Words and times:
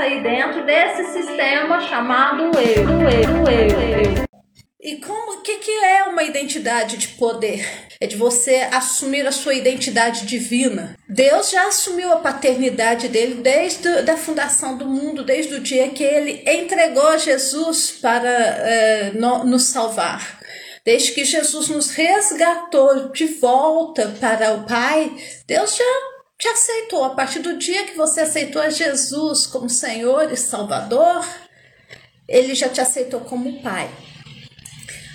aí 0.00 0.22
dentro 0.22 0.64
desse 0.64 1.12
sistema 1.12 1.80
chamado 1.80 2.50
eu, 2.58 2.84
eu, 2.84 3.48
eu, 3.48 4.14
eu. 4.14 4.30
E 4.82 4.96
como 4.96 5.42
que, 5.42 5.58
que 5.58 5.70
é 5.70 6.04
uma 6.04 6.22
identidade 6.22 6.96
de 6.96 7.08
poder? 7.08 7.68
É 8.00 8.06
de 8.06 8.16
você 8.16 8.66
assumir 8.72 9.26
a 9.26 9.32
sua 9.32 9.54
identidade 9.54 10.24
divina. 10.24 10.96
Deus 11.06 11.50
já 11.50 11.68
assumiu 11.68 12.10
a 12.10 12.16
paternidade 12.16 13.08
dele 13.08 13.34
desde 13.34 13.86
a 14.10 14.16
fundação 14.16 14.78
do 14.78 14.86
mundo, 14.86 15.22
desde 15.22 15.54
o 15.54 15.60
dia 15.60 15.90
que 15.90 16.02
ele 16.02 16.42
entregou 16.46 17.18
Jesus 17.18 17.90
para 18.00 18.30
é, 18.30 19.10
no, 19.12 19.44
nos 19.44 19.64
salvar. 19.64 20.40
Desde 20.82 21.12
que 21.12 21.26
Jesus 21.26 21.68
nos 21.68 21.90
resgatou 21.90 23.10
de 23.10 23.26
volta 23.26 24.16
para 24.18 24.54
o 24.54 24.64
Pai, 24.64 25.12
Deus 25.46 25.76
já 25.76 26.19
te 26.40 26.48
aceitou. 26.48 27.04
A 27.04 27.10
partir 27.10 27.40
do 27.40 27.58
dia 27.58 27.84
que 27.84 27.96
você 27.96 28.22
aceitou 28.22 28.60
a 28.60 28.70
Jesus 28.70 29.46
como 29.46 29.68
Senhor 29.68 30.32
e 30.32 30.36
Salvador, 30.36 31.24
ele 32.26 32.54
já 32.54 32.68
te 32.68 32.80
aceitou 32.80 33.20
como 33.20 33.62
Pai. 33.62 33.90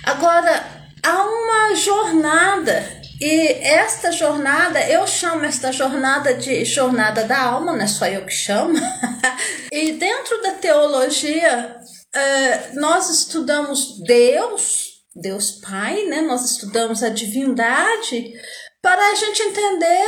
Agora, 0.04 0.64
há 1.02 1.24
uma 1.24 1.74
jornada, 1.74 3.02
e 3.20 3.48
esta 3.60 4.12
jornada, 4.12 4.80
eu 4.88 5.04
chamo 5.06 5.44
esta 5.44 5.72
jornada 5.72 6.34
de 6.34 6.64
jornada 6.64 7.24
da 7.24 7.40
alma, 7.40 7.72
não 7.72 7.82
é 7.82 7.88
só 7.88 8.06
eu 8.06 8.24
que 8.24 8.32
chamo. 8.32 8.78
e 9.72 9.92
dentro 9.92 10.40
da 10.42 10.52
teologia, 10.52 11.76
eh, 12.14 12.70
nós 12.74 13.10
estudamos 13.10 14.00
Deus, 14.04 15.02
Deus 15.14 15.50
Pai, 15.50 16.04
né? 16.04 16.20
Nós 16.20 16.44
estudamos 16.44 17.02
a 17.02 17.08
divindade 17.08 18.32
para 18.80 19.10
a 19.10 19.14
gente 19.16 19.42
entender 19.42 20.06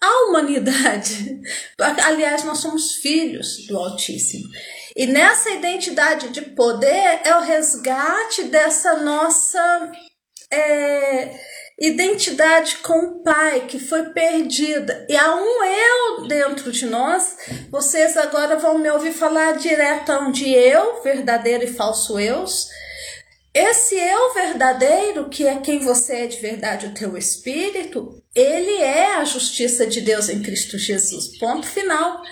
a 0.00 0.24
humanidade. 0.24 1.40
Aliás, 2.04 2.44
nós 2.44 2.58
somos 2.58 2.94
filhos 2.96 3.66
do 3.66 3.76
Altíssimo. 3.76 4.48
E 4.96 5.06
nessa 5.06 5.50
identidade 5.50 6.30
de 6.30 6.42
poder 6.42 7.20
é 7.24 7.36
o 7.36 7.42
resgate 7.42 8.44
dessa 8.44 8.96
nossa 8.96 9.92
é, 10.50 11.38
identidade 11.78 12.78
com 12.78 12.98
o 12.98 13.22
Pai 13.22 13.66
que 13.66 13.78
foi 13.78 14.10
perdida. 14.10 15.06
E 15.08 15.16
há 15.16 15.34
um 15.34 15.64
eu 15.64 16.26
dentro 16.26 16.72
de 16.72 16.86
nós. 16.86 17.36
Vocês 17.70 18.16
agora 18.16 18.56
vão 18.56 18.78
me 18.78 18.90
ouvir 18.90 19.12
falar 19.12 19.56
direto 19.56 20.32
de 20.32 20.52
eu, 20.52 21.02
verdadeiro 21.02 21.64
e 21.64 21.72
falso 21.72 22.18
eus. 22.18 22.68
Esse 23.52 23.96
eu 23.96 24.32
verdadeiro, 24.34 25.28
que 25.28 25.46
é 25.46 25.58
quem 25.58 25.80
você 25.80 26.18
é 26.18 26.26
de 26.26 26.38
verdade, 26.38 26.86
o 26.86 26.94
teu 26.94 27.16
espírito, 27.16 28.19
ele 28.34 28.76
é 28.76 29.16
a 29.16 29.24
justiça 29.24 29.86
de 29.86 30.00
Deus 30.00 30.28
em 30.28 30.42
Cristo 30.42 30.78
Jesus. 30.78 31.38
Ponto 31.38 31.66
final. 31.66 32.22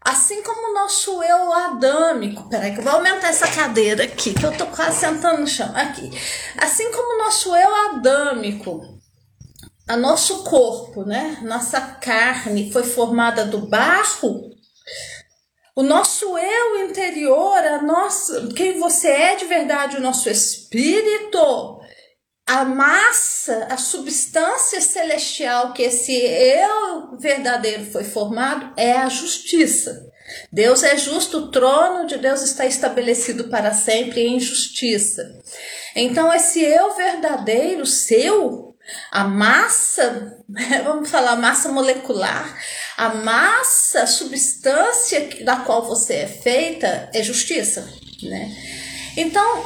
Assim 0.00 0.42
como 0.42 0.70
o 0.70 0.74
nosso 0.74 1.22
eu 1.22 1.52
adâmico, 1.52 2.48
peraí 2.48 2.72
que 2.72 2.78
eu 2.78 2.84
vou 2.84 2.94
aumentar 2.94 3.28
essa 3.28 3.48
cadeira 3.48 4.04
aqui, 4.04 4.32
que 4.32 4.46
eu 4.46 4.56
tô 4.56 4.66
quase 4.66 5.00
sentando 5.00 5.40
no 5.40 5.46
chão, 5.46 5.70
aqui. 5.74 6.10
Assim 6.56 6.90
como 6.92 7.14
o 7.14 7.24
nosso 7.24 7.54
eu 7.54 7.74
adâmico, 7.90 8.80
a 9.86 9.96
nosso 9.96 10.44
corpo, 10.44 11.04
né, 11.04 11.38
nossa 11.42 11.80
carne 11.80 12.72
foi 12.72 12.84
formada 12.84 13.44
do 13.44 13.58
barro, 13.58 14.50
o 15.74 15.82
nosso 15.82 16.38
eu 16.38 16.88
interior, 16.88 17.58
a 17.58 17.82
nossa, 17.82 18.48
quem 18.54 18.78
você 18.78 19.08
é 19.08 19.36
de 19.36 19.44
verdade, 19.44 19.96
o 19.96 20.00
nosso 20.00 20.30
espírito, 20.30 21.77
a 22.48 22.64
massa, 22.64 23.66
a 23.70 23.76
substância 23.76 24.80
celestial 24.80 25.74
que 25.74 25.82
esse 25.82 26.14
eu 26.14 27.14
verdadeiro 27.18 27.84
foi 27.84 28.04
formado 28.04 28.72
é 28.74 28.92
a 28.92 29.10
justiça. 29.10 30.10
Deus 30.50 30.82
é 30.82 30.96
justo, 30.96 31.36
o 31.36 31.50
trono 31.50 32.06
de 32.06 32.16
Deus 32.16 32.40
está 32.40 32.64
estabelecido 32.64 33.44
para 33.50 33.74
sempre 33.74 34.22
em 34.22 34.40
justiça. 34.40 35.38
Então, 35.94 36.32
esse 36.32 36.62
eu 36.62 36.96
verdadeiro, 36.96 37.84
seu, 37.84 38.74
a 39.12 39.24
massa, 39.24 40.38
vamos 40.84 41.10
falar 41.10 41.36
massa 41.36 41.70
molecular, 41.70 42.58
a 42.96 43.10
massa, 43.10 44.06
substância 44.06 45.44
da 45.44 45.56
qual 45.56 45.86
você 45.86 46.14
é 46.14 46.26
feita 46.26 47.10
é 47.12 47.22
justiça, 47.22 47.86
né? 48.22 48.77
Então, 49.20 49.64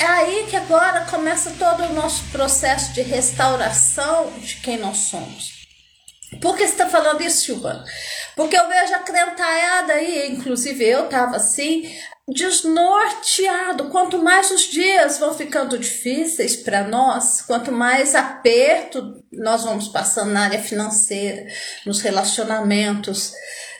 é 0.00 0.06
aí 0.06 0.46
que 0.48 0.56
agora 0.56 1.02
começa 1.02 1.52
todo 1.58 1.84
o 1.84 1.92
nosso 1.92 2.24
processo 2.32 2.94
de 2.94 3.02
restauração 3.02 4.32
de 4.38 4.56
quem 4.56 4.78
nós 4.78 4.96
somos. 4.96 5.50
Por 6.40 6.56
que 6.56 6.66
você 6.66 6.72
está 6.72 6.88
falando 6.88 7.20
isso, 7.20 7.44
Silvana? 7.44 7.84
Porque 8.34 8.56
eu 8.56 8.66
vejo 8.66 8.94
a 8.94 9.00
crentalhada 9.00 9.92
aí, 9.92 10.32
inclusive 10.32 10.82
eu 10.82 11.04
estava 11.04 11.36
assim, 11.36 11.94
desnorteado. 12.26 13.90
Quanto 13.90 14.16
mais 14.16 14.50
os 14.50 14.62
dias 14.62 15.18
vão 15.18 15.34
ficando 15.34 15.78
difíceis 15.78 16.56
para 16.56 16.82
nós, 16.84 17.42
quanto 17.42 17.70
mais 17.70 18.14
aperto 18.14 19.22
nós 19.30 19.62
vamos 19.62 19.88
passando 19.88 20.32
na 20.32 20.44
área 20.44 20.62
financeira, 20.62 21.46
nos 21.84 22.00
relacionamentos, 22.00 23.34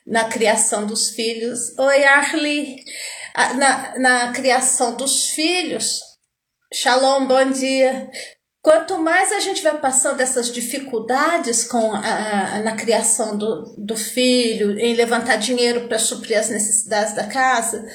na 0.06 0.25
criação 0.25 0.84
dos 0.87 1.09
filhos. 1.09 1.72
Oi, 1.78 2.04
Arli 2.04 2.84
na, 3.36 3.98
na 3.98 4.32
criação 4.32 4.94
dos 4.94 5.30
filhos. 5.30 6.00
Shalom, 6.72 7.26
bom 7.26 7.50
dia. 7.50 8.10
Quanto 8.62 8.98
mais 8.98 9.30
a 9.30 9.38
gente 9.38 9.62
vai 9.62 9.78
passando 9.78 10.20
essas 10.20 10.50
dificuldades 10.50 11.62
com 11.62 11.92
a, 11.94 12.60
na 12.64 12.74
criação 12.74 13.36
do, 13.38 13.76
do 13.78 13.97
filho, 13.97 14.76
em 14.78 14.94
levantar 14.94 15.36
dinheiro 15.36 15.86
para 15.86 15.98
suprir 15.98 16.36
as 16.36 16.48
necessidades 16.48 17.14
da 17.14 17.28
casa, 17.28 17.86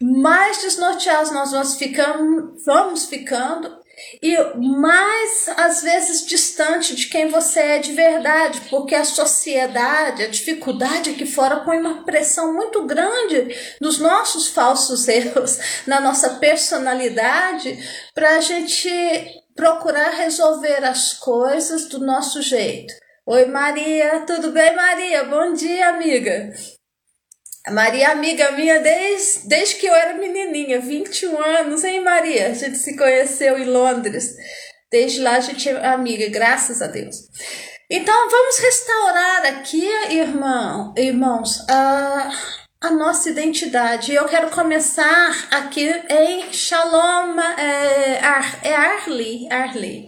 mais 0.00 0.58
desnorteados 0.58 1.32
nós 1.32 1.50
vamos 1.50 1.74
ficando, 1.74 2.54
vamos 2.64 3.06
ficando 3.06 3.83
e 4.22 4.36
mais 4.56 5.48
às 5.56 5.82
vezes 5.82 6.26
distante 6.26 6.94
de 6.94 7.06
quem 7.06 7.28
você 7.28 7.60
é 7.60 7.78
de 7.78 7.92
verdade, 7.92 8.60
porque 8.70 8.94
a 8.94 9.04
sociedade, 9.04 10.22
a 10.22 10.28
dificuldade 10.28 11.10
aqui 11.10 11.26
fora 11.26 11.60
põe 11.60 11.78
uma 11.78 12.04
pressão 12.04 12.54
muito 12.54 12.86
grande 12.86 13.54
nos 13.80 13.98
nossos 13.98 14.48
falsos 14.48 15.06
erros, 15.08 15.58
na 15.86 16.00
nossa 16.00 16.30
personalidade, 16.34 17.78
para 18.14 18.36
a 18.36 18.40
gente 18.40 18.88
procurar 19.54 20.10
resolver 20.10 20.84
as 20.84 21.14
coisas 21.14 21.88
do 21.88 22.00
nosso 22.00 22.42
jeito. 22.42 22.92
Oi, 23.26 23.46
Maria, 23.46 24.24
tudo 24.26 24.50
bem, 24.50 24.74
Maria? 24.74 25.24
Bom 25.24 25.54
dia, 25.54 25.88
amiga. 25.88 26.52
Maria 27.70 28.08
é 28.08 28.10
amiga 28.10 28.52
minha 28.52 28.78
desde, 28.80 29.48
desde 29.48 29.76
que 29.76 29.86
eu 29.86 29.94
era 29.94 30.14
menininha, 30.14 30.80
21 30.80 31.42
anos, 31.42 31.82
hein, 31.82 32.00
Maria? 32.00 32.48
A 32.48 32.54
gente 32.54 32.76
se 32.76 32.96
conheceu 32.96 33.58
em 33.58 33.64
Londres. 33.64 34.34
Desde 34.90 35.20
lá 35.20 35.36
a 35.36 35.40
gente 35.40 35.68
é 35.68 35.86
amiga, 35.86 36.28
graças 36.28 36.82
a 36.82 36.86
Deus. 36.86 37.16
Então 37.90 38.30
vamos 38.30 38.58
restaurar 38.58 39.46
aqui, 39.46 39.86
irmão, 40.10 40.94
irmãos, 40.96 41.66
a, 41.68 42.30
a 42.82 42.90
nossa 42.90 43.30
identidade. 43.30 44.14
Eu 44.14 44.26
quero 44.26 44.50
começar 44.50 45.48
aqui 45.50 45.88
em 46.10 46.52
Shalom, 46.52 47.40
é, 47.40 48.18
Ar, 48.22 48.60
é 48.62 48.74
Arli, 48.74 49.48
Arli. 49.50 50.06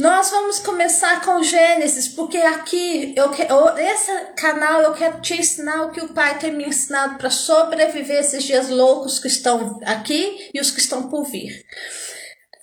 Nós 0.00 0.30
vamos 0.30 0.58
começar 0.60 1.20
com 1.22 1.42
Gênesis, 1.42 2.08
porque 2.08 2.38
aqui, 2.38 3.14
eu, 3.14 3.30
esse 3.76 4.10
canal, 4.34 4.80
eu 4.80 4.94
quero 4.94 5.20
te 5.20 5.34
ensinar 5.34 5.82
o 5.82 5.90
que 5.90 6.00
o 6.00 6.08
Pai 6.14 6.38
tem 6.38 6.52
me 6.52 6.64
ensinado 6.64 7.18
para 7.18 7.28
sobreviver 7.28 8.18
esses 8.18 8.42
dias 8.42 8.70
loucos 8.70 9.18
que 9.18 9.28
estão 9.28 9.78
aqui 9.84 10.48
e 10.54 10.58
os 10.58 10.70
que 10.70 10.80
estão 10.80 11.10
por 11.10 11.24
vir. 11.24 11.66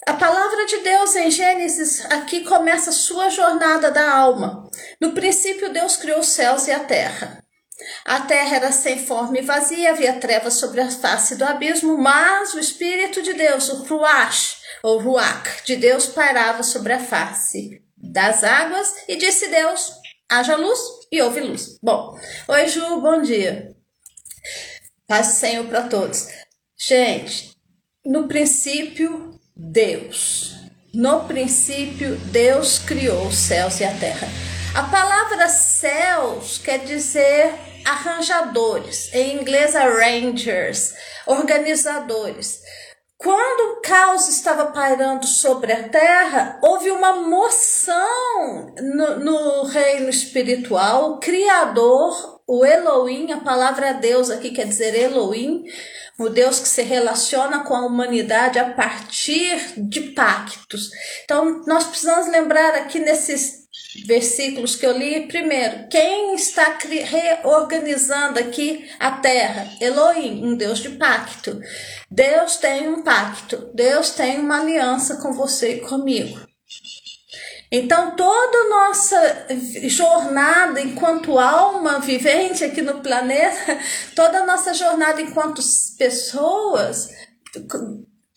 A 0.07 0.13
palavra 0.13 0.65
de 0.65 0.77
Deus 0.77 1.15
em 1.15 1.29
Gênesis 1.29 2.03
aqui 2.05 2.43
começa 2.43 2.89
a 2.89 2.93
sua 2.93 3.29
jornada 3.29 3.91
da 3.91 4.11
alma. 4.11 4.67
No 4.99 5.11
princípio, 5.11 5.71
Deus 5.71 5.95
criou 5.95 6.21
os 6.21 6.29
céus 6.29 6.67
e 6.67 6.71
a 6.71 6.79
terra. 6.79 7.43
A 8.05 8.21
terra 8.21 8.55
era 8.55 8.71
sem 8.71 9.05
forma 9.05 9.37
e 9.37 9.41
vazia, 9.41 9.91
havia 9.91 10.19
trevas 10.19 10.55
sobre 10.55 10.81
a 10.81 10.89
face 10.89 11.35
do 11.35 11.45
abismo, 11.45 11.97
mas 11.97 12.53
o 12.53 12.59
Espírito 12.59 13.21
de 13.21 13.33
Deus, 13.33 13.69
o 13.69 13.83
Ruach, 13.83 14.57
ou 14.81 14.99
Ruach, 14.99 15.63
de 15.65 15.75
Deus 15.75 16.07
pairava 16.07 16.63
sobre 16.63 16.93
a 16.93 16.99
face 16.99 17.81
das 17.95 18.43
águas 18.43 18.93
e 19.07 19.15
disse 19.15 19.47
Deus: 19.49 19.91
haja 20.29 20.55
luz 20.55 20.79
e 21.11 21.21
houve 21.21 21.39
luz. 21.39 21.77
Bom, 21.81 22.19
oi 22.47 22.67
Ju, 22.67 23.01
bom 23.01 23.21
dia. 23.21 23.75
Paz 25.07 25.27
Senhor 25.27 25.65
para 25.67 25.83
todos. 25.83 26.27
Gente, 26.77 27.55
no 28.05 28.27
princípio, 28.27 29.39
Deus. 29.55 30.55
No 30.93 31.25
princípio, 31.25 32.15
Deus 32.17 32.79
criou 32.79 33.27
os 33.27 33.35
céus 33.35 33.79
e 33.79 33.83
a 33.83 33.93
terra. 33.99 34.27
A 34.73 34.83
palavra 34.83 35.47
céus 35.49 36.57
quer 36.57 36.79
dizer 36.79 37.53
arranjadores, 37.87 39.13
em 39.13 39.39
inglês 39.39 39.75
arrangers, 39.75 40.93
organizadores. 41.25 42.61
Quando 43.17 43.71
o 43.71 43.81
caos 43.81 44.27
estava 44.27 44.67
pairando 44.67 45.25
sobre 45.25 45.73
a 45.73 45.89
terra, 45.89 46.59
houve 46.61 46.91
uma 46.91 47.13
moção 47.13 48.75
no, 48.79 49.19
no 49.19 49.63
reino 49.63 50.09
espiritual. 50.09 51.13
O 51.13 51.19
Criador 51.19 52.37
o 52.47 52.65
Elohim, 52.65 53.33
a 53.33 53.41
palavra 53.41 53.93
Deus 53.93 54.29
aqui 54.29 54.51
quer 54.51 54.65
dizer 54.65 54.95
Elohim, 54.95 55.65
o 56.17 56.29
Deus 56.29 56.61
que 56.61 56.67
se 56.67 56.81
relaciona 56.81 57.65
com 57.65 57.75
a 57.75 57.85
humanidade 57.85 58.57
a 58.57 58.71
partir 58.71 59.73
de 59.75 59.99
pactos. 60.13 60.89
Então, 61.25 61.63
nós 61.67 61.83
precisamos 61.83 62.31
lembrar 62.31 62.73
aqui 62.73 62.99
nesses 62.99 63.66
versículos 64.05 64.75
que 64.75 64.85
eu 64.85 64.97
li, 64.97 65.27
primeiro, 65.27 65.87
quem 65.89 66.35
está 66.35 66.77
reorganizando 66.81 68.39
aqui 68.39 68.89
a 68.99 69.11
terra? 69.11 69.67
Elohim, 69.79 70.45
um 70.45 70.55
Deus 70.55 70.79
de 70.79 70.89
pacto. 70.89 71.59
Deus 72.09 72.57
tem 72.57 72.87
um 72.87 73.03
pacto, 73.03 73.69
Deus 73.73 74.11
tem 74.11 74.39
uma 74.39 74.61
aliança 74.61 75.17
com 75.17 75.33
você 75.33 75.75
e 75.75 75.81
comigo. 75.81 76.39
Então, 77.69 78.15
toda 78.15 78.69
nossa 78.69 79.47
jornada 79.89 80.79
enquanto 80.79 81.37
alma 81.37 81.99
vivente 81.99 82.63
aqui 82.63 82.81
no 82.81 83.01
planeta, 83.01 83.77
toda 84.15 84.45
nossa 84.45 84.73
jornada 84.73 85.21
enquanto 85.21 85.61
pessoas, 85.97 87.09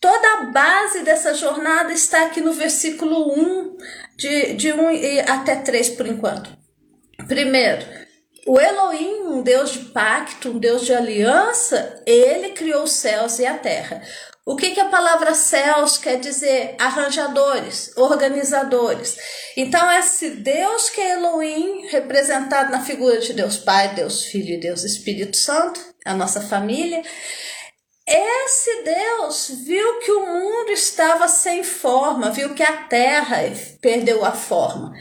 toda 0.01 0.33
a 0.39 0.45
base 0.47 1.05
dessa 1.05 1.33
jornada 1.33 1.93
está 1.93 2.25
aqui 2.27 2.41
no 2.41 2.53
versículo 2.53 3.33
1, 3.33 3.77
de, 4.20 4.52
de 4.52 4.72
1 4.72 5.22
até 5.26 5.56
3 5.56 5.90
por 5.90 6.06
enquanto. 6.06 6.50
Primeiro, 7.26 7.84
o 8.46 8.61
Elohim, 8.61 9.22
um 9.22 9.43
Deus 9.43 9.72
de 9.72 9.78
pacto, 9.87 10.50
um 10.50 10.58
Deus 10.58 10.84
de 10.84 10.93
aliança, 10.93 12.02
ele 12.06 12.50
criou 12.50 12.84
os 12.84 12.93
céus 12.93 13.38
e 13.38 13.46
a 13.46 13.56
terra. 13.56 14.02
O 14.44 14.56
que, 14.56 14.72
que 14.72 14.81
a 14.81 14.88
palavra 14.88 15.34
céus 15.34 15.96
quer 15.96 16.19
dizer? 16.19 16.75
Arranjadores, 16.78 17.93
organizadores. 17.96 19.17
Então, 19.56 19.90
esse 19.93 20.31
Deus 20.31 20.90
que 20.90 21.00
é 21.00 21.12
Elohim, 21.14 21.87
representado 21.88 22.73
na 22.73 22.82
figura 22.82 23.20
de 23.20 23.32
Deus 23.32 23.56
Pai, 23.58 23.94
Deus 23.94 24.25
Filho 24.25 24.55
e 24.55 24.61
Deus 24.61 24.82
Espírito 24.82 25.37
Santo, 25.37 25.81
a 26.05 26.14
nossa 26.14 26.40
família, 26.40 27.02
esse 28.12 28.83
Deus 28.83 29.51
viu 29.65 30.01
que 30.01 30.11
o 30.11 30.27
mundo 30.27 30.71
estava 30.71 31.29
sem 31.29 31.62
forma, 31.62 32.31
viu 32.31 32.55
que 32.55 32.62
a 32.62 32.85
terra 32.85 33.37
perdeu 33.81 34.25
a 34.25 34.33
forma. 34.33 34.93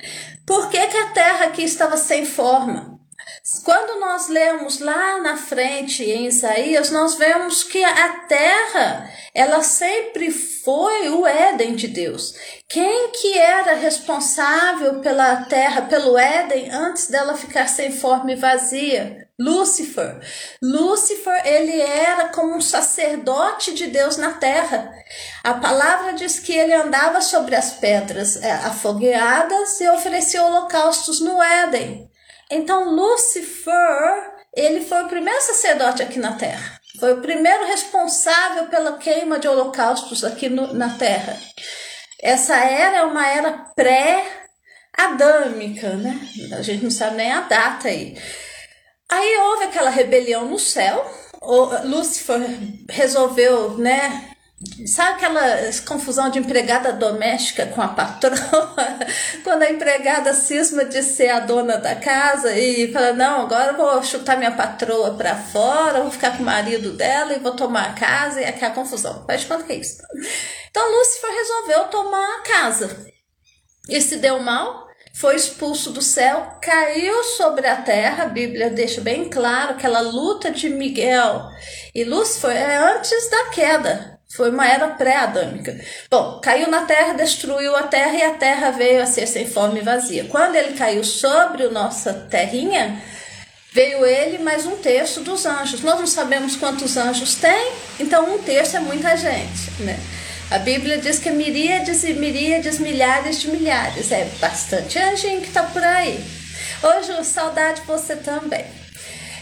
Por 0.46 0.70
que, 0.70 0.88
que 0.88 0.98
a 0.98 1.12
terra 1.12 1.46
aqui 1.46 1.64
estava 1.64 1.98
sem 1.98 2.26
forma? 2.26 2.99
Quando 3.64 4.00
nós 4.00 4.28
lemos 4.28 4.80
lá 4.80 5.20
na 5.20 5.38
frente 5.38 6.04
em 6.04 6.28
Isaías, 6.28 6.92
nós 6.92 7.16
vemos 7.16 7.64
que 7.64 7.84
a 7.84 8.10
terra, 8.28 9.10
ela 9.34 9.62
sempre 9.64 10.32
foi 10.32 11.10
o 11.10 11.26
Éden 11.26 11.76
de 11.76 11.88
Deus. 11.88 12.34
Quem 12.68 13.12
que 13.12 13.38
era 13.38 13.74
responsável 13.74 15.00
pela 15.00 15.44
terra, 15.46 15.84
pelo 15.84 16.18
Éden, 16.18 16.70
antes 16.72 17.08
dela 17.08 17.36
ficar 17.36 17.68
sem 17.68 17.92
forma 17.92 18.32
e 18.32 18.36
vazia? 18.36 19.28
Lúcifer. 19.40 20.20
Lúcifer, 20.62 21.42
ele 21.46 21.80
era 21.80 22.28
como 22.28 22.56
um 22.56 22.62
sacerdote 22.62 23.74
de 23.74 23.88
Deus 23.88 24.18
na 24.18 24.34
terra. 24.34 24.92
A 25.44 25.54
palavra 25.54 26.14
diz 26.14 26.40
que 26.40 26.52
ele 26.52 26.74
andava 26.74 27.22
sobre 27.22 27.56
as 27.56 27.72
pedras 27.72 28.36
é, 28.44 28.52
afogueadas 28.52 29.80
e 29.80 29.90
oferecia 29.90 30.44
holocaustos 30.44 31.22
no 31.22 31.42
Éden. 31.42 32.10
Então, 32.52 32.90
Lúcifer, 32.90 34.32
ele 34.56 34.82
foi 34.82 35.04
o 35.04 35.08
primeiro 35.08 35.40
sacerdote 35.42 36.02
aqui 36.02 36.18
na 36.18 36.34
Terra. 36.34 36.82
Foi 37.00 37.14
o 37.14 37.22
primeiro 37.22 37.68
responsável 37.68 38.66
pela 38.66 38.98
queima 38.98 39.38
de 39.38 39.48
holocaustos 39.48 40.24
aqui 40.24 40.50
no, 40.50 40.74
na 40.74 40.98
Terra. 40.98 41.38
Essa 42.22 42.58
era 42.58 42.98
é 42.98 43.04
uma 43.04 43.26
era 43.28 43.52
pré-adâmica, 43.76 45.94
né? 45.94 46.20
A 46.58 46.62
gente 46.62 46.84
não 46.84 46.92
sabe 46.92 47.16
nem 47.18 47.32
a 47.32 47.42
data 47.42 47.88
aí. 47.88 48.18
Aí 49.08 49.38
houve 49.38 49.66
aquela 49.66 49.90
rebelião 49.90 50.46
no 50.46 50.60
céu. 50.60 51.10
O 51.42 51.66
Lúcifer 51.88 52.42
resolveu, 52.90 53.78
né, 53.78 54.29
Sabe 54.86 55.12
aquela 55.12 55.42
confusão 55.88 56.30
de 56.30 56.38
empregada 56.38 56.92
doméstica 56.92 57.66
com 57.68 57.82
a 57.82 57.88
patroa? 57.88 58.36
Quando 59.42 59.64
a 59.64 59.72
empregada 59.72 60.34
cisma 60.34 60.84
de 60.84 61.02
ser 61.02 61.30
a 61.30 61.40
dona 61.40 61.78
da 61.78 61.96
casa 61.96 62.58
e 62.58 62.92
fala: 62.92 63.14
Não, 63.14 63.44
agora 63.44 63.72
eu 63.72 63.78
vou 63.78 64.04
chutar 64.04 64.38
minha 64.38 64.52
patroa 64.52 65.16
para 65.16 65.36
fora, 65.36 66.02
vou 66.02 66.12
ficar 66.12 66.36
com 66.36 66.44
o 66.44 66.46
marido 66.46 66.92
dela 66.92 67.34
e 67.34 67.40
vou 67.40 67.56
tomar 67.56 67.92
a 67.92 67.94
casa, 67.94 68.42
e 68.42 68.44
é 68.44 68.50
aquela 68.50 68.74
confusão. 68.74 69.24
Faz 69.26 69.46
quanto 69.46 69.64
que 69.64 69.72
é 69.72 69.78
isso? 69.78 70.04
Então 70.70 70.92
Lúcifer 70.92 71.32
resolveu 71.32 71.84
tomar 71.86 72.40
a 72.40 72.42
casa 72.42 73.08
e 73.88 74.02
se 74.02 74.18
deu 74.18 74.40
mal, 74.42 74.88
foi 75.16 75.38
expulso 75.38 75.92
do 75.92 76.02
céu, 76.02 76.58
caiu 76.62 77.24
sobre 77.24 77.66
a 77.66 77.78
terra. 77.78 78.26
A 78.26 78.28
Bíblia 78.28 78.70
deixa 78.70 79.00
bem 79.00 79.30
claro 79.30 79.72
aquela 79.72 80.02
luta 80.02 80.52
de 80.52 80.68
Miguel 80.68 81.50
e 81.96 82.04
Lúcifer 82.04 82.52
é 82.52 82.76
antes 82.76 83.30
da 83.30 83.46
queda. 83.52 84.19
Foi 84.32 84.52
uma 84.52 84.68
era 84.68 84.88
pré-adâmica. 84.90 85.80
Bom, 86.10 86.40
caiu 86.40 86.70
na 86.70 86.86
terra, 86.86 87.14
destruiu 87.14 87.76
a 87.76 87.84
terra 87.84 88.14
e 88.14 88.22
a 88.22 88.34
terra 88.36 88.70
veio 88.72 89.02
a 89.02 89.06
ser 89.06 89.26
sem 89.26 89.48
forma 89.48 89.80
e 89.80 89.82
vazia. 89.82 90.26
Quando 90.26 90.56
ele 90.56 90.78
caiu 90.78 91.04
sobre 91.04 91.64
a 91.64 91.70
nossa 91.72 92.14
terrinha, 92.14 93.02
veio 93.74 94.06
ele 94.06 94.38
mais 94.38 94.68
um 94.68 94.78
terço 94.78 95.22
dos 95.22 95.48
anjos. 95.48 95.82
Nós 95.82 96.00
não 96.00 96.08
sabemos 96.08 96.56
quantos 96.56 96.96
anjos 96.96 97.36
tem, 97.36 97.72
então 98.00 98.36
um 98.36 98.38
terço 98.38 98.78
é 98.78 98.80
muita 98.80 99.18
gente, 99.18 99.72
né? 99.80 100.00
A 100.52 100.60
Bíblia 100.60 101.00
diz 101.00 101.20
que 101.20 101.30
é 101.30 101.32
miríades 101.32 102.04
e 102.04 102.14
miríades, 102.14 102.80
milhares 102.80 103.40
de 103.40 103.50
milhares. 103.50 104.12
É 104.12 104.26
bastante 104.40 104.98
anjinho 104.98 105.42
que 105.42 105.48
está 105.48 105.64
por 105.64 105.84
aí. 105.84 106.24
Hoje, 106.82 107.24
saudade 107.24 107.82
você 107.86 108.16
também. 108.16 108.79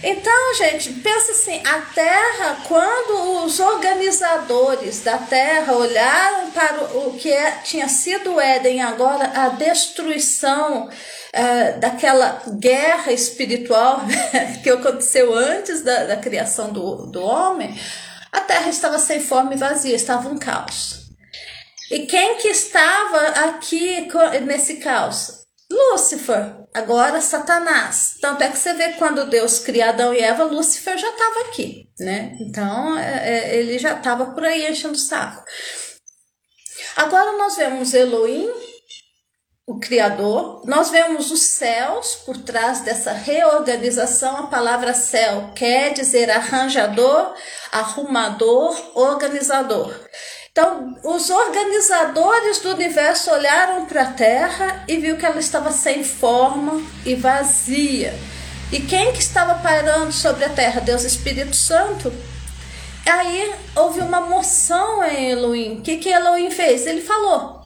Então, 0.03 0.53
gente, 0.55 0.94
pensa 0.94 1.31
assim: 1.31 1.61
a 1.65 1.81
Terra, 1.81 2.57
quando 2.67 3.44
os 3.45 3.59
organizadores 3.59 5.01
da 5.01 5.17
Terra 5.17 5.73
olharam 5.73 6.51
para 6.51 6.83
o 6.97 7.13
que 7.17 7.31
é, 7.31 7.51
tinha 7.63 7.88
sido 7.88 8.35
o 8.35 8.41
Éden, 8.41 8.81
agora 8.81 9.31
a 9.35 9.49
destruição 9.49 10.89
é, 11.33 11.73
daquela 11.73 12.41
guerra 12.59 13.11
espiritual 13.11 14.01
que 14.61 14.69
aconteceu 14.69 15.33
antes 15.33 15.81
da, 15.81 16.05
da 16.05 16.17
criação 16.17 16.71
do, 16.71 17.07
do 17.07 17.21
homem, 17.21 17.79
a 18.31 18.41
Terra 18.41 18.69
estava 18.69 18.99
sem 18.99 19.19
forma 19.19 19.53
e 19.53 19.57
vazia, 19.57 19.95
estava 19.95 20.29
um 20.29 20.38
caos. 20.38 21.07
E 21.89 22.05
quem 22.05 22.38
que 22.38 22.49
estava 22.49 23.19
aqui 23.49 24.07
nesse 24.45 24.75
caos? 24.77 25.46
Lúcifer, 25.72 26.56
agora 26.74 27.19
Satanás. 27.19 28.16
Tanto 28.22 28.44
é 28.44 28.50
que 28.50 28.58
você 28.58 28.74
vê 28.74 28.94
quando 28.94 29.30
Deus 29.30 29.60
cria 29.60 29.90
Adão 29.90 30.14
e 30.14 30.19
Eva, 30.19 30.46
Lúcifer 30.46 30.98
já 30.98 31.10
estava 31.10 31.42
aqui, 31.42 31.90
né? 32.00 32.38
Então 32.40 32.98
é, 32.98 33.30
é 33.30 33.56
ele 33.56 33.78
já 33.78 33.97
estava 33.97 34.28
por 34.28 34.44
aí 34.44 34.69
enchendo 34.69 34.94
o 34.94 34.97
saco. 34.97 35.44
Agora 36.95 37.38
nós 37.38 37.56
vemos 37.57 37.94
Elohim, 37.94 38.50
o 39.68 39.80
Criador, 39.80 40.62
nós 40.66 40.90
vemos 40.90 41.30
os 41.30 41.42
céus 41.42 42.16
por 42.26 42.38
trás 42.38 42.81
dessa 42.81 43.12
reorganização. 43.12 44.38
A 44.38 44.47
palavra 44.47 44.94
céu 44.94 45.52
quer 45.54 45.92
dizer 45.94 46.31
arranjador, 46.31 47.36
arrumador, 47.71 48.97
organizador. 48.97 49.94
Então, 50.57 50.97
os 51.04 51.30
organizadores 51.30 52.57
do 52.61 52.73
universo 52.73 53.30
olharam 53.30 53.85
para 53.85 54.02
a 54.02 54.11
Terra 54.14 54.83
e 54.87 54.97
viu 54.97 55.16
que 55.16 55.23
ela 55.23 55.37
estava 55.37 55.71
sem 55.71 56.04
forma 56.04 56.81
e 57.06 57.14
vazia. 57.14 58.11
E 58.71 58.80
quem 58.80 59.14
que 59.14 59.19
estava 59.19 59.61
pairando 59.61 60.11
sobre 60.11 60.45
a 60.45 60.49
Terra? 60.49 60.81
Deus 60.81 61.04
Espírito 61.04 61.56
Santo. 61.56 62.11
Aí 63.06 63.54
houve 63.76 63.99
uma 63.99 64.21
moção 64.21 65.04
em 65.04 65.30
Elohim. 65.30 65.78
O 65.78 65.81
que, 65.83 65.97
que 65.97 66.09
Elohim 66.09 66.49
fez? 66.49 66.87
Ele 66.87 67.02
falou: 67.02 67.61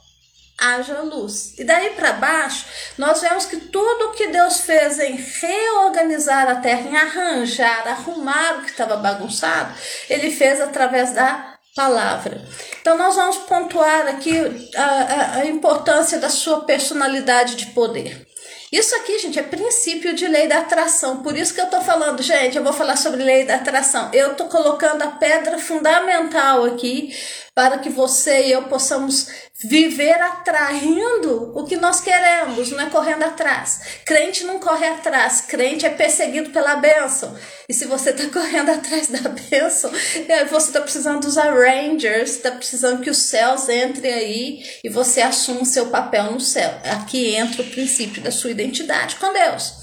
haja 0.60 1.00
luz. 1.00 1.58
E 1.58 1.64
daí 1.64 1.92
para 1.92 2.12
baixo, 2.12 2.66
nós 2.98 3.22
vemos 3.22 3.46
que 3.46 3.56
tudo 3.56 4.12
que 4.12 4.28
Deus 4.28 4.60
fez 4.60 5.00
em 5.00 5.16
reorganizar 5.16 6.50
a 6.50 6.56
terra, 6.56 6.90
em 6.90 6.98
arranjar, 6.98 7.88
arrumar 7.88 8.58
o 8.58 8.64
que 8.64 8.72
estava 8.72 8.98
bagunçado, 8.98 9.74
ele 10.10 10.30
fez 10.30 10.60
através 10.60 11.14
da 11.14 11.51
palavra. 11.76 12.42
Então, 12.82 12.98
nós 12.98 13.16
vamos 13.16 13.38
pontuar 13.38 14.08
aqui 14.08 14.34
a, 14.76 14.84
a, 14.84 15.36
a, 15.38 15.46
importância 15.46 16.20
da 16.20 16.30
sua 16.30 16.62
personalidade 16.62 17.56
de 17.56 17.68
poder. 17.68 18.28
Isso 18.72 18.96
aqui, 18.96 19.20
gente, 19.20 19.38
é 19.38 19.44
princípio 19.44 20.14
de 20.14 20.28
lei 20.28 20.48
da 20.48 20.60
atração. 20.60 21.22
Por 21.22 21.38
isso 21.38 21.54
que 21.54 21.60
eu 21.60 21.66
estou 21.66 21.82
falando, 21.82 22.22
gente, 22.24 22.58
eu 22.58 22.64
vou 22.64 22.72
falar 22.72 22.96
sobre 22.96 23.24
lei 23.24 23.46
da 23.46 23.56
atração. 23.56 24.10
Eu 24.14 24.32
estou 24.32 24.48
colocando 24.48 25.02
a 25.02 25.08
pedra 25.08 25.58
fundamental 25.58 26.64
aqui 26.66 27.14
para 27.54 27.80
que 27.80 27.90
você 27.90 28.48
e 28.48 28.52
eu 28.52 28.64
possamos 28.64 29.28
viver 29.64 30.20
atraindo 30.22 31.52
o 31.56 31.66
que 31.66 31.76
nós 31.76 32.00
queremos, 32.00 32.72
não 32.72 32.80
é 32.82 32.90
correndo 32.90 33.24
atrás. 33.24 33.82
Crente 34.06 34.44
não 34.46 34.60
corre 34.60 34.88
atrás, 34.88 35.42
crente 35.42 35.86
é 35.86 35.90
perseguido 35.90 36.50
pela 36.52 36.78
bênção. 36.78 37.36
E 37.68 37.74
se 37.74 37.86
você 37.86 38.12
está 38.12 38.26
correndo 38.32 38.70
atrás 38.70 39.08
da 39.08 39.30
bênção, 39.30 39.92
é, 40.28 40.46
você 40.46 40.68
está 40.68 40.82
precisando 40.82 41.22
dos 41.22 41.36
Rangers, 41.36 42.32
está 42.32 42.52
precisando 42.52 43.02
que 43.02 43.10
os 43.10 43.18
céus 43.18 43.68
entrem 43.68 44.14
aí 44.14 44.64
e 44.84 44.90
você 44.90 45.22
assuma 45.22 45.62
o 45.62 45.66
seu 45.66 45.88
papel 45.88 46.32
no 46.32 46.40
céu. 46.40 46.74
Aqui 46.86 47.36
entra 47.36 47.62
o 47.62 47.70
princípio 47.70 48.22
da 48.22 48.32
sua 48.32 48.52
identidade 48.52 49.18
com 49.18 49.32
Deus. 49.34 49.81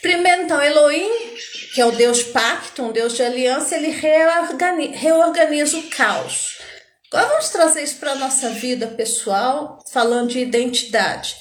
Primeiro, 0.00 0.42
então, 0.42 0.62
Elohim, 0.62 1.10
que 1.74 1.80
é 1.80 1.86
o 1.86 1.92
Deus 1.92 2.22
pacto, 2.22 2.82
um 2.82 2.92
Deus 2.92 3.14
de 3.14 3.22
aliança, 3.22 3.76
ele 3.76 3.90
reorganiza, 3.90 4.96
reorganiza 4.96 5.78
o 5.78 5.90
caos. 5.90 6.58
Agora 7.12 7.28
vamos 7.28 7.48
trazer 7.48 7.82
isso 7.82 7.96
para 7.96 8.12
a 8.12 8.16
nossa 8.16 8.50
vida 8.50 8.86
pessoal, 8.86 9.78
falando 9.92 10.30
de 10.30 10.38
identidade. 10.38 11.36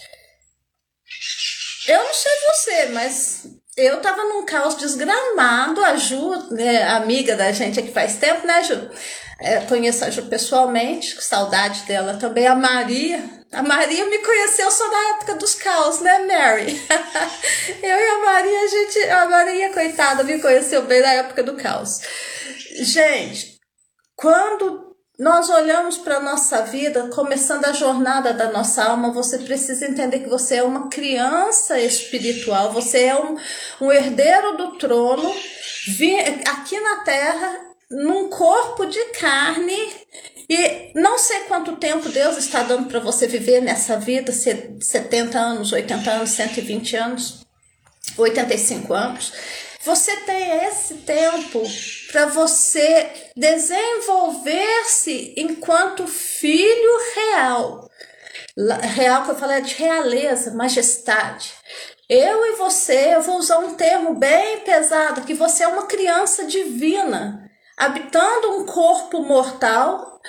Eu 1.88 2.03
não 2.03 2.13
sei 2.13 2.31
você, 2.47 2.85
mas 2.88 3.47
eu 3.77 4.01
tava 4.01 4.23
num 4.23 4.45
caos 4.45 4.75
desgramado. 4.75 5.83
A 5.83 5.95
Ju, 5.95 6.51
né, 6.51 6.83
amiga 6.83 7.35
da 7.35 7.51
gente 7.51 7.79
aqui 7.79 7.91
faz 7.91 8.17
tempo, 8.17 8.45
né, 8.45 8.63
Ju? 8.63 8.89
É, 9.41 9.62
conheço 9.62 10.03
a 10.03 10.10
Ju 10.10 10.24
pessoalmente, 10.24 11.22
saudade 11.24 11.84
dela 11.84 12.15
também. 12.15 12.46
A 12.46 12.55
Maria, 12.55 13.24
a 13.51 13.63
Maria 13.63 14.05
me 14.05 14.17
conheceu 14.19 14.69
só 14.69 14.88
na 14.89 15.10
época 15.15 15.36
dos 15.36 15.55
caos, 15.55 16.01
né, 16.01 16.19
Mary? 16.19 16.79
eu 17.81 17.98
e 17.98 18.10
a 18.10 18.19
Maria, 18.19 18.60
a 18.62 18.67
gente, 18.67 19.00
a 19.10 19.29
Maria, 19.29 19.74
coitada, 19.74 20.24
me 20.24 20.41
conheceu 20.41 20.81
bem 20.84 21.01
na 21.01 21.13
época 21.13 21.41
do 21.41 21.55
caos. 21.55 22.00
Gente, 22.81 23.58
quando 24.15 24.89
nós 25.17 25.50
olhamos 25.50 25.98
para 25.98 26.17
a 26.17 26.22
nossa 26.22 26.62
vida, 26.63 27.10
começando 27.10 27.65
a 27.65 27.74
jornada 27.74 28.34
da 28.34 28.51
nossa 28.51 28.84
alma, 28.84 29.12
você 29.12 29.38
precisa 29.39 29.86
entender 29.86 30.19
que 30.19 30.29
você 30.29 30.55
é 30.55 30.63
uma 30.63 30.89
criança 30.89 31.79
espiritual, 31.79 32.72
você 32.72 33.05
é 33.05 33.15
um, 33.15 33.38
um 33.81 33.91
herdeiro 33.91 34.58
do 34.58 34.77
trono, 34.77 35.34
aqui 36.46 36.79
na 36.79 37.03
terra, 37.03 37.68
num 37.89 38.29
corpo 38.29 38.86
de 38.86 39.03
carne, 39.19 39.77
e 40.50 40.91
não 40.96 41.17
sei 41.17 41.41
quanto 41.41 41.75
tempo 41.77 42.10
Deus 42.10 42.38
está 42.38 42.63
dando 42.63 42.88
para 42.88 43.00
você 43.00 43.27
viver 43.27 43.62
nessa 43.62 43.98
vida, 43.98 44.31
70 44.31 45.38
anos, 45.38 45.72
80 45.72 46.10
anos, 46.10 46.31
120 46.31 46.96
anos, 46.96 47.46
85 48.17 48.93
anos. 48.93 49.34
Você 49.84 50.15
tem 50.17 50.65
esse 50.65 50.96
tempo 50.96 51.63
para 52.12 52.25
você 52.25 53.10
desenvolver-se 53.36 55.34
enquanto 55.38 56.05
filho 56.05 57.00
real. 57.15 57.89
Real 58.96 59.24
que 59.24 59.31
eu 59.31 59.36
falo 59.36 59.53
é 59.53 59.62
de 59.62 59.75
realeza, 59.75 60.51
majestade. 60.51 61.53
Eu 62.10 62.46
e 62.46 62.55
você, 62.58 63.13
eu 63.13 63.22
vou 63.22 63.38
usar 63.38 63.60
um 63.60 63.75
termo 63.75 64.15
bem 64.15 64.60
pesado, 64.62 65.22
que 65.22 65.34
você 65.34 65.63
é 65.63 65.67
uma 65.67 65.86
criança 65.86 66.43
divina, 66.43 67.49
habitando 67.79 68.57
um 68.57 68.65
corpo 68.65 69.24
mortal, 69.24 70.19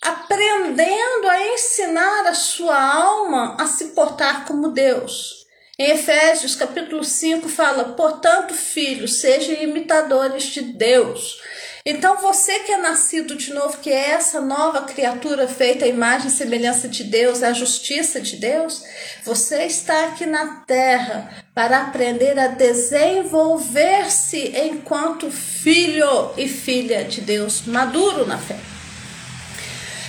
aprendendo 0.00 1.28
a 1.28 1.46
ensinar 1.52 2.26
a 2.26 2.32
sua 2.32 2.80
alma 2.80 3.56
a 3.60 3.66
se 3.66 3.88
portar 3.88 4.46
como 4.46 4.70
Deus. 4.70 5.46
Em 5.78 5.90
Efésios 5.90 6.54
capítulo 6.56 7.04
5 7.04 7.46
fala: 7.46 7.92
"Portanto, 7.92 8.54
filhos, 8.54 9.20
sejam 9.20 9.62
imitadores 9.62 10.44
de 10.44 10.62
Deus". 10.62 11.42
Então, 11.90 12.18
você 12.18 12.58
que 12.58 12.72
é 12.72 12.76
nascido 12.76 13.34
de 13.34 13.54
novo, 13.54 13.78
que 13.78 13.88
é 13.88 14.10
essa 14.10 14.42
nova 14.42 14.82
criatura 14.82 15.48
feita 15.48 15.86
à 15.86 15.88
imagem 15.88 16.28
e 16.28 16.30
semelhança 16.30 16.86
de 16.86 17.02
Deus, 17.02 17.42
a 17.42 17.54
justiça 17.54 18.20
de 18.20 18.36
Deus, 18.36 18.84
você 19.24 19.64
está 19.64 20.04
aqui 20.04 20.26
na 20.26 20.56
terra 20.66 21.30
para 21.54 21.80
aprender 21.80 22.38
a 22.38 22.48
desenvolver-se 22.48 24.52
enquanto 24.54 25.30
filho 25.30 26.30
e 26.36 26.46
filha 26.46 27.04
de 27.04 27.22
Deus, 27.22 27.62
maduro 27.64 28.26
na 28.26 28.36
fé. 28.36 28.58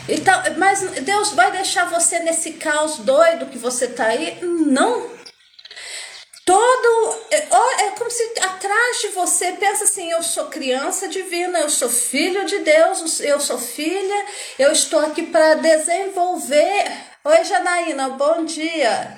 Então, 0.10 0.34
mas 0.58 0.82
Deus 0.82 1.32
vai 1.32 1.50
deixar 1.50 1.90
você 1.90 2.20
nesse 2.20 2.52
caos 2.54 2.98
doido 2.98 3.46
que 3.46 3.58
você 3.58 3.86
está 3.86 4.08
aí? 4.08 4.38
Não 4.42 5.18
todo 6.50 7.16
é, 7.30 7.48
é 7.86 7.92
como 7.92 8.10
se 8.10 8.24
atrás 8.42 9.02
de 9.02 9.10
você 9.10 9.52
pensa 9.52 9.84
assim 9.84 10.10
eu 10.10 10.24
sou 10.24 10.46
criança 10.46 11.08
divina 11.08 11.60
eu 11.60 11.70
sou 11.70 11.88
filho 11.88 12.44
de 12.46 12.58
Deus 12.60 13.20
eu 13.20 13.40
sou 13.40 13.60
filha 13.60 14.26
eu 14.58 14.72
estou 14.72 15.00
aqui 15.00 15.28
para 15.28 15.54
desenvolver 15.54 16.86
oi 17.24 17.44
Janaína 17.44 18.10
bom 18.10 18.46
dia 18.46 19.16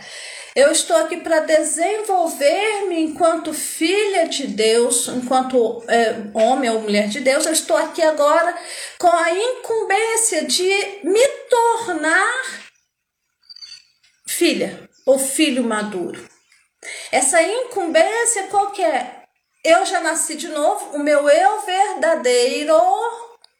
eu 0.53 0.73
estou 0.73 0.97
aqui 0.97 1.15
para 1.15 1.39
desenvolver-me 1.39 2.99
enquanto 3.03 3.53
filha 3.53 4.27
de 4.27 4.47
Deus, 4.47 5.07
enquanto 5.07 5.81
é, 5.87 6.13
homem 6.33 6.69
ou 6.69 6.81
mulher 6.81 7.07
de 7.07 7.21
Deus. 7.21 7.45
Eu 7.45 7.53
estou 7.53 7.77
aqui 7.77 8.01
agora 8.01 8.53
com 8.99 9.07
a 9.07 9.31
incumbência 9.31 10.43
de 10.43 10.67
me 11.05 11.25
tornar 11.49 12.43
filha 14.27 14.89
ou 15.05 15.17
filho 15.17 15.63
maduro. 15.63 16.30
Essa 17.11 17.41
incumbência 17.41 18.47
qualquer. 18.47 18.95
É? 18.95 19.21
Eu 19.63 19.85
já 19.85 19.99
nasci 19.99 20.35
de 20.35 20.47
novo, 20.47 20.95
o 20.95 20.99
meu 20.99 21.29
eu 21.29 21.61
verdadeiro, 21.61 22.75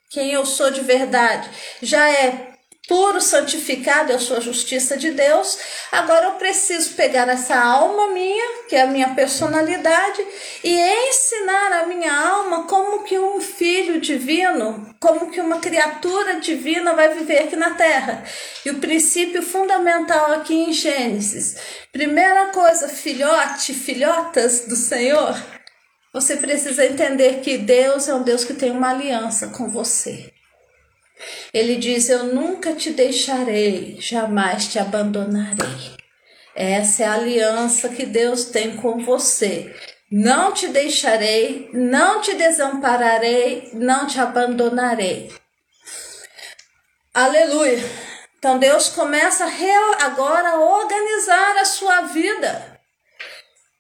quem 0.10 0.32
eu 0.34 0.46
sou 0.46 0.72
de 0.72 0.82
verdade, 0.82 1.50
já 1.82 2.10
é 2.10 2.51
puro, 2.88 3.22
santificado, 3.22 4.12
eu 4.12 4.20
sou 4.20 4.38
a 4.38 4.42
justiça 4.42 4.98
de 4.98 5.12
Deus. 5.12 5.58
Agora 5.92 6.26
eu 6.26 6.32
preciso 6.34 6.94
pegar 6.96 7.28
essa 7.30 7.56
alma 7.56 8.08
minha, 8.08 8.66
que 8.68 8.76
é 8.76 8.82
a 8.82 8.88
minha 8.88 9.16
personalidade, 9.16 10.26
e 10.64 11.08
ensinar 11.08 11.72
a 11.74 11.86
minha 11.86 12.14
alma 12.14 12.68
como 12.68 13.04
que 13.04 13.18
um 13.18 13.40
filho 13.40 14.02
divino, 14.02 14.94
como 15.00 15.32
que 15.32 15.40
uma 15.40 15.60
criatura 15.60 16.40
divina 16.40 16.94
vai 16.94 17.14
viver 17.14 17.44
aqui 17.44 17.56
na 17.56 17.72
terra. 17.76 18.24
E 18.66 18.72
o 18.72 18.80
princípio 18.80 19.42
fundamental 19.42 20.34
aqui 20.34 20.54
em 20.54 20.74
Gênesis, 20.74 21.56
primeira 21.92 22.48
coisa, 22.48 22.90
filhote, 22.90 23.74
filhotas 23.74 24.66
do 24.66 24.76
Senhor, 24.76 25.42
você 26.14 26.36
precisa 26.36 26.86
entender 26.86 27.40
que 27.40 27.58
Deus 27.58 28.10
é 28.10 28.14
um 28.14 28.24
Deus 28.24 28.44
que 28.44 28.54
tem 28.54 28.72
uma 28.72 28.90
aliança 28.90 29.48
com 29.48 29.70
você. 29.70 30.41
Ele 31.54 31.76
diz: 31.76 32.10
Eu 32.10 32.26
nunca 32.26 32.74
te 32.74 32.92
deixarei, 32.92 33.98
jamais 34.00 34.68
te 34.68 34.80
abandonarei. 34.80 35.96
Essa 36.56 37.04
é 37.04 37.06
a 37.08 37.14
aliança 37.14 37.90
que 37.90 38.06
Deus 38.06 38.46
tem 38.46 38.76
com 38.76 39.04
você. 39.04 39.74
Não 40.12 40.54
te 40.54 40.68
deixarei, 40.68 41.70
não 41.74 42.22
te 42.22 42.34
desampararei, 42.34 43.70
não 43.74 44.06
te 44.06 44.20
abandonarei. 44.20 45.32
Aleluia. 47.14 47.80
Então 48.38 48.58
Deus 48.58 48.90
começa 48.90 49.46
agora 50.02 50.50
a 50.50 50.60
organizar 50.60 51.58
a 51.58 51.66
sua 51.66 52.02
vida. 52.02 52.71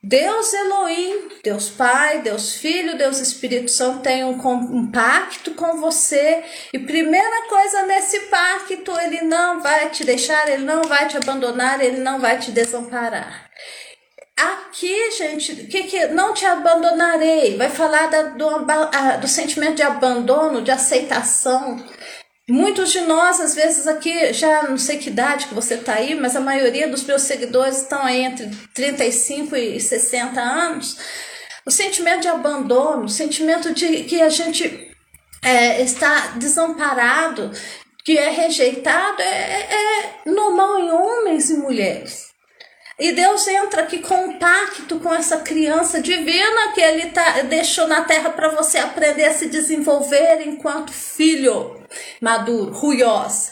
Deus 0.03 0.51
Elohim, 0.51 1.29
Deus 1.43 1.70
Pai, 1.70 2.22
Deus 2.22 2.55
Filho, 2.55 2.98
Deus 2.98 3.20
Espírito 3.20 3.70
Santo 3.70 4.00
tem 4.00 4.24
um, 4.24 4.31
um, 4.31 4.91
pacto 4.91 5.51
com 5.51 5.79
você. 5.79 6.43
E 6.74 6.79
primeira 6.79 7.48
coisa 7.48 7.86
nesse 7.86 8.22
pacto, 8.22 9.00
ele 9.00 9.22
não 9.22 9.62
vai 9.62 9.91
te 9.91 10.03
deixar, 10.03 10.50
ele 10.50 10.63
não 10.63 10.81
vai 10.84 11.08
te 11.08 11.17
abandonar, 11.17 11.79
ele 11.79 12.00
não 12.00 12.20
vai 12.20 12.39
te 12.39 12.50
desamparar. 12.51 13.48
Aqui, 14.36 15.12
gente, 15.12 15.67
que 15.67 15.84
que 15.84 16.08
não 16.08 16.34
te 16.34 16.48
abandonarei, 16.48 17.55
vai 17.55 17.70
falar 17.70 18.08
da, 18.08 18.24
do, 18.24 18.50
do 19.22 19.27
sentimento 19.27 19.75
de 19.75 19.84
abandono, 19.84 20.63
de 20.63 20.72
aceitação, 20.72 21.77
Muitos 22.51 22.91
de 22.91 23.00
nós, 23.00 23.39
às 23.39 23.55
vezes, 23.55 23.88
aqui, 23.88 24.34
já 24.34 24.63
não 24.63 24.77
sei 24.77 24.98
que 24.98 25.08
idade 25.08 25.48
que 25.48 25.53
você 25.53 25.75
está 25.75 25.93
aí, 25.93 26.15
mas 26.15 26.36
a 26.36 26.41
maioria 26.41 26.86
dos 26.89 27.05
meus 27.05 27.22
seguidores 27.22 27.77
estão 27.77 28.05
entre 28.10 28.51
35 28.74 29.55
e 29.55 29.79
60 29.79 30.41
anos. 30.41 30.98
O 31.65 31.72
sentimento 31.72 32.24
de 32.24 32.27
abandono, 32.27 33.05
o 33.05 33.10
sentimento 33.10 33.74
de 33.74 34.03
que 34.03 34.22
a 34.22 34.27
gente 34.27 34.93
é, 35.41 35.81
está 35.81 36.34
desamparado, 36.36 37.51
que 38.03 38.17
é 38.17 38.29
rejeitado, 38.29 39.22
é, 39.22 39.25
é, 39.25 39.70
é 39.74 40.29
normal 40.29 40.77
em 40.77 40.91
homens 40.91 41.50
e 41.50 41.53
mulheres. 41.53 42.31
E 43.00 43.13
Deus 43.13 43.48
entra 43.48 43.84
aqui 43.84 44.00
com 44.00 44.25
um 44.25 44.38
pacto 44.38 45.00
com 45.00 45.13
essa 45.13 45.38
criança 45.38 46.01
divina 46.01 46.74
que 46.74 46.81
ele 46.81 47.12
tá, 47.12 47.43
deixou 47.43 47.88
na 47.88 48.01
terra 48.01 48.29
para 48.31 48.50
você 48.50 48.77
aprender 48.77 49.24
a 49.24 49.34
se 49.34 49.46
desenvolver 49.46 50.46
enquanto 50.46 50.91
filho 50.91 51.80
maduro, 52.21 52.71
ruios. 52.71 53.51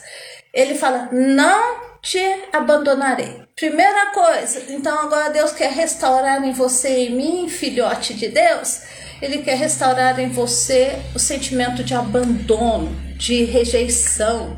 Ele 0.54 0.76
fala: 0.76 1.10
Não 1.12 1.90
te 2.02 2.20
abandonarei. 2.54 3.42
Primeira 3.56 4.12
coisa, 4.12 4.64
então 4.70 4.98
agora 4.98 5.30
Deus 5.30 5.52
quer 5.52 5.72
restaurar 5.72 6.44
em 6.44 6.54
você 6.54 7.06
e 7.06 7.10
mim, 7.10 7.50
filhote 7.50 8.14
de 8.14 8.30
Deus, 8.30 8.84
Ele 9.22 9.40
quer 9.40 9.58
restaurar 9.58 10.18
em 10.20 10.30
você 10.30 10.98
o 11.14 11.20
sentimento 11.20 11.84
de 11.84 11.94
abandono, 11.94 12.96
de 13.18 13.44
rejeição. 13.44 14.58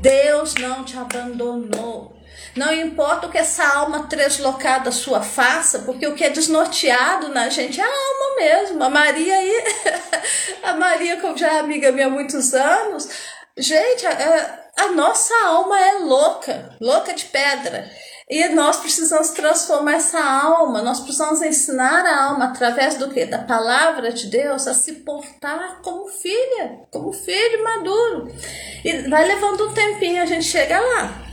Deus 0.00 0.54
não 0.54 0.84
te 0.84 0.96
abandonou. 0.96 2.13
Não 2.56 2.72
importa 2.72 3.26
o 3.26 3.30
que 3.30 3.38
essa 3.38 3.66
alma 3.66 4.06
deslocada 4.08 4.92
sua 4.92 5.22
faça, 5.22 5.80
porque 5.80 6.06
o 6.06 6.14
que 6.14 6.24
é 6.24 6.30
desnorteado 6.30 7.28
na 7.28 7.48
gente 7.48 7.80
é 7.80 7.84
a 7.84 7.86
alma 7.86 8.36
mesmo. 8.36 8.84
A 8.84 8.88
Maria 8.88 9.34
aí, 9.34 9.64
a 10.62 10.72
Maria, 10.74 11.20
como 11.20 11.36
já 11.36 11.54
é 11.54 11.58
amiga 11.58 11.90
minha 11.90 12.06
há 12.06 12.10
muitos 12.10 12.54
anos, 12.54 13.08
gente, 13.56 14.06
a, 14.06 14.60
a 14.76 14.88
nossa 14.92 15.34
alma 15.46 15.80
é 15.80 15.94
louca, 15.98 16.76
louca 16.80 17.12
de 17.12 17.24
pedra. 17.24 17.90
E 18.30 18.48
nós 18.50 18.78
precisamos 18.78 19.30
transformar 19.30 19.94
essa 19.94 20.18
alma, 20.18 20.80
nós 20.80 21.00
precisamos 21.00 21.42
ensinar 21.42 22.06
a 22.06 22.24
alma 22.24 22.46
através 22.46 22.94
do 22.94 23.10
que? 23.10 23.26
Da 23.26 23.38
palavra 23.38 24.10
de 24.12 24.28
Deus 24.28 24.66
a 24.66 24.72
se 24.72 24.92
portar 24.92 25.82
como 25.82 26.08
filha, 26.08 26.86
como 26.90 27.12
filho 27.12 27.62
maduro. 27.62 28.32
E 28.82 29.08
vai 29.08 29.26
levando 29.26 29.68
um 29.68 29.74
tempinho 29.74 30.22
a 30.22 30.26
gente 30.26 30.46
chega 30.46 30.80
lá. 30.80 31.23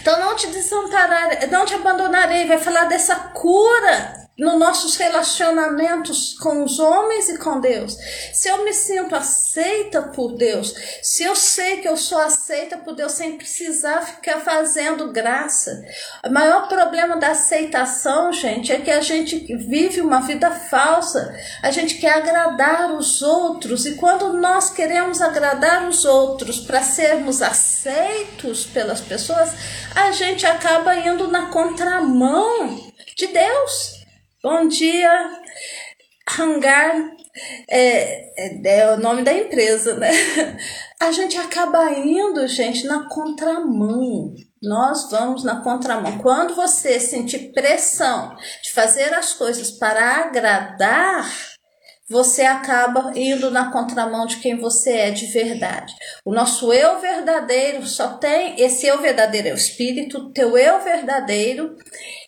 Então 0.00 0.18
não 0.18 0.36
te 0.36 0.46
desampararei, 0.48 1.46
não 1.48 1.64
te 1.64 1.74
abandonarei, 1.74 2.46
vai 2.46 2.58
falar 2.58 2.84
dessa 2.84 3.16
cura 3.16 4.21
nos 4.38 4.58
nossos 4.58 4.96
relacionamentos 4.96 6.34
com 6.38 6.64
os 6.64 6.78
homens 6.78 7.28
e 7.28 7.38
com 7.38 7.60
Deus. 7.60 7.96
Se 8.32 8.48
eu 8.48 8.64
me 8.64 8.72
sinto 8.72 9.14
aceita 9.14 10.02
por 10.02 10.34
Deus, 10.36 10.74
se 11.02 11.22
eu 11.22 11.36
sei 11.36 11.76
que 11.76 11.88
eu 11.88 11.96
sou 11.96 12.18
aceita 12.18 12.78
por 12.78 12.94
Deus 12.94 13.12
sem 13.12 13.36
precisar 13.36 14.00
ficar 14.00 14.40
fazendo 14.40 15.12
graça. 15.12 15.84
O 16.24 16.30
maior 16.30 16.66
problema 16.66 17.16
da 17.16 17.28
aceitação, 17.28 18.32
gente, 18.32 18.72
é 18.72 18.80
que 18.80 18.90
a 18.90 19.02
gente 19.02 19.54
vive 19.54 20.00
uma 20.00 20.20
vida 20.20 20.50
falsa. 20.50 21.36
A 21.62 21.70
gente 21.70 21.96
quer 21.96 22.14
agradar 22.14 22.92
os 22.94 23.20
outros 23.20 23.84
e 23.84 23.96
quando 23.96 24.32
nós 24.32 24.70
queremos 24.70 25.20
agradar 25.20 25.86
os 25.86 26.06
outros 26.06 26.58
para 26.58 26.82
sermos 26.82 27.42
aceitos 27.42 28.64
pelas 28.64 29.00
pessoas, 29.00 29.50
a 29.94 30.10
gente 30.10 30.46
acaba 30.46 30.96
indo 30.96 31.28
na 31.28 31.46
contramão 31.46 32.90
de 33.14 33.26
Deus. 33.26 34.01
Bom 34.42 34.66
dia, 34.66 35.40
Hangar 36.36 36.96
é, 37.70 38.44
é, 38.44 38.80
é, 38.80 38.92
o 38.92 38.96
nome 38.96 39.22
da 39.22 39.32
empresa, 39.32 39.94
né? 39.94 40.10
A 41.00 41.12
gente 41.12 41.38
acaba 41.38 41.92
indo, 41.92 42.48
gente, 42.48 42.84
na 42.84 43.08
contramão. 43.08 44.34
Nós 44.60 45.08
vamos 45.12 45.44
na 45.44 45.62
contramão. 45.62 46.18
Quando 46.18 46.56
você 46.56 46.98
sentir 46.98 47.52
pressão 47.52 48.36
de 48.64 48.72
fazer 48.72 49.14
as 49.14 49.32
coisas 49.32 49.70
para 49.70 50.24
agradar, 50.24 51.32
você 52.10 52.42
acaba 52.42 53.12
indo 53.14 53.48
na 53.48 53.70
contramão 53.70 54.26
de 54.26 54.38
quem 54.38 54.58
você 54.58 54.90
é 54.90 55.10
de 55.12 55.26
verdade. 55.26 55.94
O 56.24 56.34
nosso 56.34 56.72
eu 56.72 56.98
verdadeiro 56.98 57.86
só 57.86 58.14
tem, 58.14 58.60
esse 58.60 58.88
eu 58.88 59.00
verdadeiro 59.00 59.48
é 59.48 59.52
o 59.52 59.56
espírito, 59.56 60.32
teu 60.32 60.58
eu 60.58 60.82
verdadeiro, 60.82 61.76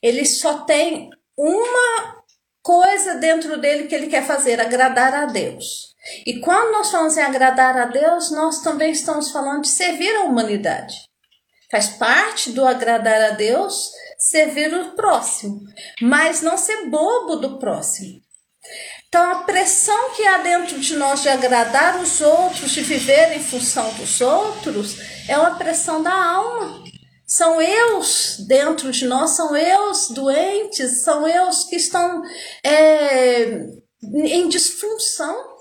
ele 0.00 0.24
só 0.24 0.58
tem 0.58 1.10
uma 1.36 2.22
coisa 2.62 3.16
dentro 3.16 3.60
dele 3.60 3.86
que 3.86 3.94
ele 3.94 4.08
quer 4.08 4.26
fazer, 4.26 4.60
agradar 4.60 5.14
a 5.14 5.26
Deus. 5.26 5.94
E 6.26 6.40
quando 6.40 6.72
nós 6.72 6.90
falamos 6.90 7.16
em 7.16 7.22
agradar 7.22 7.76
a 7.76 7.86
Deus, 7.86 8.30
nós 8.30 8.62
também 8.62 8.90
estamos 8.90 9.30
falando 9.30 9.62
de 9.62 9.68
servir 9.68 10.14
a 10.16 10.24
humanidade. 10.24 10.94
Faz 11.70 11.88
parte 11.88 12.52
do 12.52 12.66
agradar 12.66 13.20
a 13.22 13.30
Deus 13.30 13.90
servir 14.18 14.72
o 14.72 14.92
próximo, 14.92 15.60
mas 16.00 16.40
não 16.40 16.56
ser 16.56 16.88
bobo 16.88 17.36
do 17.36 17.58
próximo. 17.58 18.22
Então, 19.08 19.30
a 19.30 19.42
pressão 19.42 20.10
que 20.10 20.26
há 20.26 20.38
dentro 20.38 20.78
de 20.80 20.96
nós 20.96 21.22
de 21.22 21.28
agradar 21.28 22.00
os 22.00 22.20
outros, 22.20 22.70
de 22.70 22.80
viver 22.80 23.36
em 23.36 23.42
função 23.42 23.92
dos 23.94 24.20
outros, 24.20 24.96
é 25.28 25.38
uma 25.38 25.56
pressão 25.56 26.02
da 26.02 26.12
alma. 26.12 26.83
São 27.26 27.60
eus 27.60 28.36
dentro 28.46 28.90
de 28.90 29.06
nós, 29.06 29.30
são 29.30 29.56
eus 29.56 30.10
doentes, 30.10 31.02
são 31.02 31.26
eus 31.26 31.64
que 31.64 31.76
estão 31.76 32.22
é, 32.62 33.66
em 34.02 34.48
disfunção. 34.48 35.54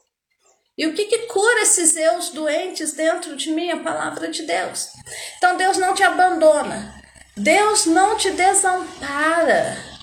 E 0.78 0.88
o 0.88 0.94
que, 0.94 1.06
que 1.06 1.20
cura 1.28 1.62
esses 1.62 1.96
eus 1.96 2.30
doentes 2.30 2.94
dentro 2.94 3.36
de 3.36 3.52
mim? 3.52 3.70
A 3.72 3.84
palavra 3.84 4.28
de 4.28 4.44
Deus. 4.44 4.90
Então 5.38 5.56
Deus 5.56 5.78
não 5.78 5.94
te 5.94 6.04
abandona, 6.04 6.94
Deus 7.38 7.86
não 7.86 8.18
te 8.18 8.32
desampara. 8.32 9.94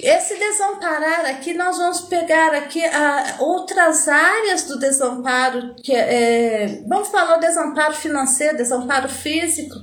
Esse 0.00 0.36
desamparar 0.36 1.26
aqui, 1.26 1.52
nós 1.54 1.76
vamos 1.76 2.02
pegar 2.02 2.54
aqui 2.54 2.84
a, 2.84 3.34
outras 3.40 4.06
áreas 4.06 4.62
do 4.62 4.78
desamparo, 4.78 5.74
que 5.82 5.92
é, 5.92 6.84
vamos 6.86 7.08
falar 7.08 7.36
o 7.36 7.40
desamparo 7.40 7.94
financeiro, 7.94 8.56
desamparo 8.56 9.08
físico, 9.08 9.74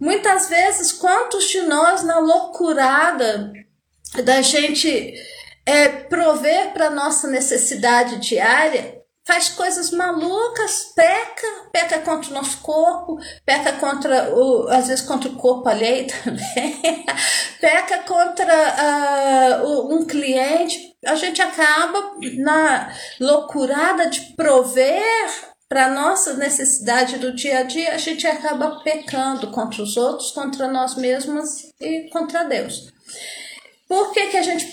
Muitas 0.00 0.48
vezes, 0.48 0.92
quantos 0.92 1.48
de 1.48 1.62
nós 1.62 2.02
na 2.02 2.18
loucurada 2.18 3.52
da 4.24 4.40
gente 4.42 5.14
é, 5.66 5.88
prover 5.88 6.72
para 6.72 6.90
nossa 6.90 7.28
necessidade 7.28 8.16
diária, 8.18 8.98
faz 9.28 9.50
coisas 9.50 9.90
malucas, 9.90 10.92
peca, 10.96 11.46
peca 11.70 11.98
contra 11.98 12.30
o 12.30 12.32
nosso 12.32 12.62
corpo, 12.62 13.18
peca 13.44 13.72
contra 13.74 14.34
o, 14.34 14.66
às 14.70 14.88
vezes 14.88 15.04
contra 15.04 15.28
o 15.28 15.36
corpo 15.36 15.68
alheio 15.68 16.06
também, 16.24 17.04
peca 17.60 17.98
contra 18.04 19.62
uh, 19.62 19.94
um 19.94 20.06
cliente. 20.06 20.96
A 21.04 21.14
gente 21.14 21.42
acaba 21.42 22.14
na 22.38 22.90
loucurada 23.20 24.08
de 24.08 24.34
prover 24.34 25.47
para 25.68 25.90
nossa 25.90 26.34
necessidade 26.34 27.18
do 27.18 27.34
dia 27.34 27.58
a 27.58 27.62
dia, 27.62 27.94
a 27.94 27.98
gente 27.98 28.26
acaba 28.26 28.80
pecando 28.82 29.50
contra 29.50 29.82
os 29.82 29.96
outros, 29.96 30.30
contra 30.30 30.66
nós 30.66 30.96
mesmos 30.96 31.66
e 31.78 32.08
contra 32.10 32.44
Deus. 32.44 32.90
Por 33.86 34.12
que, 34.12 34.28
que 34.28 34.36
a 34.36 34.42
gente 34.42 34.66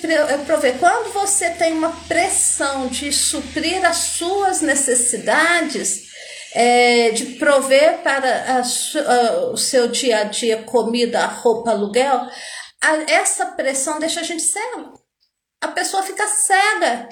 provê? 0.46 0.74
Quando 0.74 1.12
você 1.12 1.50
tem 1.52 1.74
uma 1.74 1.92
pressão 2.08 2.88
de 2.88 3.12
suprir 3.12 3.84
as 3.86 3.98
suas 3.98 4.62
necessidades, 4.62 6.06
é, 6.54 7.12
de 7.12 7.26
prover 7.38 8.02
para 8.02 8.30
a, 8.30 8.62
a, 8.62 9.48
o 9.48 9.58
seu 9.58 9.90
dia 9.90 10.20
a 10.20 10.24
dia 10.24 10.64
comida, 10.64 11.26
roupa, 11.26 11.72
aluguel, 11.72 12.30
a, 12.82 13.12
essa 13.12 13.48
pressão 13.48 14.00
deixa 14.00 14.22
a 14.22 14.24
gente 14.24 14.44
cego 14.44 15.05
a 15.62 15.68
pessoa 15.70 16.04
fica 16.04 16.28
cega. 16.28 17.10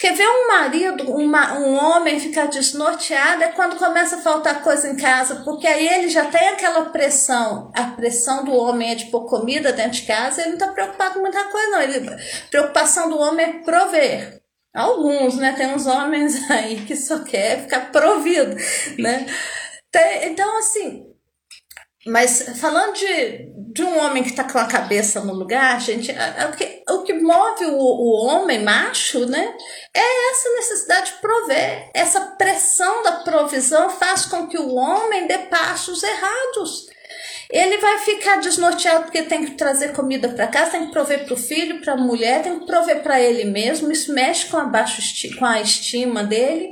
Quer 0.00 0.14
ver 0.14 0.28
um 0.28 0.48
marido, 0.48 1.10
uma, 1.12 1.58
um 1.58 1.74
homem 1.74 2.20
ficar 2.20 2.46
desnorteado 2.46 3.42
é 3.42 3.48
quando 3.48 3.76
começa 3.76 4.16
a 4.16 4.22
faltar 4.22 4.62
coisa 4.62 4.88
em 4.88 4.96
casa, 4.96 5.42
porque 5.44 5.66
aí 5.66 5.88
ele 5.88 6.08
já 6.08 6.26
tem 6.26 6.48
aquela 6.48 6.86
pressão. 6.86 7.72
A 7.74 7.84
pressão 7.84 8.44
do 8.44 8.54
homem 8.54 8.92
é 8.92 8.94
de 8.94 9.06
pôr 9.06 9.26
comida 9.26 9.72
dentro 9.72 10.00
de 10.00 10.06
casa, 10.06 10.40
ele 10.40 10.50
não 10.50 10.58
está 10.58 10.68
preocupado 10.68 11.14
com 11.14 11.20
muita 11.20 11.44
coisa, 11.44 11.70
não. 11.70 11.80
Ele, 11.80 12.08
a 12.08 12.16
preocupação 12.50 13.08
do 13.08 13.18
homem 13.18 13.46
é 13.46 13.52
prover. 13.64 14.42
Alguns, 14.74 15.36
né? 15.36 15.52
Tem 15.52 15.74
uns 15.74 15.86
homens 15.86 16.38
aí 16.50 16.84
que 16.84 16.94
só 16.94 17.20
quer 17.20 17.62
ficar 17.62 17.90
provido, 17.90 18.54
né? 18.98 19.26
Então, 20.24 20.58
assim, 20.58 21.06
mas 22.06 22.60
falando 22.60 22.92
de, 22.92 23.48
de 23.76 23.84
um 23.84 23.98
homem 23.98 24.22
que 24.22 24.30
está 24.30 24.42
com 24.42 24.58
a 24.58 24.64
cabeça 24.64 25.20
no 25.20 25.34
lugar, 25.34 25.78
gente, 25.82 26.10
é, 26.10 26.34
é 26.38 26.46
o, 26.46 26.52
que, 26.52 26.82
o 26.88 27.02
que 27.02 27.12
move 27.12 27.66
o, 27.66 27.76
o 27.76 28.26
homem 28.26 28.64
macho, 28.64 29.26
né? 29.26 29.54
É 29.92 30.30
essa 30.30 30.48
necessidade 30.54 31.12
de 31.12 31.18
prover. 31.18 31.90
Essa 31.92 32.20
pressão 32.38 33.02
da 33.02 33.12
provisão 33.20 33.90
faz 33.90 34.24
com 34.24 34.46
que 34.48 34.56
o 34.56 34.74
homem 34.74 35.26
dê 35.26 35.36
passos 35.38 36.02
errados. 36.02 36.86
Ele 37.50 37.76
vai 37.76 37.98
ficar 37.98 38.40
desnorteado 38.40 39.04
porque 39.04 39.22
tem 39.22 39.44
que 39.44 39.52
trazer 39.52 39.92
comida 39.92 40.30
para 40.30 40.48
casa, 40.48 40.72
tem 40.72 40.86
que 40.86 40.92
prover 40.92 41.26
para 41.26 41.34
o 41.34 41.36
filho, 41.36 41.82
para 41.82 41.92
a 41.92 41.98
mulher, 41.98 42.42
tem 42.42 42.58
que 42.58 42.66
prover 42.66 43.02
para 43.02 43.20
ele 43.20 43.44
mesmo. 43.44 43.92
Isso 43.92 44.10
mexe 44.12 44.46
com 44.46 44.56
a, 44.56 44.64
baixo 44.64 45.02
com 45.38 45.44
a 45.44 45.60
estima 45.60 46.24
dele. 46.24 46.70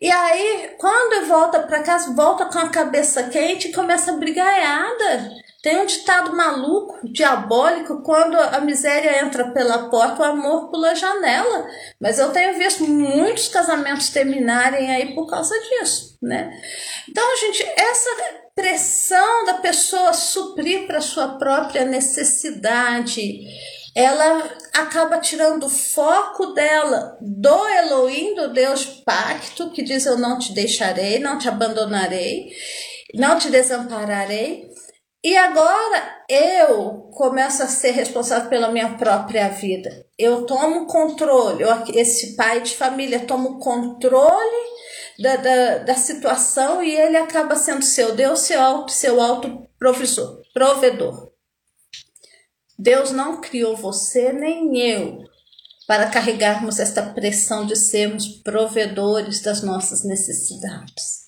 E 0.00 0.10
aí, 0.10 0.72
quando 0.76 1.24
volta 1.28 1.60
para 1.60 1.84
casa, 1.84 2.12
volta 2.12 2.46
com 2.46 2.58
a 2.58 2.68
cabeça 2.68 3.22
quente 3.28 3.68
e 3.68 3.72
começa 3.72 4.10
a 4.10 4.16
brigaiada. 4.16 5.30
Tem 5.62 5.78
um 5.78 5.86
ditado 5.86 6.34
maluco, 6.34 6.98
diabólico, 7.04 8.02
quando 8.02 8.36
a 8.36 8.60
miséria 8.60 9.22
entra 9.24 9.52
pela 9.52 9.88
porta, 9.88 10.22
o 10.22 10.24
amor 10.24 10.68
pula 10.70 10.92
janela. 10.92 11.68
Mas 12.00 12.18
eu 12.18 12.32
tenho 12.32 12.58
visto 12.58 12.84
muitos 12.84 13.46
casamentos 13.46 14.08
terminarem 14.08 14.92
aí 14.92 15.14
por 15.14 15.30
causa 15.30 15.54
disso, 15.60 16.18
né? 16.20 16.52
Então, 17.08 17.24
gente, 17.36 17.62
essa 17.76 18.10
pressão 18.56 19.44
da 19.44 19.54
pessoa 19.54 20.12
suprir 20.12 20.88
para 20.88 21.00
sua 21.00 21.38
própria 21.38 21.84
necessidade, 21.84 23.44
ela 23.94 24.50
acaba 24.74 25.18
tirando 25.18 25.66
o 25.66 25.70
foco 25.70 26.46
dela 26.46 27.16
do 27.20 27.68
Elohim, 27.68 28.34
do 28.34 28.52
Deus 28.52 28.84
pacto, 28.84 29.70
que 29.70 29.84
diz: 29.84 30.06
Eu 30.06 30.18
não 30.18 30.40
te 30.40 30.52
deixarei, 30.52 31.20
não 31.20 31.38
te 31.38 31.48
abandonarei, 31.48 32.50
não 33.14 33.38
te 33.38 33.48
desampararei. 33.48 34.71
E 35.24 35.36
agora 35.36 36.24
eu 36.28 37.08
começo 37.12 37.62
a 37.62 37.68
ser 37.68 37.92
responsável 37.92 38.50
pela 38.50 38.72
minha 38.72 38.96
própria 38.96 39.48
vida. 39.50 40.04
Eu 40.18 40.44
tomo 40.46 40.86
controle, 40.86 41.62
eu, 41.62 41.68
esse 41.94 42.34
pai 42.34 42.60
de 42.60 42.74
família 42.74 43.24
toma 43.24 43.50
o 43.50 43.58
controle 43.60 44.72
da, 45.20 45.36
da, 45.36 45.78
da 45.78 45.94
situação 45.94 46.82
e 46.82 46.90
ele 46.90 47.16
acaba 47.16 47.54
sendo 47.54 47.84
seu 47.84 48.16
Deus, 48.16 48.40
seu 48.40 48.60
auto, 48.60 48.90
seu 48.90 49.20
auto 49.20 49.68
provisor, 49.78 50.42
provedor. 50.52 51.30
Deus 52.76 53.12
não 53.12 53.40
criou 53.40 53.76
você 53.76 54.32
nem 54.32 54.76
eu 54.76 55.22
para 55.86 56.10
carregarmos 56.10 56.80
esta 56.80 57.00
pressão 57.00 57.64
de 57.64 57.76
sermos 57.76 58.26
provedores 58.26 59.40
das 59.40 59.62
nossas 59.62 60.02
necessidades. 60.02 61.21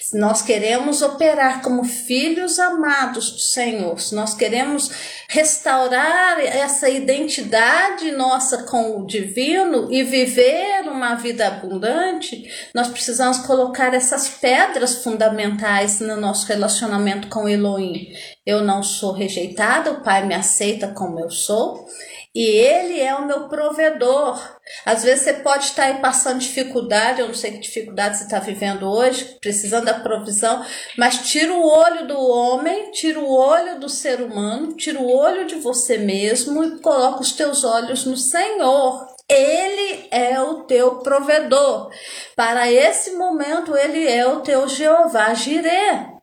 Se 0.00 0.18
nós 0.18 0.42
queremos 0.42 1.02
operar 1.02 1.62
como 1.62 1.84
filhos 1.84 2.58
amados 2.58 3.30
do 3.30 3.38
Senhor, 3.38 4.00
se 4.00 4.14
nós 4.14 4.34
queremos 4.34 4.90
restaurar 5.28 6.38
essa 6.40 6.88
identidade 6.88 8.10
nossa 8.12 8.62
com 8.64 8.98
o 8.98 9.06
divino 9.06 9.92
e 9.92 10.02
viver 10.02 10.82
uma 10.86 11.14
vida 11.14 11.46
abundante, 11.46 12.50
nós 12.74 12.88
precisamos 12.88 13.38
colocar 13.38 13.92
essas 13.94 14.28
pedras 14.28 15.02
fundamentais 15.02 16.00
no 16.00 16.16
nosso 16.16 16.46
relacionamento 16.46 17.28
com 17.28 17.48
Elohim. 17.48 18.12
Eu 18.46 18.62
não 18.62 18.82
sou 18.82 19.12
rejeitada, 19.12 19.92
o 19.92 20.02
Pai 20.02 20.26
me 20.26 20.34
aceita 20.34 20.88
como 20.88 21.18
eu 21.18 21.30
sou. 21.30 21.86
E 22.34 22.44
ele 22.44 23.00
é 23.00 23.14
o 23.14 23.26
meu 23.26 23.48
provedor. 23.48 24.36
Às 24.84 25.04
vezes 25.04 25.22
você 25.22 25.34
pode 25.34 25.66
estar 25.66 25.84
aí 25.84 26.00
passando 26.00 26.40
dificuldade, 26.40 27.20
eu 27.20 27.28
não 27.28 27.34
sei 27.34 27.52
que 27.52 27.58
dificuldade 27.58 28.18
você 28.18 28.24
está 28.24 28.40
vivendo 28.40 28.90
hoje, 28.90 29.38
precisando 29.40 29.84
da 29.84 29.94
provisão, 29.94 30.64
mas 30.98 31.30
tira 31.30 31.52
o 31.52 31.64
olho 31.64 32.08
do 32.08 32.18
homem, 32.18 32.90
tira 32.90 33.20
o 33.20 33.30
olho 33.30 33.78
do 33.78 33.88
ser 33.88 34.20
humano, 34.20 34.74
tira 34.74 34.98
o 34.98 35.08
olho 35.08 35.46
de 35.46 35.54
você 35.54 35.96
mesmo 35.96 36.64
e 36.64 36.80
coloca 36.80 37.20
os 37.20 37.32
teus 37.32 37.62
olhos 37.62 38.04
no 38.04 38.16
Senhor. 38.16 39.06
Ele 39.28 40.08
é 40.10 40.40
o 40.40 40.64
teu 40.64 40.96
provedor. 40.96 41.90
Para 42.34 42.70
esse 42.70 43.12
momento, 43.12 43.76
ele 43.76 44.06
é 44.08 44.26
o 44.26 44.40
teu 44.40 44.66
Jeová 44.68 45.32
Jireh. 45.34 46.13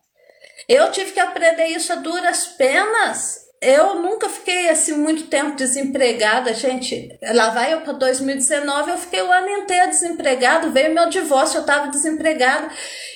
Eu 0.74 0.90
tive 0.90 1.12
que 1.12 1.20
aprender 1.20 1.66
isso 1.66 1.92
a 1.92 1.98
duras 1.98 2.48
penas 2.48 3.41
eu 3.62 4.02
nunca 4.02 4.28
fiquei 4.28 4.70
assim 4.70 4.94
muito 4.94 5.28
tempo 5.28 5.56
desempregada, 5.56 6.52
gente. 6.52 7.16
Lá 7.22 7.52
vai 7.52 7.74
eu 7.74 7.82
para 7.82 7.94
2019, 7.94 8.90
eu 8.90 8.98
fiquei 8.98 9.22
o 9.22 9.32
ano 9.32 9.50
inteiro 9.50 9.92
desempregado, 9.92 10.72
veio 10.72 10.96
meu 10.96 11.08
divórcio, 11.10 11.58
eu 11.58 11.62
estava 11.62 11.88
desempregada. 11.90 12.70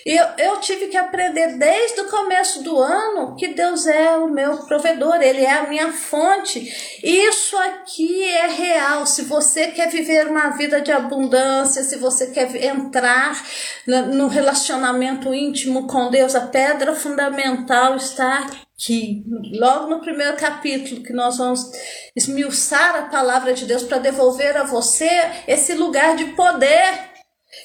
E 0.06 0.16
eu, 0.16 0.28
eu 0.38 0.60
tive 0.60 0.86
que 0.86 0.98
aprender 0.98 1.58
desde 1.58 2.02
o 2.02 2.10
começo 2.10 2.62
do 2.62 2.80
ano 2.80 3.36
que 3.36 3.48
Deus 3.48 3.88
é 3.88 4.16
o 4.18 4.28
meu 4.28 4.58
provedor, 4.68 5.16
Ele 5.16 5.44
é 5.44 5.52
a 5.52 5.68
minha 5.68 5.92
fonte. 5.92 6.60
Isso 7.04 7.58
aqui 7.58 8.24
é 8.30 8.46
real. 8.46 9.08
Se 9.08 9.24
você 9.24 9.70
quer 9.70 9.90
viver 9.90 10.28
uma 10.28 10.50
vida 10.50 10.80
de 10.80 10.92
abundância, 10.92 11.82
se 11.82 11.96
você 11.96 12.28
quer 12.28 12.56
entrar 12.64 13.44
no 13.88 14.28
relacionamento 14.28 15.34
íntimo 15.34 15.88
com 15.88 16.12
Deus, 16.12 16.36
a 16.36 16.42
pedra 16.42 16.94
fundamental 16.94 17.96
está 17.96 18.48
que 18.78 19.24
logo 19.54 19.88
no 19.88 20.02
primeiro 20.02 20.36
capítulo 20.36 21.02
que 21.02 21.14
nós 21.14 21.38
vamos 21.38 21.72
esmiuçar 22.16 22.96
a 22.96 23.04
palavra 23.04 23.54
de 23.54 23.66
Deus 23.66 23.84
para 23.84 24.00
devolver 24.00 24.58
a 24.58 24.64
você 24.64 25.10
esse 25.48 25.74
lugar 25.74 26.16
de 26.16 26.26
poder. 26.34 27.16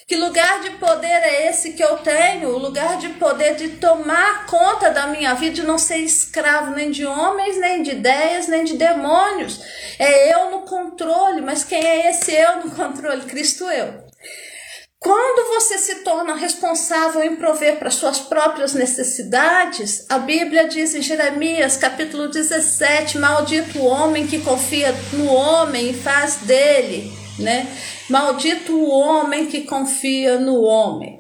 Que 0.07 0.15
lugar 0.15 0.61
de 0.61 0.71
poder 0.73 1.07
é 1.09 1.49
esse 1.49 1.73
que 1.73 1.83
eu 1.83 1.99
tenho? 1.99 2.51
O 2.51 2.59
lugar 2.59 2.97
de 2.99 3.09
poder 3.11 3.57
de 3.57 3.71
tomar 3.71 4.47
conta 4.47 4.89
da 4.91 5.09
minha 5.09 5.35
vida, 5.35 5.57
de 5.57 5.63
não 5.65 5.79
ser 5.79 5.97
escravo 5.97 6.77
nem 6.77 6.93
de 6.93 7.05
homens, 7.05 7.59
nem 7.59 7.83
de 7.83 7.91
ideias, 7.93 8.47
nem 8.47 8.63
de 8.63 8.77
demônios. 8.77 9.61
É 9.99 10.33
eu 10.33 10.53
no 10.53 10.61
controle, 10.61 11.41
mas 11.41 11.65
quem 11.65 11.85
é 11.85 12.09
esse 12.09 12.33
eu 12.33 12.65
no 12.65 12.71
controle? 12.77 13.23
Cristo 13.23 13.65
eu. 13.65 14.10
Quando 15.03 15.49
você 15.49 15.79
se 15.79 15.95
torna 16.05 16.35
responsável 16.35 17.23
em 17.23 17.35
prover 17.35 17.79
para 17.79 17.91
suas 17.91 18.21
próprias 18.21 18.75
necessidades, 18.75 20.05
a 20.11 20.19
Bíblia 20.19 20.69
diz 20.69 20.95
em 20.95 21.01
Jeremias, 21.01 21.79
capítulo 21.79 22.29
17, 22.29 23.17
maldito 23.17 23.79
o 23.79 23.87
homem 23.87 24.27
que 24.27 24.41
confia 24.41 24.95
no 25.15 25.25
homem 25.33 25.89
e 25.89 25.95
faz 25.95 26.37
dele, 26.43 27.11
né? 27.39 27.67
Maldito 28.11 28.77
o 28.77 28.91
homem 28.91 29.47
que 29.47 29.63
confia 29.63 30.39
no 30.39 30.61
homem. 30.61 31.20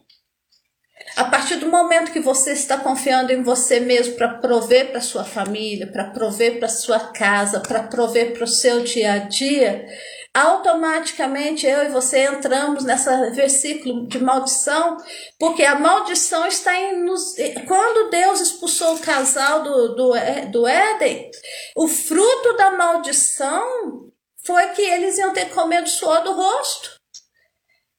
A 1.16 1.25
partir 1.25 1.57
do 1.57 1.68
momento 1.68 2.12
que 2.12 2.20
você 2.20 2.53
está 2.53 2.77
confiando 2.77 3.33
em 3.33 3.42
você 3.42 3.81
mesmo 3.81 4.14
para 4.14 4.35
prover 4.35 4.90
para 4.90 5.01
sua 5.01 5.25
família, 5.25 5.87
para 5.87 6.05
prover 6.05 6.59
para 6.59 6.68
sua 6.68 6.99
casa, 6.99 7.61
para 7.61 7.83
prover 7.83 8.33
para 8.33 8.44
o 8.44 8.49
seu 8.49 8.83
dia 8.85 9.14
a 9.14 9.18
dia, 9.18 9.87
automaticamente 10.33 11.66
eu 11.66 11.85
e 11.85 11.88
você 11.88 12.25
entramos 12.25 12.85
nessa 12.85 13.31
versículo 13.31 14.07
de 14.07 14.18
maldição, 14.20 14.96
porque 15.38 15.64
a 15.64 15.79
maldição 15.79 16.46
está 16.46 16.79
em 16.79 17.05
nos. 17.05 17.35
Quando 17.66 18.11
Deus 18.11 18.40
expulsou 18.40 18.94
o 18.94 19.01
casal 19.01 19.62
do, 19.62 19.94
do, 19.94 20.12
do 20.53 20.66
Éden, 20.66 21.31
o 21.77 21.88
fruto 21.88 22.57
da 22.57 22.70
maldição 22.70 24.11
foi 24.44 24.68
que 24.68 24.83
eles 24.83 25.18
iam 25.18 25.33
ter 25.33 25.46
que 25.46 25.55
comer 25.55 25.83
do 25.83 25.88
suor 25.88 26.23
do 26.23 26.33
rosto. 26.33 26.99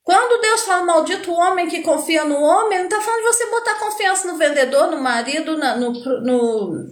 Quando 0.04 0.42
Deus 0.42 0.64
fala 0.64 0.84
maldito 0.84 1.32
o 1.32 1.36
homem 1.36 1.68
que 1.68 1.82
confia 1.82 2.24
no 2.24 2.42
homem, 2.42 2.80
ele 2.80 2.90
não 2.90 2.98
está 2.98 3.02
falando 3.02 3.22
de 3.22 3.28
você 3.28 3.46
botar 3.48 3.76
confiança 3.76 4.28
no 4.28 4.38
vendedor, 4.38 4.90
no 4.90 5.02
marido, 5.02 5.58
na, 5.58 5.76
no, 5.76 5.92
no 5.92 6.86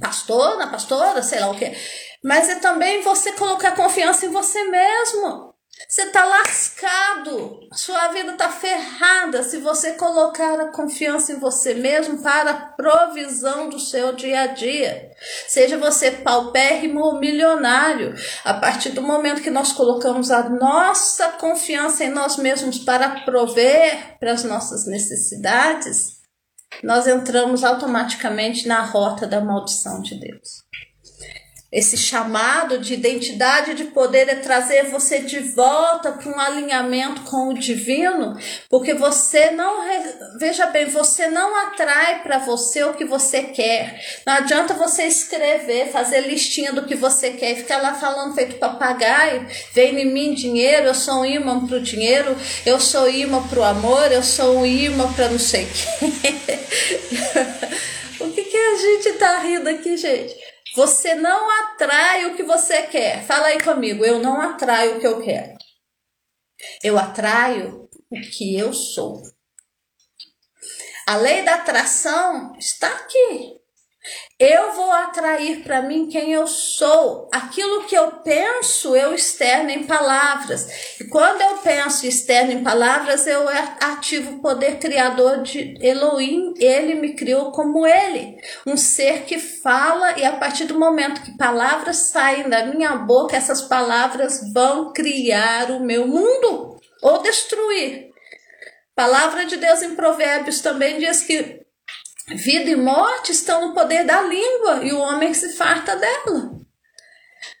pastor, 0.00 0.56
na 0.56 0.66
pastora, 0.66 1.22
sei 1.22 1.40
lá 1.40 1.50
o 1.50 1.58
que 1.58 1.72
mas 2.22 2.48
é 2.48 2.56
também 2.56 3.02
você 3.02 3.32
colocar 3.32 3.76
confiança 3.76 4.26
em 4.26 4.30
você 4.30 4.64
mesmo. 4.64 5.47
Você 5.86 6.02
está 6.02 6.24
lascado, 6.24 7.60
sua 7.72 8.08
vida 8.08 8.32
está 8.32 8.48
ferrada 8.48 9.42
se 9.42 9.58
você 9.58 9.92
colocar 9.92 10.58
a 10.60 10.72
confiança 10.72 11.32
em 11.32 11.38
você 11.38 11.74
mesmo 11.74 12.20
para 12.22 12.50
a 12.50 12.54
provisão 12.54 13.68
do 13.68 13.78
seu 13.78 14.12
dia 14.14 14.40
a 14.40 14.46
dia. 14.48 15.10
Seja 15.46 15.78
você 15.78 16.10
paupérrimo 16.10 17.00
ou 17.00 17.20
milionário, 17.20 18.14
a 18.44 18.54
partir 18.54 18.90
do 18.90 19.02
momento 19.02 19.42
que 19.42 19.50
nós 19.50 19.72
colocamos 19.72 20.30
a 20.30 20.48
nossa 20.48 21.32
confiança 21.32 22.04
em 22.04 22.10
nós 22.10 22.36
mesmos 22.36 22.78
para 22.80 23.20
prover 23.20 24.18
para 24.18 24.32
as 24.32 24.42
nossas 24.42 24.86
necessidades, 24.86 26.18
nós 26.82 27.06
entramos 27.06 27.62
automaticamente 27.62 28.66
na 28.66 28.82
rota 28.82 29.26
da 29.26 29.40
maldição 29.40 30.02
de 30.02 30.18
Deus. 30.18 30.62
Esse 31.70 31.98
chamado 31.98 32.78
de 32.78 32.94
identidade 32.94 33.74
de 33.74 33.84
poder 33.84 34.26
é 34.26 34.36
trazer 34.36 34.84
você 34.84 35.18
de 35.18 35.38
volta 35.38 36.12
para 36.12 36.32
um 36.32 36.40
alinhamento 36.40 37.20
com 37.22 37.48
o 37.48 37.54
divino, 37.54 38.38
porque 38.70 38.94
você 38.94 39.50
não, 39.50 39.84
veja 40.38 40.64
bem, 40.68 40.86
você 40.86 41.26
não 41.26 41.54
atrai 41.66 42.22
para 42.22 42.38
você 42.38 42.84
o 42.84 42.94
que 42.94 43.04
você 43.04 43.42
quer. 43.42 44.02
Não 44.26 44.32
adianta 44.32 44.72
você 44.72 45.02
escrever, 45.02 45.90
fazer 45.92 46.22
listinha 46.22 46.72
do 46.72 46.86
que 46.86 46.94
você 46.94 47.32
quer 47.32 47.52
e 47.52 47.56
ficar 47.56 47.82
lá 47.82 47.92
falando 47.92 48.34
feito 48.34 48.56
papagaio, 48.56 49.46
vem 49.74 50.00
em 50.00 50.10
mim 50.10 50.32
dinheiro, 50.32 50.86
eu 50.86 50.94
sou 50.94 51.20
um 51.20 51.26
imã 51.26 51.66
para 51.66 51.76
o 51.76 51.82
dinheiro, 51.82 52.34
eu 52.64 52.80
sou 52.80 53.10
imã 53.10 53.46
para 53.46 53.60
o 53.60 53.64
amor, 53.64 54.10
eu 54.10 54.22
sou 54.22 54.60
um 54.60 54.64
imã 54.64 55.12
para 55.12 55.28
não 55.28 55.38
sei 55.38 55.64
o 55.64 55.68
que. 55.68 55.84
o 58.24 58.30
que, 58.32 58.42
que 58.42 58.56
a 58.56 58.76
gente 58.76 59.12
tá 59.18 59.38
rindo 59.40 59.68
aqui, 59.68 59.98
gente? 59.98 60.47
Você 60.74 61.14
não 61.14 61.50
atrai 61.50 62.26
o 62.26 62.36
que 62.36 62.42
você 62.42 62.82
quer. 62.86 63.24
Fala 63.24 63.48
aí 63.48 63.60
comigo, 63.60 64.04
eu 64.04 64.18
não 64.20 64.40
atraio 64.40 64.96
o 64.96 65.00
que 65.00 65.06
eu 65.06 65.20
quero. 65.22 65.56
Eu 66.82 66.98
atraio 66.98 67.88
o 68.10 68.20
que 68.36 68.56
eu 68.58 68.72
sou. 68.72 69.22
A 71.06 71.16
lei 71.16 71.42
da 71.42 71.54
atração 71.54 72.54
está 72.58 72.88
aqui. 72.88 73.57
Eu 74.40 74.70
vou 74.70 74.92
atrair 74.92 75.64
para 75.64 75.82
mim 75.82 76.06
quem 76.06 76.32
eu 76.32 76.46
sou. 76.46 77.28
Aquilo 77.32 77.82
que 77.86 77.96
eu 77.96 78.08
penso, 78.22 78.94
eu 78.94 79.12
externo 79.12 79.68
em 79.68 79.82
palavras. 79.82 80.94
E 81.00 81.04
quando 81.08 81.40
eu 81.42 81.58
penso 81.58 82.06
externo 82.06 82.52
em 82.52 82.62
palavras, 82.62 83.26
eu 83.26 83.48
ativo 83.48 84.36
o 84.36 84.40
poder 84.40 84.78
criador 84.78 85.42
de 85.42 85.74
Elohim. 85.80 86.54
Ele 86.56 86.94
me 86.94 87.14
criou 87.14 87.50
como 87.50 87.84
ele, 87.84 88.36
um 88.64 88.76
ser 88.76 89.24
que 89.24 89.40
fala 89.40 90.16
e 90.16 90.24
a 90.24 90.36
partir 90.36 90.66
do 90.66 90.78
momento 90.78 91.22
que 91.22 91.36
palavras 91.36 91.96
saem 91.96 92.48
da 92.48 92.64
minha 92.64 92.94
boca, 92.94 93.36
essas 93.36 93.62
palavras 93.62 94.52
vão 94.54 94.92
criar 94.92 95.72
o 95.72 95.80
meu 95.80 96.06
mundo 96.06 96.76
ou 97.02 97.22
destruir. 97.22 98.10
Palavra 98.94 99.44
de 99.44 99.56
Deus 99.56 99.82
em 99.82 99.96
Provérbios 99.96 100.60
também 100.60 101.00
diz 101.00 101.22
que 101.22 101.57
Vida 102.30 102.70
e 102.70 102.76
morte 102.76 103.32
estão 103.32 103.68
no 103.68 103.74
poder 103.74 104.04
da 104.04 104.20
língua 104.20 104.84
e 104.84 104.92
o 104.92 104.98
homem 104.98 105.32
se 105.32 105.56
farta 105.56 105.96
dela. 105.96 106.50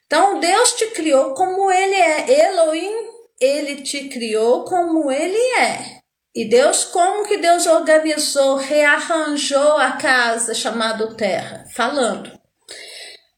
Então 0.06 0.40
Deus 0.40 0.72
te 0.72 0.86
criou 0.88 1.34
como 1.34 1.70
ele 1.70 1.94
é. 1.94 2.48
Elohim, 2.48 2.94
ele 3.40 3.82
te 3.82 4.08
criou 4.08 4.64
como 4.64 5.10
ele 5.10 5.38
é. 5.58 5.98
E 6.34 6.44
Deus, 6.44 6.84
como 6.84 7.26
que 7.26 7.38
Deus 7.38 7.66
organizou, 7.66 8.56
rearranjou 8.56 9.76
a 9.76 9.92
casa 9.92 10.54
chamada 10.54 11.14
terra? 11.16 11.64
Falando. 11.74 12.38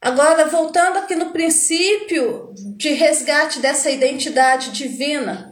Agora, 0.02 0.46
voltando 0.46 0.98
aqui 0.98 1.14
no 1.14 1.30
princípio 1.30 2.52
de 2.76 2.90
resgate 2.90 3.60
dessa 3.60 3.90
identidade 3.90 4.70
divina, 4.72 5.49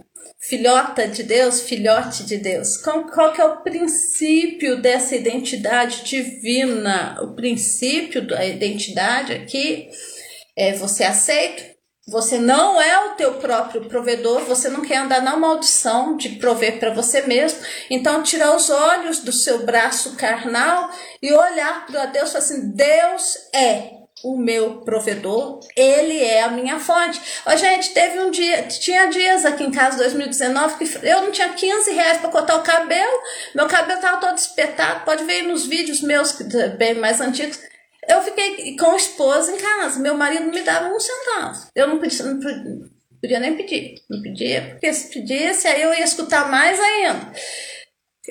filhota 0.48 1.06
de 1.06 1.22
Deus, 1.22 1.60
filhote 1.60 2.24
de 2.24 2.38
Deus. 2.38 2.78
Qual, 2.78 3.32
que 3.32 3.40
é 3.40 3.44
o 3.44 3.58
princípio 3.58 4.80
dessa 4.80 5.14
identidade 5.14 6.04
divina? 6.04 7.18
O 7.22 7.34
princípio 7.34 8.26
da 8.26 8.44
identidade 8.44 9.34
aqui 9.34 9.90
é 10.56 10.72
você 10.72 11.04
aceito, 11.04 11.76
Você 12.10 12.38
não 12.38 12.80
é 12.80 13.04
o 13.04 13.16
teu 13.16 13.34
próprio 13.34 13.84
provedor, 13.84 14.40
você 14.46 14.70
não 14.70 14.80
quer 14.80 14.96
andar 14.96 15.20
na 15.20 15.36
maldição 15.36 16.16
de 16.16 16.30
prover 16.30 16.78
para 16.78 16.94
você 16.94 17.20
mesmo. 17.26 17.58
Então, 17.90 18.22
tirar 18.22 18.56
os 18.56 18.70
olhos 18.70 19.18
do 19.18 19.30
seu 19.30 19.66
braço 19.66 20.16
carnal 20.16 20.90
e 21.22 21.30
olhar 21.30 21.86
para 21.86 22.06
Deus 22.06 22.30
e 22.30 22.32
falar 22.32 22.44
assim: 22.44 22.72
Deus 22.72 23.36
é 23.54 23.97
o 24.22 24.36
meu 24.36 24.80
provedor, 24.80 25.60
ele 25.76 26.22
é 26.22 26.42
a 26.42 26.50
minha 26.50 26.78
fonte. 26.78 27.20
Ó, 27.46 27.56
gente, 27.56 27.90
teve 27.90 28.18
um 28.18 28.30
dia, 28.30 28.62
tinha 28.64 29.06
dias 29.06 29.44
aqui 29.44 29.64
em 29.64 29.70
casa, 29.70 29.98
2019, 29.98 30.78
que 30.78 31.06
eu 31.06 31.22
não 31.22 31.30
tinha 31.30 31.50
15 31.50 31.92
reais 31.92 32.18
para 32.18 32.30
cortar 32.30 32.56
o 32.56 32.62
cabelo, 32.62 33.22
meu 33.54 33.66
cabelo 33.66 33.98
estava 33.98 34.20
todo 34.20 34.36
espetado, 34.36 35.04
pode 35.04 35.24
ver 35.24 35.42
nos 35.42 35.66
vídeos 35.66 36.00
meus, 36.00 36.36
bem 36.76 36.94
mais 36.94 37.20
antigos. 37.20 37.60
Eu 38.08 38.22
fiquei 38.22 38.76
com 38.76 38.92
a 38.92 38.96
esposa 38.96 39.52
em 39.52 39.58
casa, 39.58 40.00
meu 40.00 40.14
marido 40.14 40.50
me 40.50 40.62
dava 40.62 40.88
um 40.88 40.98
centavo. 40.98 41.68
Eu 41.74 41.86
não 41.86 41.98
podia, 41.98 42.24
não 42.24 42.40
podia 43.20 43.40
nem 43.40 43.56
pedir, 43.56 43.96
não 44.08 44.22
pedia, 44.22 44.62
porque 44.70 44.92
se 44.92 45.12
pedisse, 45.12 45.68
aí 45.68 45.82
eu 45.82 45.92
ia 45.92 46.04
escutar 46.04 46.50
mais 46.50 46.78
ainda. 46.80 47.32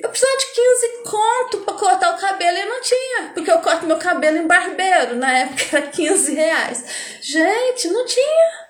Eu 0.02 0.10
precisava 0.10 0.38
de 0.38 0.46
15 0.46 0.88
conto 1.04 1.58
para 1.66 1.74
cortar 1.74 2.14
o 2.14 2.20
cabelo 2.20 2.58
e 2.58 2.66
não 2.66 2.82
tinha, 2.82 3.32
porque 3.34 3.50
eu 3.50 3.60
corto 3.60 3.88
meu 3.88 3.98
cabelo 3.98 4.38
em 4.38 4.46
barbeiro, 4.46 5.16
na 5.16 5.40
época 5.40 5.78
era 5.78 5.88
15 5.88 6.36
reais. 6.36 6.86
Gente, 7.20 7.88
não 7.88 8.06
tinha. 8.06 8.67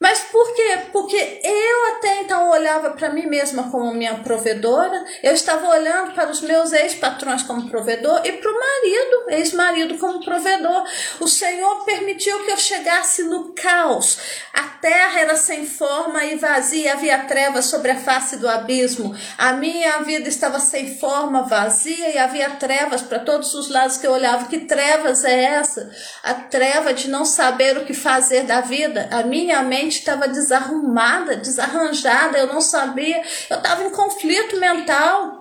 Mas 0.00 0.20
por 0.20 0.54
quê? 0.54 0.78
Porque 0.92 1.40
eu 1.42 1.94
até 1.94 2.20
então 2.20 2.50
olhava 2.50 2.90
para 2.90 3.10
mim 3.10 3.26
mesma 3.26 3.70
como 3.70 3.94
minha 3.94 4.16
provedora, 4.16 5.04
eu 5.22 5.32
estava 5.32 5.68
olhando 5.68 6.12
para 6.12 6.30
os 6.30 6.40
meus 6.40 6.72
ex-patrões 6.72 7.42
como 7.42 7.70
provedor 7.70 8.20
e 8.24 8.32
para 8.32 8.50
o 8.50 8.58
marido, 8.58 9.30
ex-marido, 9.30 9.98
como 9.98 10.24
provedor. 10.24 10.84
O 11.20 11.28
Senhor 11.28 11.84
permitiu 11.84 12.44
que 12.44 12.50
eu 12.50 12.56
chegasse 12.56 13.22
no 13.22 13.54
caos. 13.54 14.18
A 14.52 14.62
terra 14.62 15.20
era 15.20 15.36
sem 15.36 15.66
forma 15.66 16.24
e 16.24 16.36
vazia, 16.36 16.92
havia 16.92 17.18
trevas 17.20 17.66
sobre 17.66 17.92
a 17.92 17.96
face 17.96 18.36
do 18.36 18.48
abismo. 18.48 19.16
A 19.38 19.52
minha 19.52 19.98
vida 19.98 20.28
estava 20.28 20.58
sem 20.58 20.98
forma, 20.98 21.44
vazia 21.44 22.10
e 22.10 22.18
havia 22.18 22.50
trevas 22.50 23.00
para 23.00 23.20
todos 23.20 23.54
os 23.54 23.70
lados 23.70 23.96
que 23.96 24.06
eu 24.06 24.12
olhava. 24.12 24.48
Que 24.48 24.60
trevas 24.60 25.24
é 25.24 25.44
essa? 25.44 25.90
A 26.22 26.34
treva 26.34 26.92
de 26.92 27.08
não 27.08 27.24
saber 27.24 27.78
o 27.78 27.84
que 27.84 27.94
fazer 27.94 28.42
da 28.42 28.60
vida. 28.60 29.08
A 29.10 29.22
minha 29.22 29.62
mente 29.62 29.83
mente 29.84 29.98
estava 29.98 30.26
desarrumada, 30.26 31.36
desarranjada, 31.36 32.38
eu 32.38 32.46
não 32.46 32.60
sabia, 32.60 33.22
eu 33.50 33.56
estava 33.56 33.84
em 33.84 33.90
conflito 33.90 34.58
mental 34.58 35.38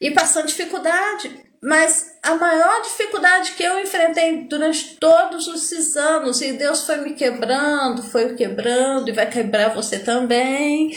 e 0.00 0.10
passando 0.10 0.46
dificuldade. 0.46 1.44
Mas 1.62 2.18
a 2.22 2.34
maior 2.34 2.82
dificuldade 2.82 3.52
que 3.52 3.62
eu 3.62 3.80
enfrentei 3.80 4.46
durante 4.46 4.96
todos 4.98 5.48
esses 5.48 5.96
anos, 5.96 6.40
e 6.42 6.52
Deus 6.52 6.84
foi 6.84 6.98
me 6.98 7.14
quebrando, 7.14 8.02
foi 8.02 8.34
quebrando, 8.34 9.08
e 9.08 9.12
vai 9.12 9.28
quebrar 9.28 9.74
você 9.74 9.98
também, 9.98 10.96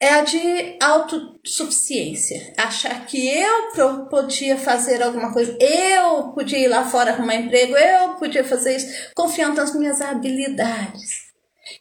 é 0.00 0.10
a 0.10 0.20
de 0.20 0.76
autossuficiência. 0.80 2.52
Achar 2.56 3.06
que 3.06 3.28
eu 3.28 4.06
podia 4.06 4.58
fazer 4.58 5.02
alguma 5.02 5.32
coisa, 5.32 5.56
eu 5.58 6.32
podia 6.32 6.58
ir 6.58 6.68
lá 6.68 6.84
fora 6.84 7.10
arrumar 7.10 7.34
emprego, 7.34 7.76
eu 7.76 8.10
podia 8.16 8.44
fazer 8.44 8.76
isso, 8.76 9.10
confiando 9.16 9.56
nas 9.56 9.74
minhas 9.74 10.00
habilidades. 10.00 11.27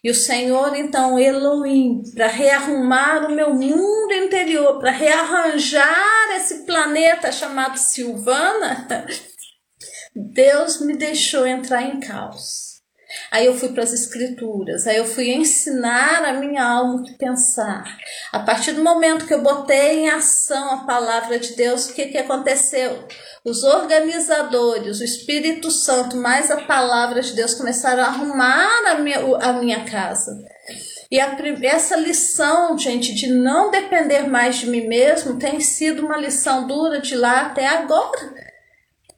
E 0.04 0.10
o 0.10 0.16
Senhor, 0.16 0.76
então, 0.76 1.18
Elohim, 1.18 2.04
para 2.14 2.28
rearrumar 2.28 3.26
o 3.26 3.36
meu 3.36 3.54
mundo 3.54 4.14
interior, 4.14 4.80
para 4.80 4.92
rearranjar 4.92 6.36
esse 6.36 6.66
planeta 6.66 7.32
chamado 7.32 7.78
Silvana, 7.78 8.88
Deus 10.16 10.82
me 10.82 10.96
deixou 10.96 11.46
entrar 11.46 11.84
em 11.84 12.00
caos. 12.00 12.67
Aí 13.32 13.46
eu 13.46 13.58
fui 13.58 13.70
para 13.70 13.84
as 13.84 13.94
escrituras, 13.94 14.88
aí 14.88 14.98
eu 14.98 15.06
fui 15.06 15.32
ensinar 15.32 16.24
a 16.24 16.34
minha 16.34 16.64
alma 16.64 16.96
o 16.96 17.04
que 17.04 17.14
pensar. 17.18 17.84
A 18.32 18.40
partir 18.40 18.72
do 18.72 18.84
momento 18.84 19.26
que 19.26 19.34
eu 19.34 19.42
botei 19.42 20.00
em 20.00 20.10
ação 20.10 20.72
a 20.72 20.86
palavra 20.86 21.38
de 21.38 21.56
Deus, 21.56 21.88
o 21.88 21.94
que, 21.94 22.08
que 22.08 22.18
aconteceu? 22.18 23.06
Os 23.44 23.64
organizadores, 23.64 25.00
o 25.00 25.04
Espírito 25.04 25.70
Santo, 25.72 26.16
mais 26.18 26.50
a 26.52 26.62
palavra 26.62 27.22
de 27.22 27.34
Deus 27.34 27.54
começaram 27.54 28.04
a 28.04 28.08
arrumar 28.08 28.92
a 28.92 28.96
minha, 28.96 29.20
a 29.42 29.54
minha 29.54 29.86
casa. 29.86 30.38
E 31.10 31.20
a, 31.20 31.38
essa 31.64 31.96
lição, 31.96 32.78
gente, 32.78 33.14
de 33.14 33.28
não 33.28 33.72
depender 33.72 34.28
mais 34.28 34.58
de 34.58 34.68
mim 34.68 34.88
mesmo, 34.88 35.40
tem 35.40 35.60
sido 35.62 36.06
uma 36.06 36.18
lição 36.18 36.68
dura 36.68 37.00
de 37.00 37.16
lá 37.16 37.42
até 37.42 37.66
agora. 37.66 38.47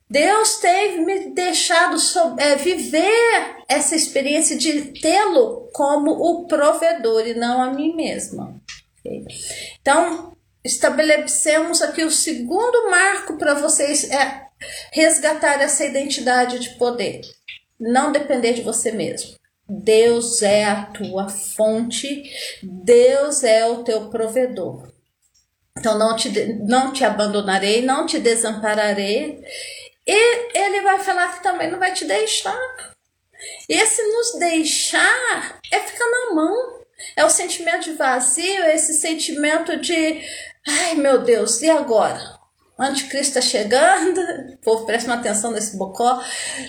Deus 0.10 0.56
teve 0.56 1.02
me 1.02 1.30
deixado 1.36 1.96
é, 2.40 2.56
viver 2.56 3.58
essa 3.68 3.96
experiência 3.96 4.58
de 4.58 5.00
tê-lo 5.00 5.70
como 5.72 6.12
o 6.12 6.48
provedor 6.48 7.28
e 7.28 7.36
não 7.36 7.62
a 7.62 7.72
mim 7.72 7.96
mesma. 7.96 8.60
Okay? 9.00 9.24
Então, 9.80 10.36
estabelecemos 10.64 11.82
aqui 11.84 12.04
o 12.04 12.12
segundo 12.12 12.90
marco 12.90 13.38
para 13.38 13.54
vocês 13.54 14.10
é 14.10 14.48
resgatar 14.92 15.62
essa 15.62 15.86
identidade 15.86 16.58
de 16.58 16.72
poder. 16.72 17.22
Não 17.80 18.12
depender 18.12 18.54
de 18.54 18.62
você 18.62 18.92
mesmo. 18.92 19.38
Deus 19.70 20.42
é 20.42 20.66
a 20.66 20.86
tua 20.86 21.30
fonte, 21.30 22.24
Deus 22.64 23.44
é 23.44 23.68
o 23.68 23.84
teu 23.84 24.10
provedor. 24.10 24.92
Então 25.78 25.98
não 25.98 26.16
te, 26.16 26.30
não 26.66 26.92
te 26.92 27.06
abandonarei, 27.06 27.84
não 27.84 28.06
te 28.06 28.20
desampararei. 28.20 29.42
E 30.12 30.58
ele 30.58 30.82
vai 30.82 30.98
falar 30.98 31.36
que 31.36 31.44
também 31.44 31.70
não 31.70 31.78
vai 31.78 31.94
te 31.94 32.04
deixar. 32.04 32.58
E 33.70 33.74
esse 33.74 34.02
nos 34.02 34.40
deixar 34.40 35.60
é 35.72 35.80
ficar 35.82 36.10
na 36.10 36.34
mão. 36.34 36.80
É 37.16 37.24
o 37.24 37.30
sentimento 37.30 37.84
de 37.84 37.94
vazio, 37.94 38.64
é 38.64 38.76
esse 38.76 38.96
sentimento 38.96 39.78
de 39.78 40.20
Ai, 40.68 40.96
meu 40.96 41.20
Deus, 41.20 41.62
e 41.62 41.70
agora? 41.70 42.20
O 42.78 42.82
anticristo 42.82 43.38
está 43.38 43.42
chegando, 43.42 44.20
o 44.54 44.58
povo 44.58 44.86
presta 44.88 45.14
atenção 45.14 45.52
nesse 45.52 45.78
bocó. 45.78 46.24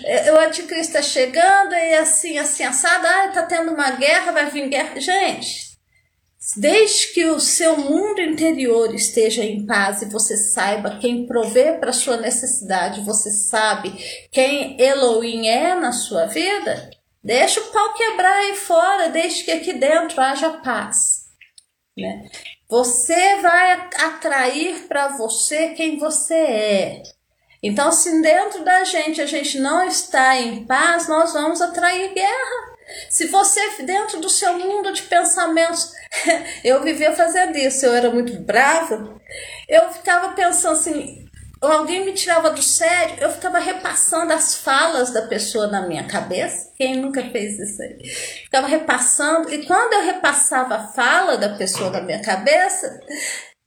É, 0.05 0.31
o 0.33 0.39
anticristo 0.39 0.99
está 0.99 1.03
chegando 1.03 1.73
e 1.73 1.95
assim, 1.95 2.37
assim, 2.37 2.63
assado, 2.65 3.07
ah, 3.07 3.27
está 3.27 3.45
tendo 3.45 3.73
uma 3.73 3.91
guerra, 3.93 4.33
vai 4.33 4.51
vir 4.51 4.69
guerra. 4.69 5.01
Gente, 5.01 5.70
desde 6.57 7.13
que 7.13 7.27
o 7.27 7.39
seu 7.39 7.77
mundo 7.77 8.21
interior 8.21 8.95
esteja 8.95 9.45
em 9.45 9.67
paz 9.67 10.01
e 10.01 10.07
você 10.07 10.37
saiba 10.37 10.99
quem 10.99 11.27
provê 11.27 11.75
para 11.75 11.93
sua 11.93 12.17
necessidade, 12.17 13.03
você 13.03 13.31
sabe 13.31 13.93
quem 14.33 14.81
Elohim 14.81 15.47
é 15.47 15.75
na 15.75 15.93
sua 15.93 16.27
vida, 16.27 16.91
deixa 17.23 17.61
o 17.61 17.71
pau 17.71 17.93
quebrar 17.95 18.33
aí 18.33 18.57
fora, 18.57 19.11
desde 19.11 19.45
que 19.45 19.51
aqui 19.51 19.75
dentro 19.75 20.21
haja 20.21 20.51
paz. 20.65 21.29
Né? 21.97 22.31
Você 22.69 23.37
vai 23.43 23.73
atrair 23.97 24.87
para 24.89 25.09
você 25.09 25.71
quem 25.71 25.99
você 25.99 26.35
é. 26.35 27.03
Então, 27.63 27.93
se 27.93 28.23
dentro 28.23 28.65
da 28.65 28.85
gente 28.85 29.21
a 29.21 29.27
gente 29.27 29.59
não 29.59 29.87
está 29.87 30.37
em 30.39 30.65
paz, 30.65 31.07
nós 31.07 31.35
vamos 31.35 31.61
atrair 31.61 32.15
guerra. 32.15 32.71
Se 33.09 33.27
você, 33.27 33.61
dentro 33.83 34.21
do 34.21 34.29
seu 34.29 34.59
mundo 34.59 34.93
de 34.93 35.03
pensamentos, 35.03 35.93
eu 36.65 36.83
vivia 36.83 37.13
fazendo 37.13 37.57
isso, 37.57 37.87
eu 37.87 37.95
era 37.95 38.11
muito 38.11 38.39
brava, 38.41 39.21
eu 39.69 39.93
ficava 39.93 40.35
pensando 40.35 40.73
assim: 40.73 41.29
alguém 41.61 42.05
me 42.05 42.13
tirava 42.13 42.51
do 42.51 42.63
sério, 42.63 43.17
eu 43.21 43.31
ficava 43.31 43.59
repassando 43.59 44.33
as 44.33 44.55
falas 44.57 45.11
da 45.11 45.23
pessoa 45.23 45.67
na 45.67 45.87
minha 45.87 46.05
cabeça. 46.07 46.73
Quem 46.77 46.97
nunca 46.97 47.23
fez 47.31 47.59
isso 47.59 47.83
aí? 47.83 48.09
Ficava 48.45 48.67
repassando, 48.67 49.53
e 49.53 49.67
quando 49.67 49.93
eu 49.95 50.05
repassava 50.05 50.77
a 50.77 50.89
fala 50.89 51.37
da 51.37 51.51
pessoa 51.51 51.91
na 51.91 52.01
minha 52.01 52.23
cabeça, 52.23 53.01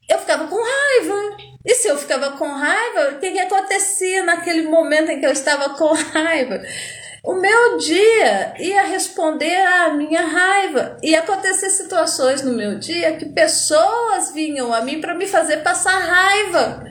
eu 0.09 0.19
ficava 0.19 0.47
com 0.47 0.61
raiva. 0.61 1.37
E 1.65 1.75
se 1.75 1.87
eu 1.87 1.97
ficava 1.97 2.31
com 2.31 2.47
raiva, 2.47 3.15
o 3.15 3.19
que, 3.19 3.31
que 3.31 3.39
acontecia 3.39 4.23
naquele 4.23 4.63
momento 4.63 5.11
em 5.11 5.19
que 5.19 5.25
eu 5.25 5.31
estava 5.31 5.69
com 5.77 5.93
raiva? 5.93 6.61
O 7.23 7.35
meu 7.35 7.77
dia 7.77 8.53
ia 8.59 8.83
responder 8.83 9.55
à 9.65 9.93
minha 9.93 10.21
raiva. 10.21 10.97
Ia 11.01 11.19
acontecer 11.19 11.69
situações 11.69 12.41
no 12.41 12.53
meu 12.53 12.77
dia 12.77 13.15
que 13.15 13.25
pessoas 13.25 14.33
vinham 14.33 14.73
a 14.73 14.81
mim 14.81 14.99
para 14.99 15.15
me 15.15 15.25
fazer 15.25 15.57
passar 15.57 15.97
raiva. 15.99 16.83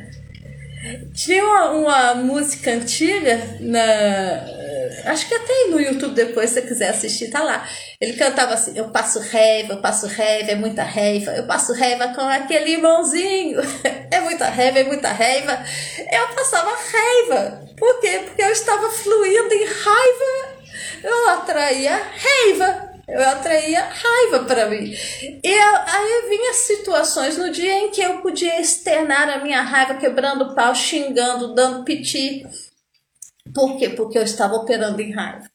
Tinha 1.12 1.45
uma, 1.45 1.71
uma, 1.73 2.14
música 2.14 2.71
antiga 2.71 3.38
na. 3.61 4.62
Acho 5.04 5.28
que 5.28 5.34
até 5.34 5.66
no 5.68 5.80
YouTube 5.80 6.14
depois, 6.14 6.50
se 6.50 6.60
você 6.60 6.62
quiser 6.62 6.88
assistir, 6.90 7.30
tá 7.30 7.42
lá. 7.42 7.68
Ele 8.00 8.14
cantava 8.14 8.54
assim: 8.54 8.76
Eu 8.76 8.88
passo 8.88 9.18
raiva, 9.18 9.74
eu 9.74 9.80
passo 9.80 10.06
raiva, 10.06 10.50
é 10.50 10.54
muita 10.54 10.82
raiva, 10.82 11.32
eu 11.32 11.46
passo 11.46 11.72
raiva 11.74 12.08
com 12.08 12.20
aquele 12.22 12.72
irmãozinho, 12.72 13.60
é 14.10 14.20
muita 14.20 14.48
raiva, 14.48 14.78
é 14.78 14.84
muita 14.84 15.08
raiva. 15.08 15.64
Eu 16.10 16.28
passava 16.34 16.70
raiva. 16.70 17.62
Por 17.76 18.00
quê? 18.00 18.22
Porque 18.24 18.42
eu 18.42 18.50
estava 18.50 18.88
fluindo 18.90 19.54
em 19.54 19.64
raiva, 19.64 20.54
eu 21.02 21.28
atraía 21.30 21.96
raiva 21.96 22.92
eu 23.08 23.20
atraía 23.20 23.80
raiva 23.80 24.44
para 24.44 24.66
mim. 24.66 24.90
E 25.42 25.54
aí 25.54 26.28
vinha 26.28 26.54
situações 26.54 27.36
no 27.36 27.50
dia 27.50 27.72
em 27.72 27.90
que 27.90 28.00
eu 28.00 28.18
podia 28.18 28.60
externar 28.60 29.28
a 29.28 29.38
minha 29.38 29.60
raiva, 29.60 29.94
quebrando 29.94 30.54
pau, 30.54 30.74
xingando, 30.74 31.54
dando 31.54 31.84
piti. 31.84 32.46
Por 33.55 33.76
quê? 33.78 33.90
Porque 33.90 34.18
eu 34.18 34.22
estava 34.22 34.55
operando 34.55 35.00
em 35.00 35.12
raiva. 35.12 35.50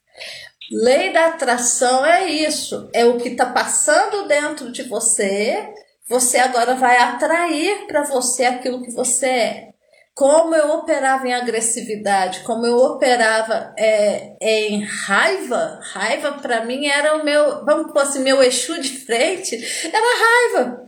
Lei 0.70 1.12
da 1.12 1.26
atração 1.26 2.04
é 2.04 2.30
isso, 2.30 2.90
é 2.92 3.04
o 3.04 3.16
que 3.16 3.30
está 3.30 3.46
passando 3.46 4.28
dentro 4.28 4.70
de 4.70 4.82
você. 4.82 5.72
Você 6.08 6.38
agora 6.38 6.74
vai 6.74 6.96
atrair 6.96 7.86
para 7.86 8.02
você 8.02 8.44
aquilo 8.44 8.82
que 8.82 8.90
você 8.92 9.26
é. 9.26 9.68
Como 10.14 10.54
eu 10.54 10.72
operava 10.72 11.28
em 11.28 11.32
agressividade, 11.32 12.40
como 12.40 12.66
eu 12.66 12.76
operava 12.76 13.72
é, 13.78 14.36
em 14.40 14.82
raiva, 14.82 15.78
raiva 15.80 16.32
para 16.32 16.64
mim 16.64 16.86
era 16.86 17.16
o 17.16 17.24
meu, 17.24 17.64
vamos 17.64 17.92
pôr 17.92 18.02
assim, 18.02 18.24
meu 18.24 18.42
eixo 18.42 18.80
de 18.80 19.06
frente, 19.06 19.54
era 19.86 20.56
raiva. 20.56 20.82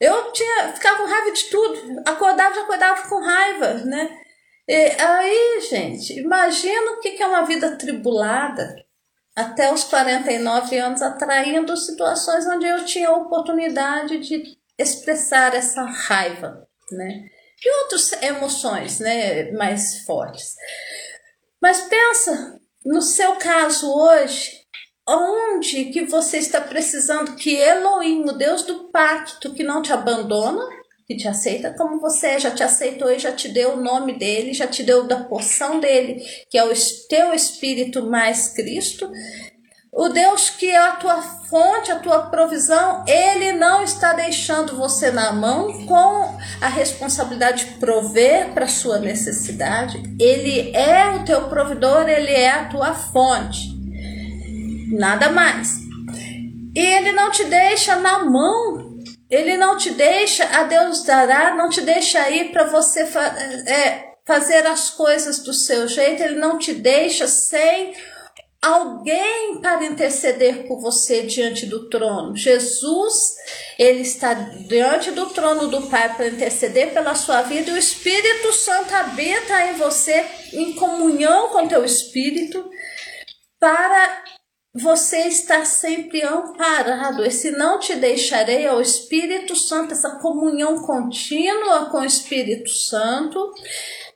Eu 0.00 0.32
tinha, 0.32 0.72
ficava 0.74 0.98
com 0.98 1.06
raiva 1.06 1.30
de 1.30 1.44
tudo, 1.44 2.02
acordava, 2.04 2.56
já 2.56 2.62
acordava 2.62 3.08
com 3.08 3.20
raiva, 3.20 3.74
né? 3.84 4.10
E 4.72 4.74
aí, 4.74 5.60
gente, 5.68 6.18
imagina 6.18 6.92
o 6.92 7.00
que 7.00 7.22
é 7.22 7.26
uma 7.26 7.44
vida 7.44 7.76
tribulada 7.76 8.74
até 9.36 9.70
os 9.70 9.84
49 9.84 10.78
anos, 10.78 11.02
atraindo 11.02 11.76
situações 11.76 12.46
onde 12.46 12.64
eu 12.64 12.82
tinha 12.86 13.10
a 13.10 13.16
oportunidade 13.18 14.16
de 14.20 14.56
expressar 14.78 15.54
essa 15.54 15.82
raiva, 15.82 16.66
né? 16.90 17.26
E 17.62 17.82
outras 17.82 18.12
emoções, 18.22 18.98
né, 18.98 19.52
mais 19.52 20.06
fortes. 20.06 20.54
Mas 21.60 21.82
pensa 21.82 22.58
no 22.82 23.02
seu 23.02 23.36
caso 23.36 23.92
hoje, 23.92 24.52
onde 25.06 25.84
que 25.92 26.06
você 26.06 26.38
está 26.38 26.62
precisando 26.62 27.36
que 27.36 27.54
Elohim, 27.54 28.22
o 28.22 28.32
Deus 28.32 28.62
do 28.62 28.90
pacto, 28.90 29.52
que 29.52 29.64
não 29.64 29.82
te 29.82 29.92
abandona, 29.92 30.66
que 31.12 31.16
te 31.16 31.28
aceita 31.28 31.74
como 31.76 32.00
você 32.00 32.28
é, 32.28 32.40
já 32.40 32.50
te 32.50 32.62
aceitou 32.62 33.10
e 33.10 33.18
já 33.18 33.32
te 33.32 33.48
deu 33.48 33.74
o 33.74 33.82
nome 33.82 34.14
dele, 34.14 34.54
já 34.54 34.66
te 34.66 34.82
deu 34.82 35.04
da 35.04 35.16
porção 35.16 35.78
dele, 35.78 36.22
que 36.48 36.56
é 36.56 36.64
o 36.64 36.72
teu 37.08 37.34
espírito 37.34 38.06
mais 38.06 38.48
Cristo. 38.48 39.10
O 39.94 40.08
Deus 40.08 40.48
que 40.48 40.70
é 40.70 40.78
a 40.78 40.92
tua 40.92 41.20
fonte, 41.20 41.92
a 41.92 41.98
tua 41.98 42.30
provisão, 42.30 43.04
ele 43.06 43.52
não 43.52 43.82
está 43.82 44.14
deixando 44.14 44.74
você 44.74 45.10
na 45.10 45.32
mão 45.32 45.84
com 45.84 46.38
a 46.62 46.68
responsabilidade 46.68 47.66
de 47.66 47.72
prover 47.72 48.54
para 48.54 48.66
sua 48.66 48.98
necessidade. 48.98 50.02
Ele 50.18 50.74
é 50.74 51.10
o 51.10 51.24
teu 51.26 51.46
provedor, 51.48 52.08
ele 52.08 52.32
é 52.32 52.50
a 52.50 52.64
tua 52.64 52.94
fonte. 52.94 53.68
Nada 54.90 55.28
mais. 55.28 55.76
E 56.74 56.80
ele 56.80 57.12
não 57.12 57.30
te 57.30 57.44
deixa 57.44 57.96
na 57.96 58.24
mão 58.24 58.91
ele 59.32 59.56
não 59.56 59.78
te 59.78 59.90
deixa, 59.90 60.44
a 60.44 60.64
Deus 60.64 61.04
dará, 61.04 61.54
não 61.54 61.70
te 61.70 61.80
deixa 61.80 62.28
ir 62.28 62.52
para 62.52 62.64
você 62.64 63.00
é, 63.00 64.12
fazer 64.26 64.66
as 64.66 64.90
coisas 64.90 65.38
do 65.38 65.54
seu 65.54 65.88
jeito, 65.88 66.22
ele 66.22 66.36
não 66.36 66.58
te 66.58 66.74
deixa 66.74 67.26
sem 67.26 67.94
alguém 68.60 69.58
para 69.62 69.86
interceder 69.86 70.68
por 70.68 70.82
você 70.82 71.22
diante 71.22 71.64
do 71.64 71.88
trono. 71.88 72.36
Jesus, 72.36 73.34
ele 73.78 74.02
está 74.02 74.34
diante 74.34 75.10
do 75.10 75.30
trono 75.30 75.66
do 75.66 75.88
Pai 75.88 76.14
para 76.14 76.28
interceder 76.28 76.92
pela 76.92 77.14
sua 77.14 77.40
vida 77.40 77.70
e 77.70 77.74
o 77.74 77.78
Espírito 77.78 78.52
Santo 78.52 78.94
habita 78.94 79.64
em 79.64 79.72
você 79.76 80.26
em 80.52 80.74
comunhão 80.74 81.48
com 81.48 81.66
teu 81.66 81.82
espírito 81.86 82.70
para 83.58 84.24
você 84.74 85.28
está 85.28 85.64
sempre 85.64 86.22
amparado. 86.22 87.24
Esse 87.24 87.50
não 87.50 87.78
te 87.78 87.94
deixarei 87.94 88.66
ao 88.66 88.80
Espírito 88.80 89.54
Santo, 89.54 89.92
essa 89.92 90.18
comunhão 90.18 90.82
contínua 90.82 91.90
com 91.90 91.98
o 91.98 92.04
Espírito 92.04 92.70
Santo, 92.70 93.52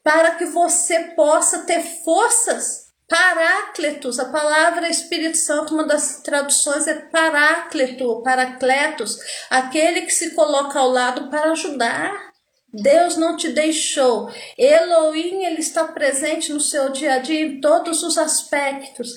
para 0.03 0.33
que 0.37 0.47
você 0.47 1.13
possa 1.15 1.61
ter 1.61 1.83
forças. 2.05 2.87
Paráclitos, 3.09 4.19
a 4.19 4.25
palavra 4.33 4.89
Espírito 4.89 5.37
Santo, 5.37 5.73
uma 5.73 5.87
das 5.87 6.23
traduções 6.23 6.89
é 6.89 6.95
paráclito, 6.95 8.21
paracletos, 8.25 9.17
aquele 9.49 10.03
que 10.03 10.11
se 10.11 10.35
coloca 10.35 10.81
ao 10.81 10.91
lado 10.91 11.31
para 11.31 11.53
ajudar. 11.53 12.13
Deus 12.73 13.17
não 13.17 13.37
te 13.37 13.51
deixou. 13.51 14.29
Elohim, 14.59 15.45
ele 15.45 15.61
está 15.61 15.85
presente 15.85 16.53
no 16.53 16.61
seu 16.61 16.91
dia 16.91 17.15
a 17.15 17.19
dia 17.19 17.43
em 17.43 17.61
todos 17.61 18.03
os 18.03 18.19
aspectos. 18.19 19.09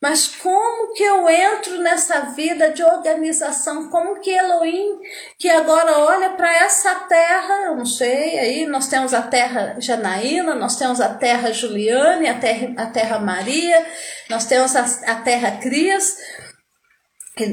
Mas 0.00 0.28
como 0.28 0.92
que 0.92 1.02
eu 1.02 1.28
entro 1.28 1.78
nessa 1.78 2.20
vida 2.32 2.70
de 2.70 2.82
organização? 2.82 3.88
Como 3.88 4.20
que 4.20 4.30
Elohim, 4.30 5.00
que 5.38 5.48
agora 5.48 5.98
olha 6.00 6.30
para 6.30 6.54
essa 6.54 6.94
terra, 7.06 7.64
eu 7.64 7.76
não 7.76 7.86
sei, 7.86 8.38
aí 8.38 8.66
nós 8.66 8.88
temos 8.88 9.14
a 9.14 9.22
terra 9.22 9.76
Janaína, 9.80 10.54
nós 10.54 10.76
temos 10.76 11.00
a 11.00 11.14
terra 11.14 11.50
Juliane, 11.50 12.28
a 12.28 12.38
terra, 12.38 12.74
a 12.76 12.86
terra 12.86 13.18
Maria, 13.18 13.86
nós 14.28 14.44
temos 14.44 14.76
a, 14.76 14.82
a 15.12 15.14
terra 15.22 15.58
Cris, 15.62 16.18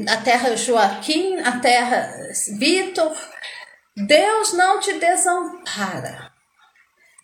a 0.08 0.16
terra 0.18 0.54
Joaquim, 0.54 1.40
a 1.40 1.60
terra 1.60 2.12
Vitor. 2.58 3.16
Deus 3.96 4.52
não 4.52 4.80
te 4.80 4.92
desampara. 4.94 6.30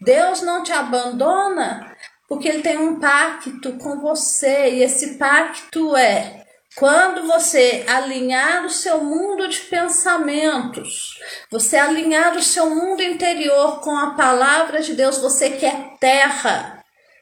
Deus 0.00 0.40
não 0.40 0.62
te 0.62 0.72
abandona 0.72 1.94
porque 2.30 2.48
ele 2.48 2.62
tem 2.62 2.78
um 2.78 3.00
pacto 3.00 3.72
com 3.72 4.00
você 4.00 4.70
e 4.70 4.84
esse 4.84 5.18
pacto 5.18 5.96
é 5.96 6.46
quando 6.76 7.26
você 7.26 7.84
alinhar 7.88 8.64
o 8.64 8.70
seu 8.70 9.02
mundo 9.02 9.48
de 9.48 9.58
pensamentos, 9.62 11.18
você 11.50 11.76
alinhar 11.76 12.36
o 12.36 12.42
seu 12.42 12.70
mundo 12.70 13.02
interior 13.02 13.80
com 13.80 13.90
a 13.90 14.14
palavra 14.14 14.80
de 14.80 14.94
Deus, 14.94 15.18
você 15.18 15.50
quer 15.50 15.98
terra. 15.98 16.78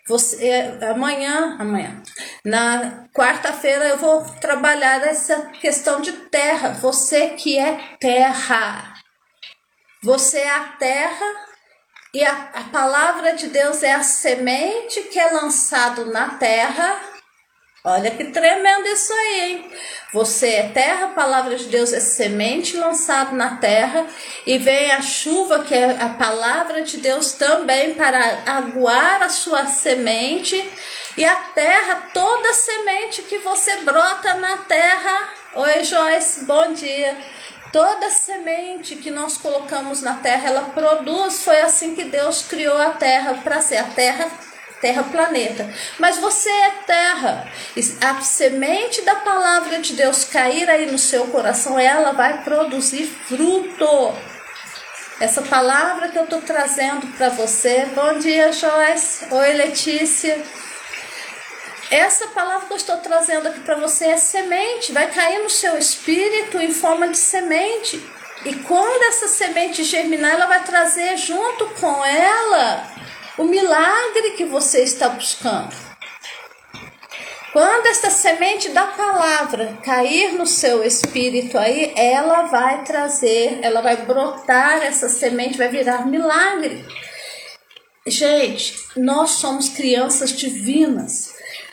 Você 0.06 0.46
é, 0.46 0.90
amanhã, 0.90 1.56
amanhã, 1.58 2.02
na 2.44 3.08
quarta-feira 3.14 3.88
eu 3.88 3.96
vou 3.98 4.22
trabalhar 4.40 5.06
essa 5.06 5.46
questão 5.60 6.02
de 6.02 6.12
terra. 6.12 6.70
Você 6.80 7.30
que 7.30 7.58
é 7.58 7.96
terra. 7.98 8.94
Você 10.02 10.38
é 10.38 10.50
a 10.50 10.64
terra 10.78 11.47
e 12.18 12.24
a, 12.24 12.48
a 12.52 12.64
palavra 12.64 13.36
de 13.36 13.46
Deus 13.46 13.80
é 13.84 13.92
a 13.92 14.02
semente 14.02 15.02
que 15.02 15.20
é 15.20 15.30
lançado 15.30 16.06
na 16.06 16.30
terra. 16.30 17.00
Olha 17.84 18.10
que 18.10 18.24
tremendo 18.24 18.88
isso 18.88 19.12
aí, 19.12 19.40
hein? 19.40 19.72
Você 20.12 20.48
é 20.48 20.62
terra, 20.70 21.06
a 21.06 21.10
palavra 21.10 21.54
de 21.54 21.66
Deus 21.66 21.92
é 21.92 22.00
semente 22.00 22.76
lançado 22.76 23.36
na 23.36 23.58
terra, 23.58 24.04
e 24.44 24.58
vem 24.58 24.90
a 24.90 25.00
chuva, 25.00 25.62
que 25.62 25.72
é 25.72 25.96
a 26.02 26.08
palavra 26.08 26.82
de 26.82 26.96
Deus 26.96 27.34
também 27.34 27.94
para 27.94 28.42
aguar 28.46 29.22
a 29.22 29.28
sua 29.28 29.66
semente, 29.66 30.56
e 31.16 31.24
a 31.24 31.36
terra, 31.36 32.08
toda 32.12 32.52
semente 32.52 33.22
que 33.22 33.38
você 33.38 33.76
brota 33.82 34.34
na 34.34 34.56
terra. 34.56 35.28
Oi, 35.54 35.84
Joyce, 35.84 36.44
bom 36.46 36.72
dia 36.72 37.16
Toda 37.72 38.10
semente 38.10 38.96
que 38.96 39.10
nós 39.10 39.36
colocamos 39.36 40.00
na 40.00 40.14
terra, 40.14 40.48
ela 40.48 40.62
produz. 40.70 41.42
Foi 41.44 41.60
assim 41.60 41.94
que 41.94 42.04
Deus 42.04 42.42
criou 42.42 42.76
a 42.78 42.90
terra 42.90 43.34
para 43.44 43.60
ser 43.60 43.76
a 43.76 43.84
terra, 43.84 44.30
terra 44.80 45.02
planeta. 45.02 45.70
Mas 45.98 46.18
você 46.18 46.48
é 46.48 46.70
terra. 46.86 47.46
A 48.00 48.20
semente 48.22 49.02
da 49.02 49.16
palavra 49.16 49.78
de 49.80 49.92
Deus 49.92 50.24
cair 50.24 50.68
aí 50.70 50.90
no 50.90 50.98
seu 50.98 51.26
coração, 51.26 51.78
ela 51.78 52.12
vai 52.12 52.42
produzir 52.42 53.06
fruto. 53.06 54.14
Essa 55.20 55.42
palavra 55.42 56.08
que 56.08 56.18
eu 56.18 56.24
estou 56.24 56.40
trazendo 56.40 57.06
para 57.18 57.28
você. 57.30 57.86
Bom 57.94 58.18
dia, 58.18 58.52
Joyce. 58.52 59.26
Oi, 59.30 59.52
Letícia. 59.52 60.42
Essa 61.90 62.26
palavra 62.28 62.66
que 62.66 62.72
eu 62.74 62.76
estou 62.76 62.98
trazendo 62.98 63.48
aqui 63.48 63.60
para 63.60 63.76
você 63.76 64.06
é 64.06 64.16
semente, 64.18 64.92
vai 64.92 65.10
cair 65.10 65.42
no 65.42 65.48
seu 65.48 65.78
espírito 65.78 66.60
em 66.60 66.72
forma 66.72 67.08
de 67.08 67.16
semente. 67.16 68.02
E 68.44 68.54
quando 68.56 69.02
essa 69.04 69.26
semente 69.26 69.82
germinar, 69.82 70.32
ela 70.32 70.46
vai 70.46 70.62
trazer 70.64 71.16
junto 71.16 71.66
com 71.80 72.04
ela 72.04 72.86
o 73.38 73.44
milagre 73.44 74.32
que 74.36 74.44
você 74.44 74.82
está 74.82 75.08
buscando. 75.08 75.74
Quando 77.52 77.86
essa 77.86 78.10
semente 78.10 78.68
da 78.68 78.86
palavra 78.88 79.78
cair 79.82 80.34
no 80.34 80.46
seu 80.46 80.84
espírito 80.84 81.56
aí, 81.56 81.94
ela 81.96 82.42
vai 82.42 82.84
trazer, 82.84 83.60
ela 83.62 83.80
vai 83.80 83.96
brotar, 83.96 84.82
essa 84.82 85.08
semente 85.08 85.56
vai 85.56 85.68
virar 85.68 86.06
milagre. 86.06 86.84
Gente, 88.06 88.74
nós 88.96 89.30
somos 89.30 89.70
crianças 89.70 90.30
divinas. 90.30 91.27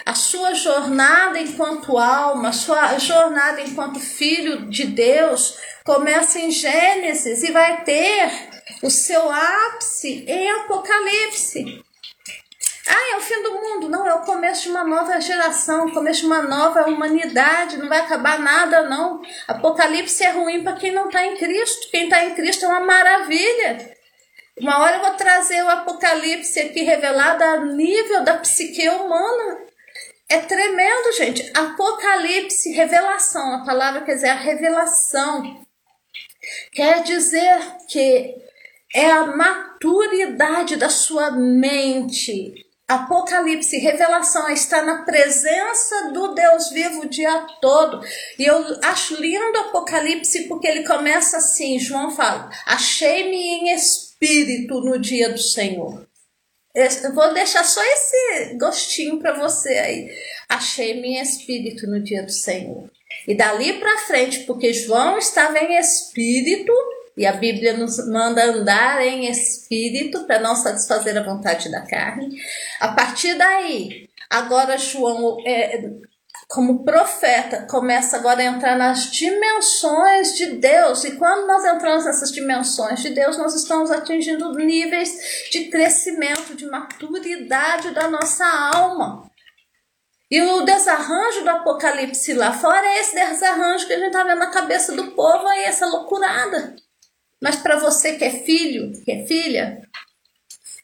A 0.05 0.13
sua 0.13 0.53
jornada 0.53 1.39
enquanto 1.39 1.97
alma, 1.97 2.49
a 2.49 2.53
sua 2.53 2.99
jornada 2.99 3.59
enquanto 3.61 3.99
filho 3.99 4.69
de 4.69 4.85
Deus 4.85 5.57
começa 5.83 6.39
em 6.39 6.51
Gênesis 6.51 7.41
e 7.41 7.51
vai 7.51 7.83
ter 7.83 8.31
o 8.83 8.89
seu 8.89 9.31
ápice 9.31 10.23
em 10.27 10.51
Apocalipse. 10.51 11.83
Ah, 12.87 13.13
é 13.13 13.17
o 13.17 13.21
fim 13.21 13.41
do 13.41 13.53
mundo. 13.53 13.89
Não, 13.89 14.07
é 14.07 14.13
o 14.13 14.21
começo 14.21 14.63
de 14.63 14.69
uma 14.69 14.83
nova 14.83 15.19
geração, 15.19 15.87
o 15.87 15.91
começo 15.91 16.21
de 16.21 16.27
uma 16.27 16.43
nova 16.43 16.85
humanidade. 16.85 17.77
Não 17.77 17.89
vai 17.89 18.01
acabar 18.01 18.39
nada, 18.39 18.83
não. 18.83 19.23
Apocalipse 19.47 20.23
é 20.23 20.31
ruim 20.31 20.63
para 20.63 20.73
quem 20.73 20.91
não 20.91 21.07
está 21.07 21.25
em 21.25 21.35
Cristo. 21.35 21.89
Quem 21.89 22.03
está 22.03 22.23
em 22.23 22.35
Cristo 22.35 22.65
é 22.65 22.67
uma 22.67 22.81
maravilha. 22.81 23.95
Uma 24.57 24.79
hora 24.79 24.97
eu 24.97 25.01
vou 25.01 25.15
trazer 25.15 25.63
o 25.63 25.69
Apocalipse 25.69 26.59
aqui 26.59 26.83
revelado 26.83 27.43
a 27.43 27.57
nível 27.57 28.23
da 28.23 28.35
psique 28.35 28.87
humana. 28.87 29.65
É 30.27 30.39
tremendo, 30.39 31.11
gente. 31.13 31.51
Apocalipse, 31.55 32.71
revelação. 32.71 33.55
A 33.55 33.65
palavra 33.65 34.01
quer 34.01 34.15
dizer 34.15 34.29
a 34.29 34.35
revelação. 34.35 35.65
Quer 36.71 37.03
dizer 37.03 37.77
que 37.87 38.35
é 38.93 39.11
a 39.11 39.27
maturidade 39.27 40.77
da 40.77 40.89
sua 40.89 41.31
mente. 41.31 42.65
Apocalipse, 42.87 43.77
revelação, 43.77 44.47
estar 44.49 44.83
na 44.83 45.03
presença 45.03 46.11
do 46.11 46.35
Deus 46.35 46.69
vivo 46.69 47.01
o 47.01 47.09
dia 47.09 47.47
todo. 47.59 47.99
E 48.37 48.45
eu 48.45 48.63
acho 48.83 49.19
lindo 49.19 49.57
Apocalipse 49.57 50.47
porque 50.47 50.67
ele 50.67 50.85
começa 50.85 51.37
assim: 51.37 51.79
João 51.79 52.11
fala, 52.11 52.49
achei-me 52.65 53.35
em 53.35 53.73
espírito 53.73 54.81
no 54.81 54.99
dia 54.99 55.29
do 55.29 55.39
Senhor. 55.39 56.07
Eu 56.75 57.13
vou 57.13 57.33
deixar 57.33 57.63
só 57.63 57.81
esse 57.81 58.57
gostinho 58.59 59.19
para 59.19 59.33
você 59.33 59.69
aí. 59.69 60.11
Achei-me 60.49 61.07
em 61.07 61.21
espírito 61.21 61.87
no 61.87 62.01
dia 62.01 62.21
do 62.23 62.31
Senhor. 62.31 62.89
E 63.27 63.33
dali 63.33 63.79
para 63.79 63.99
frente, 63.99 64.39
porque 64.39 64.73
João 64.73 65.17
estava 65.17 65.57
em 65.59 65.77
espírito, 65.77 66.73
e 67.17 67.25
a 67.25 67.31
Bíblia 67.31 67.77
nos 67.77 67.97
manda 68.09 68.43
andar 68.43 69.01
em 69.05 69.29
espírito 69.29 70.25
para 70.25 70.39
não 70.39 70.53
satisfazer 70.55 71.17
a 71.17 71.23
vontade 71.23 71.71
da 71.71 71.81
carne. 71.81 72.35
A 72.79 72.89
partir 72.89 73.35
daí, 73.35 74.09
agora 74.29 74.77
João, 74.77 75.37
é, 75.45 75.81
como 76.47 76.85
profeta, 76.85 77.65
começa 77.69 78.17
agora 78.17 78.41
a 78.41 78.45
entrar 78.45 78.77
nas 78.77 79.11
dimensões 79.11 80.35
de 80.35 80.57
Deus. 80.57 81.03
E 81.03 81.15
quando 81.17 81.47
nós 81.47 81.65
entramos 81.65 82.05
nessas 82.05 82.31
dimensões 82.31 83.01
de 83.01 83.09
Deus, 83.09 83.37
nós 83.37 83.55
estamos 83.55 83.91
atingindo 83.91 84.53
níveis 84.53 85.49
de 85.51 85.65
crescimento, 85.65 86.55
de 86.55 86.65
maturidade 86.67 87.91
da 87.91 88.09
nossa 88.09 88.45
alma. 88.73 89.29
E 90.29 90.41
o 90.41 90.61
desarranjo 90.61 91.43
do 91.43 91.49
Apocalipse 91.49 92.33
lá 92.33 92.51
fora 92.53 92.85
é 92.85 92.99
esse 92.99 93.15
desarranjo 93.15 93.85
que 93.85 93.93
a 93.93 93.97
gente 93.97 94.07
está 94.07 94.23
vendo 94.23 94.39
na 94.39 94.49
cabeça 94.49 94.91
do 94.93 95.11
povo 95.11 95.47
aí, 95.47 95.63
essa 95.63 95.85
loucurada. 95.85 96.75
Mas 97.41 97.55
para 97.57 97.77
você 97.77 98.17
que 98.17 98.23
é 98.23 98.31
filho, 98.31 98.91
que 99.03 99.11
é 99.11 99.25
filha, 99.25 99.81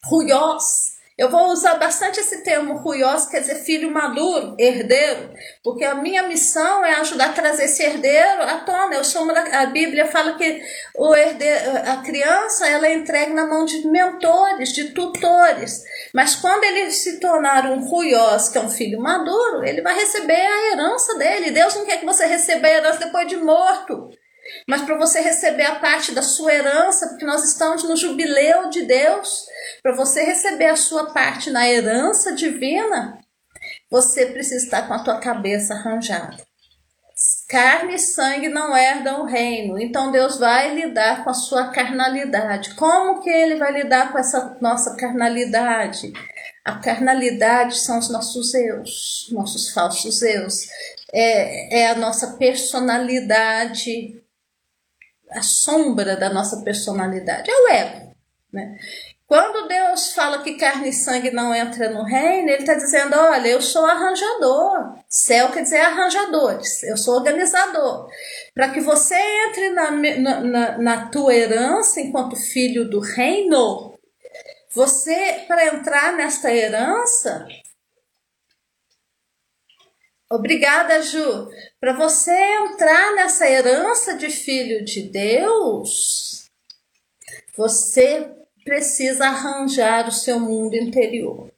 ruiós, 0.05 0.90
eu 1.21 1.29
vou 1.29 1.51
usar 1.51 1.75
bastante 1.75 2.19
esse 2.19 2.43
termo 2.43 2.77
ruiós, 2.77 3.27
quer 3.27 3.41
dizer 3.41 3.59
filho 3.59 3.91
maduro, 3.91 4.55
herdeiro, 4.57 5.31
porque 5.63 5.85
a 5.85 5.93
minha 5.93 6.23
missão 6.23 6.83
é 6.83 6.95
ajudar 6.95 7.29
a 7.29 7.33
trazer 7.33 7.65
esse 7.65 7.83
herdeiro 7.83 8.41
à 8.41 8.57
tona. 8.61 8.95
Eu 8.95 9.03
sou 9.03 9.21
uma, 9.21 9.33
a 9.33 9.67
Bíblia 9.67 10.07
fala 10.07 10.35
que 10.35 10.63
o 10.97 11.13
herdeiro, 11.13 11.77
a 11.85 11.97
criança 11.97 12.67
ela 12.67 12.87
é 12.87 12.95
entregue 12.95 13.33
na 13.33 13.45
mão 13.45 13.65
de 13.65 13.87
mentores, 13.87 14.73
de 14.73 14.95
tutores. 14.95 15.83
Mas 16.11 16.35
quando 16.37 16.63
ele 16.63 16.89
se 16.89 17.19
tornar 17.19 17.67
um 17.67 17.87
ruiós, 17.87 18.49
que 18.49 18.57
é 18.57 18.61
um 18.61 18.69
filho 18.71 18.99
maduro, 18.99 19.63
ele 19.63 19.83
vai 19.83 19.93
receber 19.93 20.33
a 20.33 20.71
herança 20.71 21.19
dele. 21.19 21.51
Deus 21.51 21.75
não 21.75 21.85
quer 21.85 21.99
que 21.99 22.05
você 22.05 22.25
receba 22.25 22.65
a 22.65 22.71
herança 22.71 22.97
depois 22.97 23.27
de 23.27 23.37
morto 23.37 24.09
mas 24.67 24.81
para 24.81 24.97
você 24.97 25.21
receber 25.21 25.63
a 25.63 25.75
parte 25.75 26.13
da 26.13 26.21
sua 26.21 26.53
herança, 26.53 27.09
porque 27.09 27.25
nós 27.25 27.43
estamos 27.43 27.83
no 27.83 27.95
jubileu 27.95 28.69
de 28.69 28.83
Deus, 28.83 29.45
para 29.81 29.95
você 29.95 30.23
receber 30.23 30.67
a 30.67 30.75
sua 30.75 31.11
parte 31.11 31.49
na 31.49 31.67
herança 31.69 32.33
divina, 32.33 33.19
você 33.89 34.27
precisa 34.27 34.63
estar 34.63 34.87
com 34.87 34.93
a 34.93 35.03
tua 35.03 35.19
cabeça 35.19 35.73
arranjada. 35.73 36.37
Carne 37.47 37.95
e 37.95 37.99
sangue 37.99 38.47
não 38.47 38.75
herdam 38.75 39.21
o 39.21 39.25
reino, 39.25 39.79
então 39.79 40.11
Deus 40.11 40.39
vai 40.39 40.73
lidar 40.73 41.23
com 41.23 41.29
a 41.29 41.33
sua 41.33 41.67
carnalidade. 41.69 42.73
Como 42.75 43.21
que 43.21 43.29
ele 43.29 43.57
vai 43.57 43.71
lidar 43.73 44.11
com 44.11 44.17
essa 44.17 44.57
nossa 44.61 44.95
carnalidade? 44.95 46.13
A 46.63 46.79
carnalidade 46.79 47.77
são 47.77 47.99
os 47.99 48.09
nossos 48.09 48.53
eus, 48.53 49.27
nossos 49.31 49.71
falsos 49.71 50.21
eus. 50.21 50.67
É, 51.13 51.81
é 51.81 51.87
a 51.89 51.95
nossa 51.95 52.37
personalidade 52.37 54.21
a 55.31 55.41
sombra 55.41 56.17
da 56.17 56.29
nossa 56.29 56.61
personalidade, 56.61 57.49
é 57.49 57.55
o 57.55 57.67
ego. 57.69 58.15
Né? 58.51 58.77
Quando 59.31 59.65
Deus 59.65 60.11
fala 60.13 60.43
que 60.43 60.55
carne 60.55 60.89
e 60.89 60.93
sangue 60.93 61.31
não 61.31 61.55
entra 61.55 61.89
no 61.89 62.03
reino, 62.03 62.49
Ele 62.49 62.63
está 62.63 62.73
dizendo: 62.73 63.15
olha, 63.15 63.47
eu 63.47 63.61
sou 63.61 63.85
arranjador. 63.85 64.97
Céu 65.07 65.49
quer 65.53 65.63
dizer 65.63 65.79
arranjadores, 65.79 66.83
eu 66.83 66.97
sou 66.97 67.15
organizador. 67.15 68.09
Para 68.53 68.71
que 68.73 68.81
você 68.81 69.15
entre 69.15 69.69
na, 69.69 69.89
na, 69.89 70.77
na 70.77 71.09
tua 71.09 71.33
herança 71.33 72.01
enquanto 72.01 72.35
filho 72.35 72.89
do 72.89 72.99
reino, 72.99 73.97
você, 74.69 75.45
para 75.47 75.65
entrar 75.75 76.11
nesta 76.11 76.53
herança, 76.53 77.47
Obrigada, 80.29 81.01
Ju. 81.01 81.49
Para 81.79 81.93
você 81.93 82.33
entrar 82.33 83.15
nessa 83.15 83.49
herança 83.49 84.13
de 84.15 84.29
filho 84.29 84.83
de 84.83 85.03
Deus, 85.03 86.49
você 87.55 88.40
precisa 88.63 89.27
arranjar 89.27 90.07
o 90.07 90.11
seu 90.11 90.39
mundo 90.39 90.75
interior. 90.75 91.51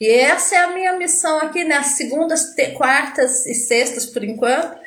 E 0.00 0.08
essa 0.08 0.56
é 0.56 0.58
a 0.58 0.72
minha 0.72 0.96
missão 0.96 1.38
aqui 1.38 1.64
nas 1.64 1.86
né? 1.86 1.92
segundas, 1.94 2.54
quartas 2.76 3.46
e 3.46 3.54
sextas, 3.54 4.06
por 4.06 4.24
enquanto, 4.24 4.78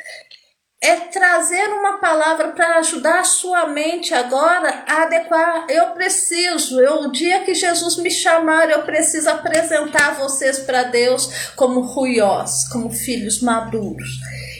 é 0.82 0.98
trazer 0.98 1.70
uma 1.70 2.00
palavra 2.00 2.50
para 2.50 2.80
ajudar 2.80 3.22
a 3.22 3.24
sua 3.24 3.68
mente 3.68 4.14
agora 4.14 4.84
a 4.86 5.04
adequar. 5.04 5.66
Eu 5.70 5.92
preciso, 5.92 6.82
eu, 6.82 7.04
o 7.04 7.12
dia 7.12 7.46
que 7.46 7.54
Jesus 7.54 7.96
me 7.96 8.12
chamar, 8.12 8.70
eu 8.70 8.84
preciso 8.84 9.30
apresentar 9.30 10.20
vocês 10.20 10.60
para 10.60 10.84
Deus 10.84 11.54
como 11.56 11.80
ruiós, 11.80 12.68
como 12.68 12.92
filhos 12.92 13.42
maduros. 13.42 14.10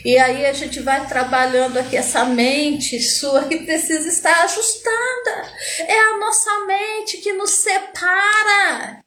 E 0.04 0.18
aí 0.18 0.44
a 0.44 0.52
gente 0.52 0.80
vai 0.80 1.06
trabalhando 1.06 1.78
aqui 1.78 1.96
essa 1.96 2.24
mente 2.24 3.00
sua 3.00 3.44
que 3.44 3.64
precisa 3.64 4.08
estar 4.08 4.44
ajustada. 4.44 5.52
É 5.78 5.98
a 5.98 6.16
nossa 6.18 6.66
mente 6.66 7.18
que 7.18 7.32
nos 7.32 7.50
separa 7.50 9.03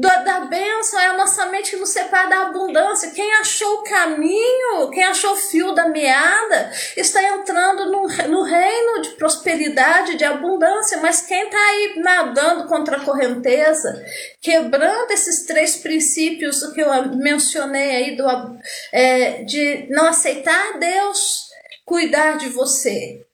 da, 0.00 0.22
da 0.22 0.40
bênção, 0.40 0.98
é 0.98 1.08
a 1.08 1.16
nossa 1.16 1.46
mente 1.46 1.70
que 1.70 1.76
nos 1.76 1.90
separa 1.90 2.28
da 2.28 2.42
abundância. 2.42 3.10
Quem 3.10 3.32
achou 3.34 3.80
o 3.80 3.82
caminho, 3.82 4.90
quem 4.90 5.04
achou 5.04 5.32
o 5.32 5.36
fio 5.36 5.74
da 5.74 5.88
meada, 5.88 6.70
está 6.96 7.22
entrando 7.22 7.90
no, 7.90 8.06
no 8.28 8.42
reino 8.42 9.02
de 9.02 9.10
prosperidade, 9.10 10.16
de 10.16 10.24
abundância. 10.24 10.98
Mas 10.98 11.22
quem 11.22 11.44
está 11.44 11.58
aí 11.58 11.94
nadando 11.98 12.66
contra 12.66 12.96
a 12.96 13.04
correnteza, 13.04 14.02
quebrando 14.40 15.10
esses 15.10 15.44
três 15.46 15.76
princípios 15.76 16.64
que 16.72 16.80
eu 16.80 17.16
mencionei 17.16 17.90
aí, 17.96 18.16
do, 18.16 18.24
é, 18.92 19.42
de 19.44 19.86
não 19.90 20.06
aceitar 20.06 20.78
Deus 20.78 21.48
cuidar 21.84 22.36
de 22.36 22.50
você. 22.50 23.24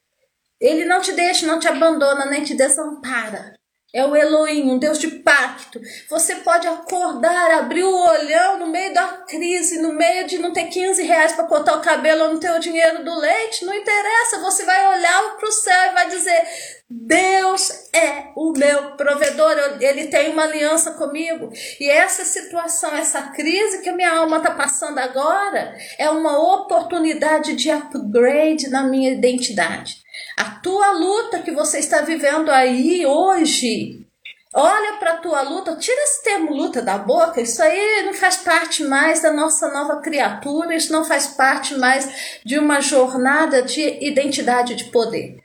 Ele 0.61 0.85
não 0.85 1.01
te 1.01 1.13
deixa, 1.13 1.47
não 1.47 1.59
te 1.59 1.69
abandona, 1.69 2.27
nem 2.27 2.43
te 2.43 2.55
desampara. 2.55 3.55
É 3.95 4.05
o 4.05 4.17
Elohim, 4.17 4.73
um 4.73 4.79
Deus 4.79 4.99
de 4.99 5.07
pacto. 5.07 5.81
Você 6.11 6.35
pode 6.37 6.67
acordar, 6.67 7.53
abrir 7.53 7.85
o 7.85 7.97
olhão 7.97 8.59
no 8.59 8.67
meio 8.67 8.93
da 8.93 9.07
crise, 9.29 9.81
no 9.81 9.93
meio 9.93 10.27
de 10.27 10.37
não 10.37 10.53
ter 10.53 10.65
15 10.65 11.01
reais 11.05 11.33
para 11.33 11.45
cortar 11.45 11.77
o 11.77 11.81
cabelo 11.81 12.25
ou 12.25 12.33
não 12.33 12.41
ter 12.41 12.51
o 12.51 12.59
dinheiro 12.59 13.05
do 13.05 13.17
leite. 13.17 13.65
Não 13.65 13.73
interessa, 13.73 14.41
você 14.41 14.65
vai 14.65 14.97
olhar 14.97 15.37
para 15.37 15.49
o 15.49 15.53
céu 15.53 15.91
e 15.91 15.95
vai 15.95 16.09
dizer: 16.09 16.45
Deus 16.91 17.71
é 17.95 18.33
o 18.37 18.53
meu 18.53 18.97
provedor, 18.97 19.57
ele 19.81 20.09
tem 20.09 20.31
uma 20.31 20.43
aliança 20.43 20.95
comigo. 20.95 21.51
E 21.79 21.89
essa 21.89 22.25
situação, 22.25 22.97
essa 22.97 23.23
crise 23.29 23.81
que 23.81 23.91
a 23.91 23.95
minha 23.95 24.13
alma 24.13 24.39
está 24.39 24.51
passando 24.51 24.99
agora, 24.99 25.73
é 25.99 26.11
uma 26.11 26.37
oportunidade 26.55 27.55
de 27.55 27.71
upgrade 27.71 28.69
na 28.71 28.83
minha 28.83 29.13
identidade. 29.13 30.04
A 30.37 30.45
tua 30.63 30.93
luta 30.93 31.41
que 31.41 31.53
você 31.53 31.79
está 31.79 32.03
vivendo 32.03 32.51
aí 32.51 33.07
hoje, 33.07 34.05
olha 34.53 34.95
para 34.95 35.13
a 35.13 35.17
tua 35.19 35.43
luta, 35.43 35.77
tira 35.77 36.03
esse 36.03 36.23
termo 36.25 36.53
luta 36.53 36.83
da 36.83 36.99
boca, 36.99 37.41
isso 37.41 37.63
aí 37.63 38.03
não 38.05 38.15
faz 38.15 38.39
parte 38.39 38.83
mais 38.85 39.23
da 39.23 39.33
nossa 39.33 39.71
nova 39.71 40.01
criatura, 40.01 40.75
isso 40.75 40.93
não 40.93 41.05
faz 41.05 41.29
parte 41.29 41.77
mais 41.77 42.41
de 42.45 42.59
uma 42.59 42.81
jornada 42.81 43.63
de 43.63 43.81
identidade 44.05 44.75
de 44.75 44.85
poder. 44.85 45.41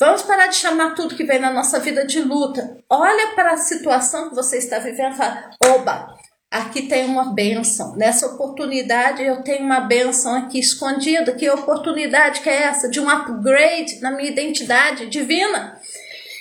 Vamos 0.00 0.22
parar 0.22 0.46
de 0.46 0.56
chamar 0.56 0.94
tudo 0.94 1.14
que 1.14 1.24
vem 1.24 1.38
na 1.38 1.50
nossa 1.50 1.78
vida 1.78 2.06
de 2.06 2.22
luta. 2.22 2.78
Olha 2.88 3.34
para 3.34 3.52
a 3.52 3.58
situação 3.58 4.30
que 4.30 4.34
você 4.34 4.56
está 4.56 4.78
vivendo 4.78 5.12
e 5.12 5.16
fala: 5.18 5.50
oba, 5.66 6.16
aqui 6.50 6.82
tem 6.82 7.04
uma 7.04 7.32
benção. 7.32 7.94
Nessa 7.96 8.26
oportunidade 8.26 9.22
eu 9.22 9.42
tenho 9.42 9.64
uma 9.64 9.80
benção 9.80 10.34
aqui 10.34 10.58
escondida. 10.58 11.32
Que 11.32 11.48
oportunidade 11.48 12.40
que 12.40 12.48
é 12.48 12.62
essa? 12.64 12.88
De 12.88 12.98
um 12.98 13.08
upgrade 13.08 14.00
na 14.00 14.10
minha 14.10 14.28
identidade 14.28 15.06
divina. 15.06 15.80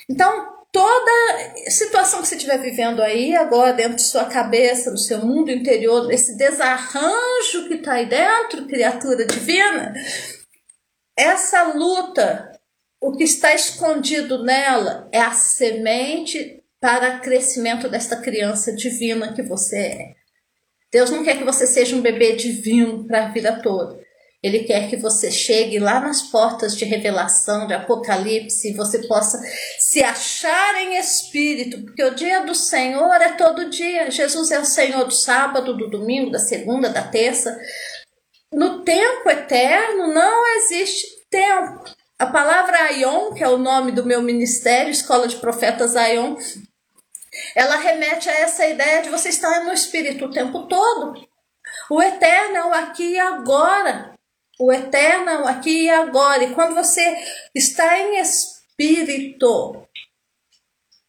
Então, 0.09 0.59
toda 0.71 1.69
situação 1.69 2.21
que 2.21 2.27
você 2.27 2.35
estiver 2.35 2.57
vivendo 2.57 3.01
aí 3.01 3.35
agora 3.35 3.73
dentro 3.73 3.97
de 3.97 4.01
sua 4.01 4.25
cabeça, 4.25 4.89
no 4.89 4.97
seu 4.97 5.19
mundo 5.19 5.51
interior, 5.51 6.11
esse 6.11 6.35
desarranjo 6.35 7.67
que 7.67 7.75
está 7.75 7.93
aí 7.93 8.07
dentro, 8.07 8.65
criatura 8.65 9.25
divina, 9.25 9.93
essa 11.15 11.73
luta, 11.73 12.51
o 13.01 13.15
que 13.15 13.23
está 13.23 13.53
escondido 13.53 14.43
nela 14.43 15.07
é 15.11 15.19
a 15.19 15.31
semente 15.31 16.58
para 16.79 17.19
crescimento 17.19 17.89
desta 17.89 18.17
criança 18.17 18.73
divina 18.73 19.33
que 19.33 19.41
você 19.41 19.77
é. 19.77 20.13
Deus 20.91 21.09
não 21.09 21.23
quer 21.23 21.37
que 21.37 21.43
você 21.43 21.67
seja 21.67 21.95
um 21.95 22.01
bebê 22.01 22.35
divino 22.35 23.05
para 23.05 23.25
a 23.25 23.29
vida 23.29 23.61
toda. 23.61 23.99
Ele 24.41 24.59
quer 24.63 24.89
que 24.89 24.95
você 24.95 25.29
chegue 25.29 25.79
lá 25.79 25.99
nas 25.99 26.21
portas 26.21 26.75
de 26.75 26.85
revelação, 26.85 27.67
de 27.67 27.73
Apocalipse, 27.73 28.69
e 28.69 28.73
você 28.73 29.05
possa 29.05 29.37
se 29.77 30.01
achar 30.01 30.75
em 30.81 30.97
espírito, 30.97 31.83
porque 31.83 32.03
o 32.03 32.15
dia 32.15 32.45
do 32.45 32.55
Senhor 32.55 33.15
é 33.15 33.33
todo 33.33 33.69
dia. 33.69 34.09
Jesus 34.09 34.49
é 34.51 34.59
o 34.59 34.65
Senhor 34.65 35.03
do 35.03 35.13
sábado, 35.13 35.75
do 35.75 35.89
domingo, 35.89 36.31
da 36.31 36.39
segunda, 36.39 36.89
da 36.89 37.03
terça. 37.03 37.59
No 38.51 38.81
tempo 38.83 39.29
eterno 39.29 40.07
não 40.13 40.55
existe 40.55 41.05
tempo. 41.29 41.83
A 42.17 42.25
palavra 42.25 42.77
Aion, 42.85 43.33
que 43.33 43.43
é 43.43 43.47
o 43.47 43.57
nome 43.57 43.91
do 43.91 44.05
meu 44.05 44.21
ministério, 44.21 44.91
Escola 44.91 45.27
de 45.27 45.35
Profetas 45.35 45.97
Aion, 45.97 46.37
ela 47.55 47.77
remete 47.77 48.29
a 48.29 48.39
essa 48.39 48.65
ideia 48.65 49.01
de 49.01 49.09
você 49.09 49.29
estar 49.29 49.63
no 49.63 49.73
espírito 49.73 50.25
o 50.25 50.31
tempo 50.31 50.67
todo. 50.67 51.27
O 51.89 52.01
eterno 52.01 52.55
é 52.55 52.65
o 52.65 52.73
aqui 52.73 53.13
e 53.13 53.19
agora 53.19 54.19
o 54.59 54.73
eterno 54.73 55.47
aqui 55.47 55.85
e 55.85 55.89
agora. 55.89 56.43
E 56.43 56.53
quando 56.53 56.75
você 56.75 57.01
está 57.55 57.97
em 57.97 58.19
espírito, 58.19 59.87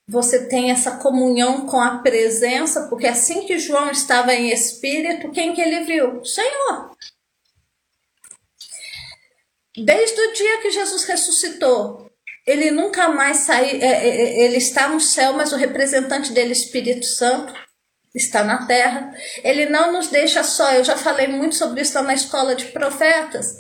você 0.06 0.46
tem 0.46 0.70
essa 0.70 0.98
comunhão 0.98 1.66
com 1.66 1.80
a 1.80 1.98
presença, 1.98 2.88
porque 2.88 3.08
assim 3.08 3.46
que 3.46 3.58
João 3.58 3.90
estava 3.90 4.32
em 4.32 4.50
espírito, 4.50 5.32
quem 5.32 5.52
que 5.52 5.60
ele 5.60 5.84
viu? 5.84 6.20
O 6.20 6.24
Senhor. 6.24 6.96
Desde 9.76 10.20
o 10.20 10.32
dia 10.32 10.60
que 10.62 10.70
Jesus 10.70 11.04
ressuscitou, 11.04 12.09
ele 12.46 12.70
nunca 12.70 13.08
mais 13.08 13.38
saiu, 13.38 13.80
é, 13.80 13.86
é, 13.86 14.08
é, 14.08 14.44
ele 14.44 14.56
está 14.56 14.88
no 14.88 15.00
céu, 15.00 15.32
mas 15.34 15.52
o 15.52 15.56
representante 15.56 16.32
dele, 16.32 16.52
Espírito 16.52 17.06
Santo, 17.06 17.52
está 18.14 18.42
na 18.42 18.66
terra. 18.66 19.12
Ele 19.44 19.66
não 19.66 19.92
nos 19.92 20.08
deixa 20.08 20.42
só. 20.42 20.72
Eu 20.72 20.84
já 20.84 20.96
falei 20.96 21.28
muito 21.28 21.54
sobre 21.54 21.82
isso 21.82 21.94
lá 21.94 22.02
na 22.02 22.14
escola 22.14 22.54
de 22.54 22.66
profetas. 22.66 23.56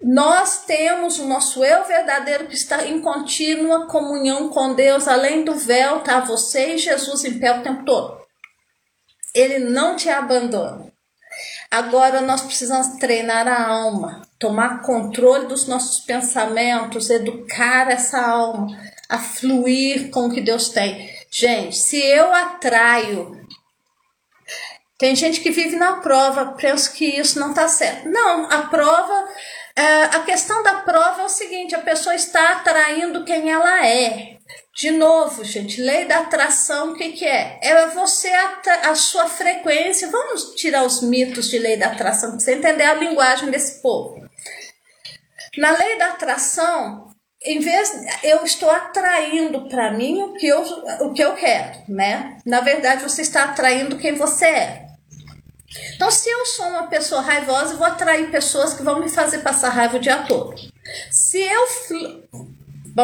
Nós 0.00 0.64
temos 0.64 1.18
o 1.18 1.26
nosso 1.26 1.64
eu 1.64 1.84
verdadeiro 1.84 2.46
que 2.46 2.54
está 2.54 2.86
em 2.86 3.00
contínua 3.00 3.88
comunhão 3.88 4.48
com 4.48 4.74
Deus, 4.74 5.08
além 5.08 5.44
do 5.44 5.54
véu, 5.54 6.00
tá 6.00 6.20
você 6.20 6.74
e 6.74 6.78
Jesus 6.78 7.24
em 7.24 7.38
pé 7.38 7.52
o 7.52 7.62
tempo 7.62 7.84
todo. 7.84 8.16
Ele 9.34 9.58
não 9.58 9.96
te 9.96 10.08
abandona. 10.08 10.92
Agora 11.70 12.20
nós 12.20 12.40
precisamos 12.40 12.98
treinar 12.98 13.46
a 13.46 13.68
alma, 13.68 14.22
tomar 14.38 14.82
controle 14.82 15.46
dos 15.46 15.66
nossos 15.66 16.00
pensamentos, 16.00 17.10
educar 17.10 17.90
essa 17.90 18.20
alma 18.20 18.68
a 19.08 19.18
fluir 19.18 20.10
com 20.10 20.26
o 20.26 20.30
que 20.32 20.40
Deus 20.40 20.70
tem. 20.70 21.10
Gente, 21.30 21.76
se 21.76 21.98
eu 21.98 22.32
atraio 22.32 23.38
tem 24.98 25.14
gente 25.14 25.40
que 25.40 25.52
vive 25.52 25.76
na 25.76 25.98
prova, 25.98 26.56
pensa 26.60 26.90
que 26.90 27.04
isso 27.04 27.38
não 27.38 27.50
está 27.50 27.68
certo. 27.68 28.08
Não, 28.08 28.50
a 28.50 28.62
prova, 28.62 29.28
é, 29.76 30.02
a 30.04 30.20
questão 30.24 30.60
da 30.64 30.74
prova 30.80 31.22
é 31.22 31.24
o 31.24 31.28
seguinte: 31.28 31.74
a 31.74 31.80
pessoa 31.80 32.16
está 32.16 32.54
atraindo 32.54 33.24
quem 33.24 33.48
ela 33.48 33.86
é. 33.86 34.37
De 34.78 34.92
novo, 34.92 35.42
gente, 35.42 35.82
lei 35.82 36.04
da 36.04 36.20
atração, 36.20 36.92
o 36.92 36.94
que, 36.94 37.10
que 37.10 37.24
é? 37.24 37.58
É 37.60 37.88
você, 37.88 38.28
a, 38.28 38.90
a 38.90 38.94
sua 38.94 39.26
frequência. 39.26 40.08
Vamos 40.08 40.54
tirar 40.54 40.84
os 40.84 41.02
mitos 41.02 41.50
de 41.50 41.58
lei 41.58 41.76
da 41.76 41.88
atração, 41.88 42.30
para 42.30 42.38
você 42.38 42.54
entender 42.54 42.84
a 42.84 42.94
linguagem 42.94 43.50
desse 43.50 43.82
povo. 43.82 44.24
Na 45.56 45.76
lei 45.76 45.98
da 45.98 46.10
atração, 46.10 47.12
em 47.42 47.58
vez 47.58 47.92
eu 48.22 48.44
estou 48.44 48.70
atraindo 48.70 49.68
para 49.68 49.90
mim 49.90 50.22
o 50.22 50.34
que 50.34 50.46
eu 50.46 50.62
o 51.00 51.12
que 51.12 51.24
eu 51.24 51.34
quero, 51.34 51.82
né? 51.88 52.38
Na 52.46 52.60
verdade, 52.60 53.02
você 53.02 53.22
está 53.22 53.46
atraindo 53.46 53.98
quem 53.98 54.14
você 54.14 54.46
é. 54.46 54.86
Então, 55.96 56.08
se 56.08 56.30
eu 56.30 56.46
sou 56.46 56.66
uma 56.66 56.86
pessoa 56.86 57.20
raivosa, 57.20 57.74
eu 57.74 57.78
vou 57.78 57.86
atrair 57.86 58.30
pessoas 58.30 58.74
que 58.74 58.84
vão 58.84 59.00
me 59.00 59.08
fazer 59.08 59.38
passar 59.38 59.70
raiva 59.70 59.96
o 59.96 60.00
dia 60.00 60.22
todo. 60.22 60.54
Se 61.10 61.40
eu, 61.40 61.66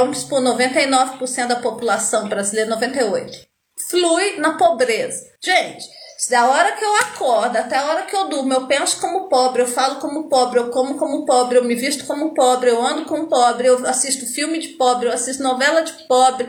vamos 0.00 0.18
supor, 0.18 0.40
99% 0.40 1.46
da 1.46 1.56
população 1.56 2.28
brasileira, 2.28 2.76
98%, 2.76 3.46
flui 3.88 4.36
na 4.38 4.56
pobreza. 4.56 5.24
Gente, 5.42 5.84
da 6.30 6.48
hora 6.48 6.72
que 6.72 6.84
eu 6.84 6.96
acordo 6.96 7.56
até 7.56 7.76
a 7.76 7.86
hora 7.86 8.02
que 8.02 8.16
eu 8.16 8.28
durmo, 8.28 8.52
eu 8.52 8.66
penso 8.66 9.00
como 9.00 9.28
pobre, 9.28 9.62
eu 9.62 9.66
falo 9.66 10.00
como 10.00 10.28
pobre, 10.28 10.58
eu 10.58 10.70
como 10.70 10.96
como 10.96 11.24
pobre, 11.24 11.58
eu 11.58 11.64
me 11.64 11.74
visto 11.74 12.06
como 12.06 12.34
pobre, 12.34 12.70
eu 12.70 12.84
ando 12.84 13.04
como 13.04 13.28
pobre, 13.28 13.68
eu 13.68 13.86
assisto 13.86 14.26
filme 14.26 14.58
de 14.58 14.68
pobre, 14.68 15.08
eu 15.08 15.12
assisto 15.12 15.42
novela 15.42 15.82
de 15.82 15.92
pobre 16.08 16.48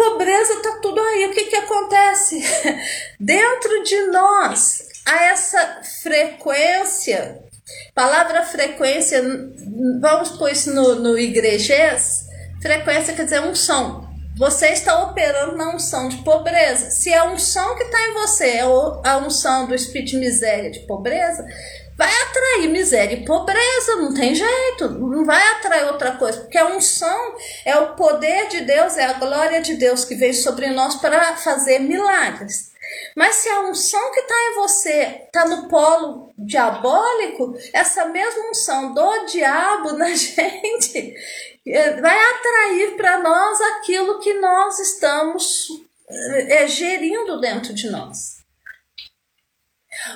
Pobreza 0.00 0.62
tá 0.62 0.78
tudo 0.80 0.98
aí. 0.98 1.26
O 1.26 1.32
que 1.32 1.44
que 1.44 1.56
acontece? 1.56 2.40
Dentro 3.20 3.82
de 3.82 4.06
nós 4.06 4.82
há 5.06 5.24
essa 5.24 5.82
frequência. 6.02 7.49
Palavra 7.94 8.42
frequência, 8.42 9.22
vamos 10.00 10.30
pôr 10.30 10.50
isso 10.50 10.72
no, 10.72 10.96
no 10.96 11.18
igrejês. 11.18 12.26
Frequência 12.62 13.14
quer 13.14 13.24
dizer 13.24 13.40
unção. 13.40 14.08
Você 14.36 14.68
está 14.68 15.02
operando 15.02 15.56
na 15.56 15.74
unção 15.74 16.08
de 16.08 16.16
pobreza. 16.18 16.90
Se 16.90 17.12
a 17.12 17.24
unção 17.24 17.76
que 17.76 17.82
está 17.82 18.00
em 18.00 18.14
você 18.14 18.46
é 18.46 18.60
a 18.60 19.18
unção 19.18 19.66
do 19.66 19.74
espírito 19.74 20.12
de 20.12 20.16
miséria, 20.16 20.70
de 20.70 20.80
pobreza, 20.80 21.44
vai 22.00 22.10
atrair 22.22 22.70
miséria 22.70 23.14
e 23.14 23.24
pobreza, 23.26 23.96
não 23.96 24.14
tem 24.14 24.34
jeito, 24.34 24.88
não 24.88 25.22
vai 25.26 25.46
atrair 25.52 25.84
outra 25.84 26.12
coisa, 26.12 26.40
porque 26.40 26.56
a 26.56 26.68
unção 26.68 27.34
é 27.66 27.76
o 27.76 27.94
poder 27.94 28.48
de 28.48 28.62
Deus, 28.62 28.96
é 28.96 29.04
a 29.04 29.12
glória 29.12 29.60
de 29.60 29.74
Deus 29.74 30.06
que 30.06 30.14
vem 30.14 30.32
sobre 30.32 30.70
nós 30.70 30.94
para 30.94 31.36
fazer 31.36 31.80
milagres. 31.80 32.69
Mas 33.16 33.36
se 33.36 33.48
a 33.48 33.60
unção 33.60 34.10
que 34.12 34.20
está 34.20 34.34
em 34.34 34.54
você 34.54 35.22
está 35.26 35.44
no 35.46 35.68
polo 35.68 36.32
diabólico, 36.36 37.54
essa 37.72 38.06
mesma 38.06 38.50
unção 38.50 38.94
do 38.94 39.26
diabo 39.26 39.92
na 39.92 40.08
gente 40.14 41.14
é, 41.66 42.00
vai 42.00 42.18
atrair 42.18 42.96
para 42.96 43.18
nós 43.18 43.60
aquilo 43.60 44.20
que 44.20 44.34
nós 44.34 44.78
estamos 44.78 45.68
é, 46.08 46.66
gerindo 46.66 47.40
dentro 47.40 47.74
de 47.74 47.90
nós. 47.90 48.40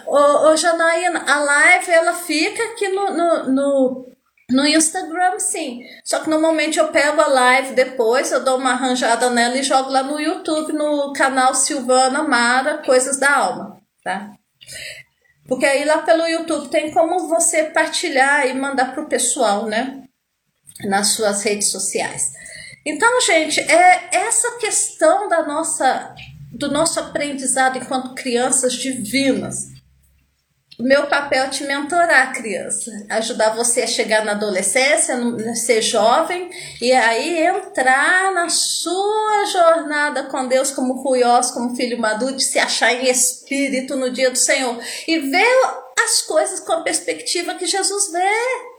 Ô 0.06 0.56
Janaína, 0.56 1.24
a 1.26 1.40
live 1.40 1.90
ela 1.90 2.14
fica 2.14 2.62
aqui 2.64 2.88
no, 2.88 3.10
no, 3.10 3.52
no, 3.52 4.12
no, 4.50 4.66
Instagram, 4.66 5.38
sim. 5.38 5.80
Só 6.04 6.20
que 6.20 6.28
normalmente 6.28 6.78
eu 6.78 6.88
pego 6.88 7.20
a 7.20 7.26
live 7.26 7.74
depois, 7.74 8.30
eu 8.30 8.44
dou 8.44 8.58
uma 8.58 8.72
arranjada 8.72 9.30
nela 9.30 9.56
e 9.56 9.62
jogo 9.62 9.90
lá 9.90 10.02
no 10.02 10.20
YouTube, 10.20 10.72
no 10.72 11.12
canal 11.12 11.54
Silvana 11.54 12.22
Mara, 12.22 12.78
Coisas 12.78 13.18
da 13.18 13.34
Alma, 13.34 13.80
tá? 14.02 14.32
Porque 15.46 15.64
aí 15.64 15.84
lá 15.84 15.98
pelo 15.98 16.26
YouTube 16.26 16.68
tem 16.68 16.92
como 16.92 17.28
você 17.28 17.64
partilhar 17.64 18.46
e 18.46 18.54
mandar 18.54 18.92
pro 18.92 19.08
pessoal, 19.08 19.66
né? 19.66 20.02
Nas 20.84 21.08
suas 21.08 21.42
redes 21.42 21.70
sociais. 21.70 22.32
Então, 22.84 23.20
gente, 23.22 23.60
é 23.60 24.08
essa 24.12 24.58
questão 24.58 25.28
da 25.28 25.42
nossa 25.42 26.14
do 26.52 26.70
nosso 26.70 27.00
aprendizado 27.00 27.78
enquanto 27.78 28.14
crianças 28.14 28.74
divinas 28.74 29.73
meu 30.78 31.06
papel 31.06 31.44
é 31.44 31.48
te 31.48 31.64
mentorar, 31.64 32.34
criança, 32.34 32.90
ajudar 33.10 33.54
você 33.54 33.82
a 33.82 33.86
chegar 33.86 34.24
na 34.24 34.32
adolescência, 34.32 35.16
ser 35.54 35.80
jovem 35.80 36.50
e 36.80 36.92
aí 36.92 37.46
entrar 37.46 38.32
na 38.32 38.48
sua 38.48 39.44
jornada 39.46 40.24
com 40.24 40.48
Deus 40.48 40.70
como 40.70 41.02
ruiós, 41.02 41.50
como 41.50 41.76
filho 41.76 41.98
maduro, 41.98 42.36
de 42.36 42.42
se 42.42 42.58
achar 42.58 42.92
em 42.92 43.08
espírito 43.08 43.94
no 43.96 44.10
dia 44.10 44.30
do 44.30 44.38
Senhor 44.38 44.76
e 45.06 45.18
ver 45.18 45.84
as 46.04 46.22
coisas 46.22 46.60
com 46.60 46.72
a 46.72 46.82
perspectiva 46.82 47.54
que 47.54 47.66
Jesus 47.66 48.10
vê. 48.12 48.74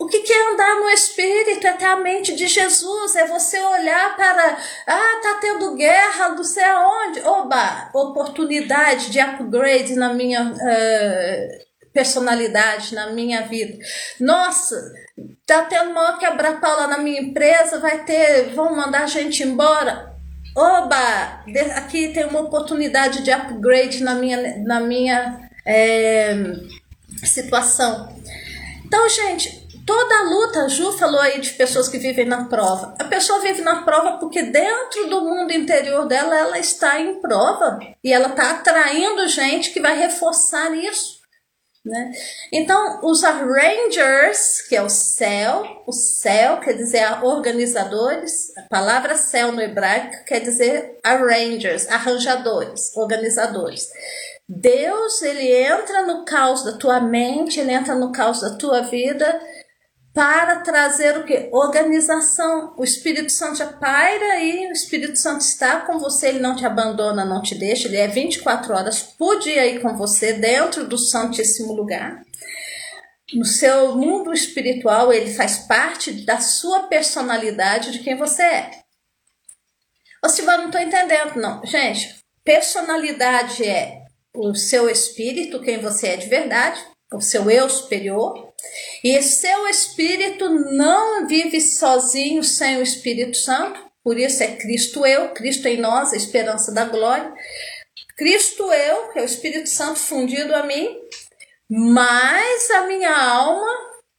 O 0.00 0.06
que, 0.06 0.32
é 0.32 0.52
andar 0.52 0.80
no 0.80 0.88
Espírito? 0.88 1.66
É 1.66 1.74
ter 1.74 1.84
a 1.84 1.96
mente 1.96 2.34
de 2.34 2.46
Jesus, 2.46 3.14
é 3.16 3.26
você 3.26 3.60
olhar 3.60 4.16
para, 4.16 4.56
ah, 4.86 5.20
tá 5.22 5.38
tendo 5.42 5.74
guerra, 5.74 6.30
não 6.30 6.42
sei 6.42 6.64
aonde. 6.64 7.20
Oba, 7.20 7.90
oportunidade 7.92 9.10
de 9.10 9.20
upgrade 9.20 9.94
na 9.96 10.14
minha 10.14 10.52
uh, 10.52 11.92
personalidade, 11.92 12.94
na 12.94 13.10
minha 13.10 13.42
vida. 13.42 13.76
Nossa, 14.18 14.74
tá 15.46 15.64
tendo 15.64 15.92
maior 15.92 16.18
quebra-pau 16.18 16.78
lá 16.78 16.86
na 16.86 16.96
minha 16.96 17.20
empresa, 17.20 17.78
vai 17.78 18.02
ter, 18.02 18.54
vão 18.54 18.74
mandar 18.74 19.02
a 19.02 19.06
gente 19.06 19.42
embora. 19.42 20.14
Oba, 20.56 21.44
aqui 21.76 22.08
tem 22.14 22.24
uma 22.24 22.40
oportunidade 22.40 23.22
de 23.22 23.30
upgrade 23.30 24.02
na 24.02 24.14
minha, 24.14 24.64
na 24.64 24.80
minha 24.80 25.50
é, 25.66 26.34
situação. 27.22 28.08
Então, 28.86 29.06
gente, 29.10 29.59
Toda 29.86 30.18
a 30.18 30.22
luta, 30.22 30.60
a 30.64 30.68
Ju 30.68 30.92
falou 30.92 31.20
aí 31.20 31.40
de 31.40 31.52
pessoas 31.52 31.88
que 31.88 31.98
vivem 31.98 32.26
na 32.26 32.44
prova. 32.44 32.94
A 32.98 33.04
pessoa 33.04 33.40
vive 33.40 33.62
na 33.62 33.82
prova 33.82 34.18
porque 34.18 34.42
dentro 34.42 35.08
do 35.08 35.22
mundo 35.22 35.52
interior 35.52 36.06
dela 36.06 36.38
ela 36.38 36.58
está 36.58 37.00
em 37.00 37.20
prova 37.20 37.78
e 38.02 38.12
ela 38.12 38.28
está 38.28 38.50
atraindo 38.50 39.28
gente 39.28 39.70
que 39.70 39.80
vai 39.80 39.96
reforçar 39.96 40.76
isso. 40.76 41.20
Né? 41.84 42.12
Então, 42.52 43.00
os 43.02 43.24
arrangers, 43.24 44.60
que 44.68 44.76
é 44.76 44.82
o 44.82 44.90
céu, 44.90 45.82
o 45.86 45.92
céu 45.92 46.60
quer 46.60 46.74
dizer 46.74 47.24
organizadores, 47.24 48.54
a 48.58 48.62
palavra 48.68 49.16
céu 49.16 49.50
no 49.50 49.62
hebraico 49.62 50.24
quer 50.26 50.40
dizer 50.40 50.98
arrangers, 51.02 51.88
arranjadores, 51.88 52.94
organizadores. 52.96 53.88
Deus, 54.46 55.22
ele 55.22 55.50
entra 55.54 56.02
no 56.02 56.24
caos 56.24 56.64
da 56.64 56.72
tua 56.72 57.00
mente, 57.00 57.60
ele 57.60 57.72
entra 57.72 57.94
no 57.94 58.12
caos 58.12 58.40
da 58.40 58.56
tua 58.56 58.82
vida 58.82 59.40
para 60.12 60.60
trazer 60.60 61.18
o 61.18 61.24
que? 61.24 61.48
Organização. 61.52 62.74
O 62.76 62.82
Espírito 62.82 63.30
Santo 63.30 63.58
já 63.58 63.66
paira 63.66 64.34
aí, 64.34 64.66
o 64.66 64.72
Espírito 64.72 65.16
Santo 65.16 65.42
está 65.42 65.80
com 65.80 65.98
você, 65.98 66.28
ele 66.28 66.40
não 66.40 66.56
te 66.56 66.66
abandona, 66.66 67.24
não 67.24 67.40
te 67.42 67.54
deixa, 67.54 67.86
ele 67.86 67.96
é 67.96 68.08
24 68.08 68.74
horas 68.74 69.02
por 69.02 69.38
dia 69.38 69.62
aí 69.62 69.78
com 69.78 69.96
você, 69.96 70.32
dentro 70.32 70.86
do 70.86 70.98
santíssimo 70.98 71.72
lugar. 71.72 72.22
No 73.32 73.44
seu 73.44 73.96
mundo 73.96 74.32
espiritual, 74.32 75.12
ele 75.12 75.32
faz 75.32 75.58
parte 75.58 76.10
da 76.24 76.40
sua 76.40 76.88
personalidade, 76.88 77.92
de 77.92 78.00
quem 78.00 78.16
você 78.16 78.42
é. 78.42 78.70
Ô 80.24 80.28
Silvana, 80.28 80.58
não 80.58 80.66
estou 80.66 80.80
entendendo, 80.80 81.36
não. 81.36 81.64
Gente, 81.64 82.16
personalidade 82.44 83.64
é 83.64 84.02
o 84.34 84.54
seu 84.54 84.90
espírito, 84.90 85.60
quem 85.60 85.78
você 85.78 86.08
é 86.08 86.16
de 86.16 86.26
verdade, 86.26 86.84
o 87.12 87.20
seu 87.20 87.48
eu 87.48 87.70
superior. 87.70 88.49
E 89.02 89.20
seu 89.22 89.68
espírito 89.68 90.48
não 90.48 91.26
vive 91.26 91.60
sozinho 91.60 92.44
sem 92.44 92.78
o 92.78 92.82
Espírito 92.82 93.36
Santo, 93.36 93.80
por 94.02 94.18
isso 94.18 94.42
é 94.42 94.56
Cristo 94.56 95.04
eu, 95.06 95.30
Cristo 95.30 95.66
em 95.68 95.78
nós, 95.78 96.12
a 96.12 96.16
esperança 96.16 96.72
da 96.72 96.84
glória. 96.84 97.32
Cristo 98.16 98.72
eu, 98.72 99.08
que 99.08 99.18
é 99.18 99.22
o 99.22 99.26
Espírito 99.26 99.68
Santo 99.68 99.98
fundido 99.98 100.54
a 100.54 100.62
mim, 100.62 100.96
mais 101.68 102.70
a 102.70 102.86
minha 102.86 103.16
alma, 103.16 103.70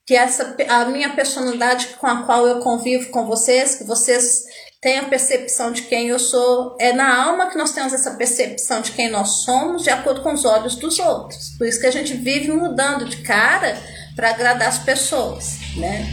que 0.06 0.16
é 0.16 0.20
essa 0.20 0.56
a 0.68 0.86
minha 0.86 1.14
personalidade 1.16 1.88
com 2.00 2.08
a 2.08 2.24
qual 2.24 2.48
eu 2.48 2.60
convivo 2.60 3.12
com 3.12 3.26
vocês, 3.26 3.76
que 3.76 3.84
vocês 3.84 4.44
têm 4.82 4.98
a 4.98 5.06
percepção 5.06 5.72
de 5.72 5.84
quem 5.84 6.08
eu 6.08 6.18
sou, 6.18 6.76
é 6.80 6.92
na 6.92 7.24
alma 7.24 7.50
que 7.50 7.58
nós 7.58 7.72
temos 7.72 7.94
essa 7.94 8.16
percepção 8.16 8.82
de 8.82 8.92
quem 8.94 9.12
nós 9.12 9.44
somos, 9.44 9.84
de 9.84 9.92
acordo 9.92 10.24
com 10.24 10.34
os 10.34 10.44
olhos 10.44 10.76
dos 10.76 10.98
outros. 10.98 11.56
Por 11.58 11.68
isso 11.68 11.80
que 11.80 11.86
a 11.86 11.92
gente 11.92 12.14
vive 12.16 12.52
mudando 12.52 13.06
de 13.06 13.18
cara 13.18 13.78
para 14.22 14.30
agradar 14.30 14.68
as 14.68 14.78
pessoas, 14.78 15.58
né? 15.76 16.06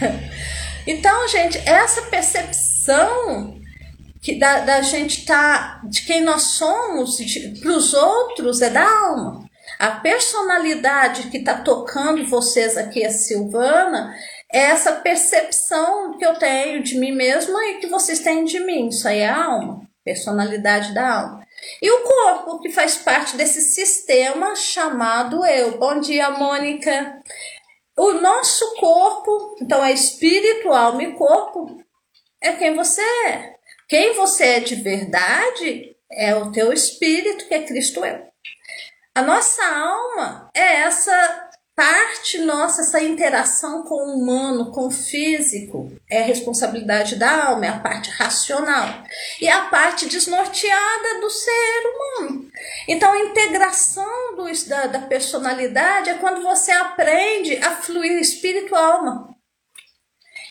Então, 0.86 1.28
gente, 1.28 1.58
essa 1.68 2.02
percepção 2.02 3.60
que 4.22 4.38
da, 4.38 4.60
da 4.60 4.80
gente 4.80 5.26
tá 5.26 5.82
de 5.84 6.02
quem 6.02 6.22
nós 6.22 6.42
somos 6.42 7.18
para 7.60 7.70
os 7.70 7.92
outros 7.92 8.62
é 8.62 8.70
da 8.70 8.88
alma. 8.88 9.44
A 9.78 9.90
personalidade 9.90 11.28
que 11.28 11.36
está 11.36 11.58
tocando 11.58 12.26
vocês 12.26 12.78
aqui, 12.78 13.04
a 13.04 13.10
Silvana, 13.10 14.14
é 14.50 14.58
essa 14.58 14.92
percepção 14.92 16.16
que 16.16 16.24
eu 16.24 16.34
tenho 16.36 16.82
de 16.82 16.96
mim 16.98 17.12
mesma 17.12 17.62
e 17.66 17.78
que 17.78 17.86
vocês 17.86 18.20
têm 18.20 18.44
de 18.44 18.58
mim. 18.60 18.88
Isso 18.88 19.06
aí 19.06 19.18
é 19.18 19.28
a 19.28 19.44
alma, 19.44 19.82
personalidade 20.02 20.94
da 20.94 21.20
alma. 21.20 21.46
E 21.82 21.90
o 21.90 22.02
corpo, 22.02 22.60
que 22.60 22.70
faz 22.70 22.96
parte 22.96 23.36
desse 23.36 23.60
sistema 23.60 24.54
chamado 24.54 25.44
eu. 25.44 25.78
Bom 25.78 26.00
dia, 26.00 26.30
Mônica. 26.30 27.20
O 27.96 28.12
nosso 28.14 28.76
corpo, 28.76 29.56
então 29.60 29.84
é 29.84 29.92
espírito, 29.92 30.72
alma 30.72 31.02
e 31.02 31.12
corpo, 31.12 31.82
é 32.40 32.52
quem 32.52 32.74
você 32.74 33.02
é. 33.02 33.54
Quem 33.88 34.14
você 34.14 34.44
é 34.44 34.60
de 34.60 34.76
verdade 34.76 35.96
é 36.10 36.34
o 36.34 36.50
teu 36.52 36.72
espírito, 36.72 37.46
que 37.46 37.54
é 37.54 37.62
Cristo 37.62 38.04
eu. 38.04 38.26
A 39.14 39.22
nossa 39.22 39.62
alma 39.62 40.48
é 40.54 40.82
essa 40.82 41.49
parte 41.80 42.36
nossa, 42.40 42.82
essa 42.82 43.00
interação 43.00 43.84
com 43.84 43.94
o 43.94 44.14
humano, 44.14 44.70
com 44.70 44.88
o 44.88 44.90
físico, 44.90 45.90
é 46.10 46.20
responsabilidade 46.20 47.16
da 47.16 47.46
alma, 47.46 47.64
é 47.64 47.68
a 47.70 47.78
parte 47.78 48.10
racional. 48.10 49.02
E 49.40 49.48
a 49.48 49.62
parte 49.62 50.04
desnorteada 50.04 51.20
do 51.22 51.30
ser 51.30 51.82
humano. 51.86 52.50
Então, 52.86 53.10
a 53.10 53.20
integração 53.20 54.36
do, 54.36 54.44
da, 54.68 54.88
da 54.88 54.98
personalidade 54.98 56.10
é 56.10 56.14
quando 56.18 56.42
você 56.42 56.70
aprende 56.70 57.56
a 57.56 57.70
fluir 57.76 58.20
espírito-alma. 58.20 59.34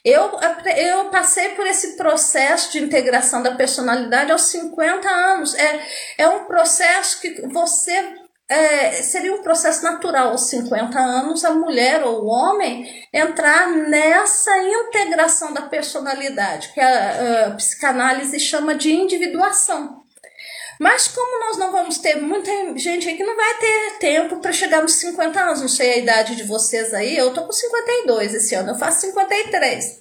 Eu, 0.03 0.31
eu 0.77 1.09
passei 1.11 1.49
por 1.49 1.67
esse 1.67 1.95
processo 1.95 2.71
de 2.71 2.79
integração 2.79 3.43
da 3.43 3.53
personalidade 3.53 4.31
aos 4.31 4.49
50 4.49 5.07
anos. 5.07 5.53
É, 5.53 5.87
é 6.17 6.27
um 6.27 6.45
processo 6.45 7.21
que 7.21 7.47
você 7.49 8.18
é, 8.49 9.03
seria 9.03 9.33
um 9.35 9.43
processo 9.43 9.83
natural 9.83 10.29
aos 10.29 10.49
50 10.49 10.97
anos 10.97 11.45
a 11.45 11.51
mulher 11.51 12.03
ou 12.03 12.23
o 12.23 12.27
homem 12.27 13.07
entrar 13.13 13.69
nessa 13.69 14.57
integração 14.63 15.53
da 15.53 15.61
personalidade, 15.61 16.69
que 16.73 16.81
a, 16.81 17.45
a 17.45 17.51
psicanálise 17.51 18.39
chama 18.39 18.73
de 18.73 18.91
individuação. 18.91 20.03
Mas 20.79 21.07
como 21.09 21.45
nós 21.45 21.57
não 21.57 21.71
vamos 21.71 21.99
ter 21.99 22.15
muita 22.15 22.51
gente 22.77 23.07
aí 23.07 23.17
que 23.17 23.23
não 23.23 23.35
vai 23.35 23.57
ter 23.57 23.97
tempo 23.99 24.39
para 24.39 24.53
chegar 24.53 24.81
nos 24.81 24.95
50 24.95 25.39
anos, 25.39 25.61
não 25.61 25.67
sei 25.67 25.93
a 25.93 25.97
idade 25.97 26.35
de 26.35 26.43
vocês 26.43 26.93
aí, 26.93 27.17
eu 27.17 27.33
tô 27.33 27.45
com 27.45 27.51
52 27.51 28.33
esse 28.33 28.55
ano, 28.55 28.71
eu 28.71 28.77
faço 28.79 29.01
53. 29.01 29.99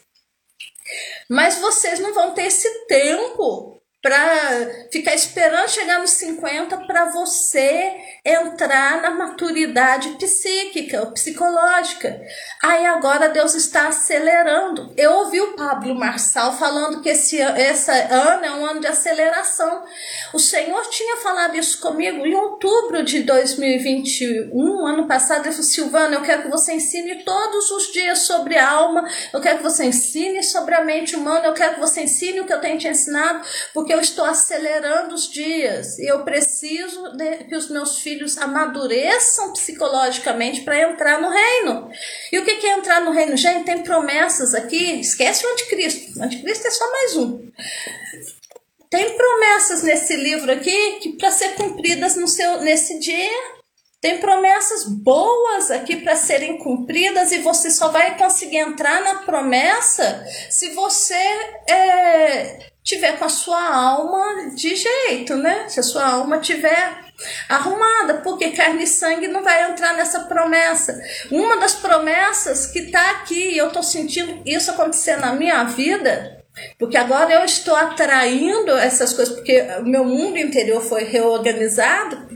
Mas 1.29 1.59
vocês 1.59 1.99
não 1.99 2.15
vão 2.15 2.33
ter 2.33 2.45
esse 2.45 2.87
tempo 2.87 3.78
para 4.01 4.89
ficar 4.93 5.15
esperando 5.15 5.69
chegar 5.69 5.99
nos 5.99 6.11
50 6.11 6.77
para 6.87 7.07
você 7.07 7.97
entrar 8.25 9.03
na 9.03 9.11
maturidade 9.11 10.11
psíquica 10.11 11.01
ou 11.01 11.13
psicológica. 11.13 12.21
Aí 12.63 12.87
agora 12.87 13.29
Deus 13.29 13.55
está 13.55 13.89
acelerando. 13.89 14.93
Eu 14.97 15.13
ouvi 15.13 15.41
o 15.41 15.55
Pablo 15.55 15.97
Marçal 15.97 16.57
falando 16.57 17.01
que 17.01 17.09
esse, 17.09 17.39
esse 17.39 17.91
ano 17.91 18.45
é 18.45 18.53
um 18.53 18.67
ano 18.67 18.81
de 18.81 18.87
aceleração. 18.87 19.85
O 20.33 20.39
Senhor 20.39 20.87
tinha 20.91 21.17
falado 21.17 21.57
isso 21.57 21.81
comigo 21.81 22.25
em 22.25 22.35
outubro 22.35 23.03
de 23.03 23.23
2021, 23.25 24.87
ano 24.87 25.09
passado. 25.09 25.47
Ele 25.47 25.53
falou: 25.53 25.63
Silvana, 25.63 26.15
eu 26.17 26.23
quero 26.23 26.43
que 26.43 26.51
você 26.51 26.75
ensine 26.75 27.25
todos 27.25 27.71
os 27.73 27.93
dias 27.93 28.21
sobre 28.21 28.57
a 28.57 28.71
alma, 28.71 29.09
eu 29.33 29.41
quero 29.41 29.59
que 29.59 29.65
você 29.65 29.85
ensine 29.85 30.43
sobre 30.43 30.75
a 30.75 30.85
mente 30.85 31.17
humana, 31.17 31.47
eu 31.47 31.55
quero 31.55 31.75
que 31.75 31.81
você 31.81 32.03
ensine 32.03 32.41
o 32.41 32.47
que 32.47 32.53
eu 32.53 32.61
tenho 32.61 32.79
te 32.79 32.87
ensinado, 32.87 33.45
porque 33.75 33.88
porque 33.89 33.95
eu 33.95 34.01
estou 34.03 34.27
acelerando 34.27 35.15
os 35.15 35.31
dias 35.33 35.99
e 35.99 36.07
eu 36.07 36.23
preciso 36.23 37.17
de, 37.17 37.45
que 37.45 37.57
os 37.57 37.71
meus 37.71 37.97
filhos 37.97 38.37
amadureçam 38.37 39.55
psicologicamente 39.55 40.61
para 40.61 40.91
entrar 40.91 41.19
no 41.19 41.31
reino. 41.31 41.91
E 42.31 42.39
o 42.39 42.45
que 42.45 42.67
é 42.67 42.73
entrar 42.75 43.01
no 43.01 43.13
reino? 43.13 43.35
Gente, 43.35 43.65
tem 43.65 43.83
promessas 43.83 44.55
aqui. 44.55 45.01
Esquece 45.01 45.47
o 45.47 45.53
anticristo. 45.53 46.19
O 46.19 46.23
anticristo 46.23 46.67
é 46.67 46.71
só 46.71 46.91
mais 46.91 47.17
um. 47.17 47.51
Tem 48.91 49.17
promessas 49.17 49.83
nesse 49.83 50.17
livro 50.17 50.53
aqui 50.53 50.99
que 51.01 51.17
para 51.17 51.31
ser 51.31 51.55
cumpridas 51.55 52.15
no 52.17 52.29
seu 52.29 52.61
nesse 52.61 52.99
dia 52.99 53.59
tem 54.03 54.19
promessas 54.19 54.85
boas 54.85 55.71
aqui 55.71 55.97
para 55.97 56.15
serem 56.15 56.59
cumpridas 56.59 57.33
e 57.33 57.39
você 57.39 57.71
só 57.71 57.89
vai 57.89 58.17
conseguir 58.17 58.59
entrar 58.59 59.01
na 59.01 59.17
promessa 59.23 60.25
se 60.51 60.69
você 60.75 61.15
é, 61.69 62.68
tiver 62.89 63.19
com 63.19 63.27
a 63.27 63.29
sua 63.29 63.63
alma 63.63 64.51
de 64.55 64.75
jeito, 64.75 65.37
né? 65.37 65.69
Se 65.69 65.79
a 65.79 65.83
sua 65.83 66.07
alma 66.07 66.39
tiver 66.39 67.05
arrumada, 67.47 68.15
porque 68.23 68.51
carne 68.51 68.85
e 68.85 68.87
sangue 68.87 69.29
não 69.29 69.43
vai 69.43 69.71
entrar 69.71 69.95
nessa 69.95 70.21
promessa. 70.21 70.99
Uma 71.31 71.59
das 71.59 71.75
promessas 71.75 72.67
que 72.67 72.79
está 72.79 73.11
aqui, 73.11 73.57
eu 73.57 73.69
estou 73.69 73.83
sentindo 73.83 74.41
isso 74.47 74.71
acontecer 74.71 75.17
na 75.17 75.35
minha 75.35 75.65
vida, 75.65 76.43
porque 76.79 76.97
agora 76.97 77.35
eu 77.35 77.45
estou 77.45 77.77
atraindo 77.77 78.73
essas 78.73 79.13
coisas, 79.13 79.35
porque 79.35 79.61
o 79.81 79.85
meu 79.85 80.05
mundo 80.05 80.39
interior 80.39 80.81
foi 80.81 81.05
reorganizado 81.05 82.28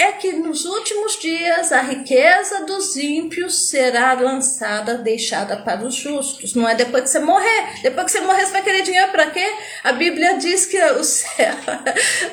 é 0.00 0.12
que 0.12 0.32
nos 0.32 0.64
últimos 0.64 1.18
dias 1.18 1.72
a 1.72 1.82
riqueza 1.82 2.64
dos 2.64 2.96
ímpios 2.96 3.68
será 3.68 4.14
lançada, 4.14 4.94
deixada 4.94 5.58
para 5.58 5.84
os 5.84 5.94
justos. 5.94 6.54
Não 6.54 6.66
é 6.66 6.74
depois 6.74 7.02
que 7.02 7.10
você 7.10 7.18
morrer. 7.18 7.82
Depois 7.82 8.06
que 8.06 8.12
você 8.12 8.20
morrer, 8.22 8.46
você 8.46 8.52
vai 8.52 8.62
querer 8.62 8.80
dinheiro 8.80 9.12
para 9.12 9.30
quê? 9.30 9.46
A 9.84 9.92
Bíblia 9.92 10.38
diz 10.38 10.64
que 10.64 10.82
o 10.82 11.04
céu, 11.04 11.54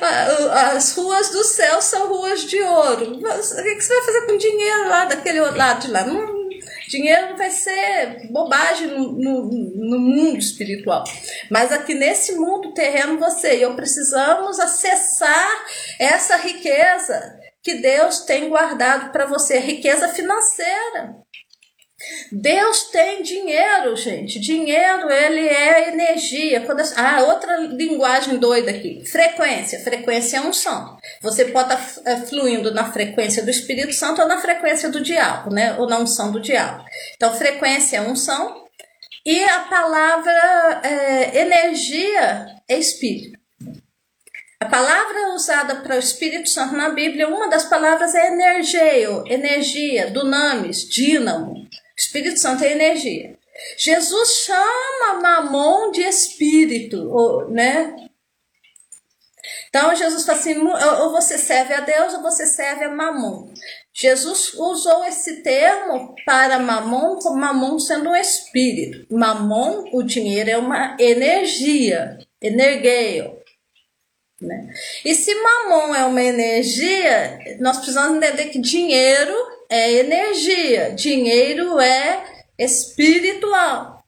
as 0.74 0.96
ruas 0.96 1.28
do 1.28 1.44
céu 1.44 1.82
são 1.82 2.08
ruas 2.08 2.44
de 2.44 2.58
ouro. 2.58 3.16
O 3.16 3.18
que 3.18 3.80
você 3.80 3.94
vai 3.94 4.04
fazer 4.04 4.26
com 4.26 4.38
dinheiro 4.38 4.88
lá 4.88 5.04
daquele 5.04 5.40
lado 5.40 5.82
de 5.82 5.90
lá? 5.92 6.06
Não, 6.06 6.48
dinheiro 6.88 7.36
vai 7.36 7.50
ser 7.50 8.28
bobagem 8.30 8.86
no, 8.86 9.12
no, 9.12 9.50
no, 9.74 9.98
mundo 9.98 10.38
espiritual. 10.38 11.04
Mas 11.50 11.70
aqui 11.70 11.92
nesse 11.92 12.32
mundo 12.32 12.72
terreno, 12.72 13.18
você 13.18 13.58
e 13.58 13.62
eu 13.62 13.74
precisamos 13.74 14.58
acessar 14.58 15.66
essa 15.98 16.36
riqueza 16.36 17.38
que 17.62 17.74
Deus 17.74 18.20
tem 18.20 18.48
guardado 18.48 19.10
para 19.12 19.26
você, 19.26 19.58
riqueza 19.58 20.08
financeira. 20.08 21.16
Deus 22.30 22.84
tem 22.90 23.22
dinheiro, 23.22 23.96
gente. 23.96 24.38
Dinheiro, 24.38 25.10
ele 25.10 25.48
é 25.48 25.88
energia. 25.88 26.60
Quando 26.60 26.80
ah, 26.96 27.24
outra 27.24 27.56
linguagem 27.58 28.38
doida 28.38 28.70
aqui. 28.70 29.04
Frequência. 29.04 29.80
Frequência 29.80 30.36
é 30.36 30.40
unção. 30.40 30.96
Você 31.20 31.46
pode 31.46 31.72
estar 31.72 32.02
tá, 32.02 32.10
é, 32.10 32.16
fluindo 32.18 32.72
na 32.72 32.92
frequência 32.92 33.42
do 33.42 33.50
Espírito 33.50 33.92
Santo 33.92 34.22
ou 34.22 34.28
na 34.28 34.38
frequência 34.38 34.88
do 34.88 35.00
diabo, 35.00 35.52
né? 35.52 35.74
Ou 35.76 35.88
na 35.88 35.98
unção 35.98 36.30
do 36.30 36.40
diabo. 36.40 36.84
Então, 37.16 37.34
frequência 37.34 37.96
é 37.96 38.00
unção. 38.00 38.64
E 39.26 39.42
a 39.44 39.60
palavra 39.64 40.80
é, 40.84 41.40
energia 41.40 42.46
é 42.68 42.78
espírito. 42.78 43.37
A 44.60 44.66
palavra 44.66 45.34
usada 45.34 45.76
para 45.76 45.94
o 45.94 45.98
Espírito 46.00 46.48
Santo 46.48 46.74
na 46.74 46.90
Bíblia, 46.90 47.28
uma 47.28 47.48
das 47.48 47.66
palavras 47.66 48.12
é 48.14 48.26
energeio, 48.26 49.22
energia, 49.28 50.10
dunamis, 50.10 50.88
dínamo. 50.88 51.68
Espírito 51.96 52.40
Santo 52.40 52.64
é 52.64 52.72
energia. 52.72 53.38
Jesus 53.76 54.44
chama 54.44 55.20
Mamon 55.20 55.92
de 55.92 56.02
espírito, 56.02 57.48
né? 57.50 57.94
Então 59.68 59.94
Jesus 59.94 60.24
fala 60.24 60.38
assim: 60.38 60.58
ou 60.58 61.10
você 61.12 61.38
serve 61.38 61.74
a 61.74 61.80
Deus 61.80 62.14
ou 62.14 62.22
você 62.22 62.44
serve 62.44 62.84
a 62.84 62.90
Mamon. 62.90 63.52
Jesus 63.92 64.54
usou 64.54 65.04
esse 65.04 65.42
termo 65.42 66.14
para 66.24 66.58
Mamon, 66.58 67.18
como 67.20 67.40
Mamon 67.40 67.78
sendo 67.78 68.10
um 68.10 68.16
espírito. 68.16 69.06
Mamon, 69.14 69.84
o 69.92 70.02
dinheiro, 70.02 70.50
é 70.50 70.58
uma 70.58 70.96
energia, 70.98 72.18
energeio. 72.40 73.37
Né? 74.40 74.72
E 75.04 75.14
se 75.14 75.34
Mamon 75.34 75.94
é 75.94 76.04
uma 76.04 76.22
energia, 76.22 77.38
nós 77.58 77.78
precisamos 77.78 78.16
entender 78.16 78.46
que 78.46 78.60
dinheiro 78.60 79.34
é 79.68 79.94
energia, 79.94 80.92
dinheiro 80.92 81.80
é 81.80 82.24
espiritual. 82.56 83.98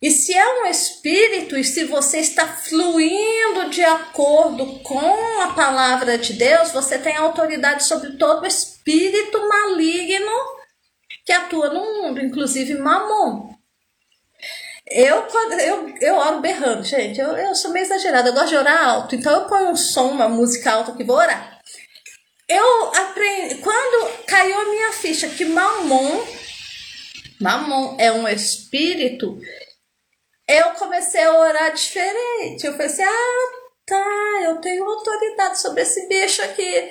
E 0.00 0.10
se 0.10 0.32
é 0.32 0.62
um 0.62 0.66
espírito, 0.66 1.58
e 1.58 1.64
se 1.64 1.84
você 1.84 2.20
está 2.20 2.46
fluindo 2.48 3.68
de 3.68 3.82
acordo 3.82 4.78
com 4.82 5.42
a 5.42 5.48
palavra 5.48 6.16
de 6.16 6.32
Deus, 6.32 6.70
você 6.70 6.98
tem 6.98 7.16
autoridade 7.16 7.84
sobre 7.84 8.16
todo 8.16 8.46
espírito 8.46 9.46
maligno 9.46 10.32
que 11.26 11.32
atua 11.32 11.68
no 11.68 11.80
mundo, 11.80 12.20
inclusive 12.20 12.74
mamon. 12.74 13.59
Eu, 14.90 15.24
eu, 15.60 15.94
eu 16.00 16.16
oro 16.16 16.40
berrando, 16.40 16.82
gente. 16.82 17.20
Eu, 17.20 17.28
eu 17.36 17.54
sou 17.54 17.70
meio 17.70 17.84
exagerada, 17.84 18.30
eu 18.30 18.34
gosto 18.34 18.48
de 18.48 18.56
orar 18.56 18.88
alto. 18.88 19.14
Então 19.14 19.32
eu 19.32 19.48
ponho 19.48 19.70
um 19.70 19.76
som, 19.76 20.08
uma 20.08 20.28
música 20.28 20.72
alta 20.72 20.92
que 20.92 21.04
vou 21.04 21.16
orar. 21.16 21.60
Eu 22.48 22.92
aprendi. 22.94 23.56
Quando 23.56 24.24
caiu 24.26 24.58
a 24.58 24.64
minha 24.64 24.92
ficha 24.92 25.28
que 25.28 25.44
mamon, 25.44 26.24
mamon 27.40 27.96
é 27.98 28.10
um 28.10 28.26
espírito 28.26 29.38
eu 30.50 30.70
comecei 30.72 31.22
a 31.22 31.38
orar 31.38 31.72
diferente. 31.72 32.66
Eu 32.66 32.72
falei 32.72 32.88
assim: 32.88 33.04
ah, 33.04 33.50
tá, 33.86 34.40
eu 34.44 34.60
tenho 34.60 34.84
autoridade 34.84 35.60
sobre 35.60 35.82
esse 35.82 36.08
bicho 36.08 36.42
aqui 36.42 36.90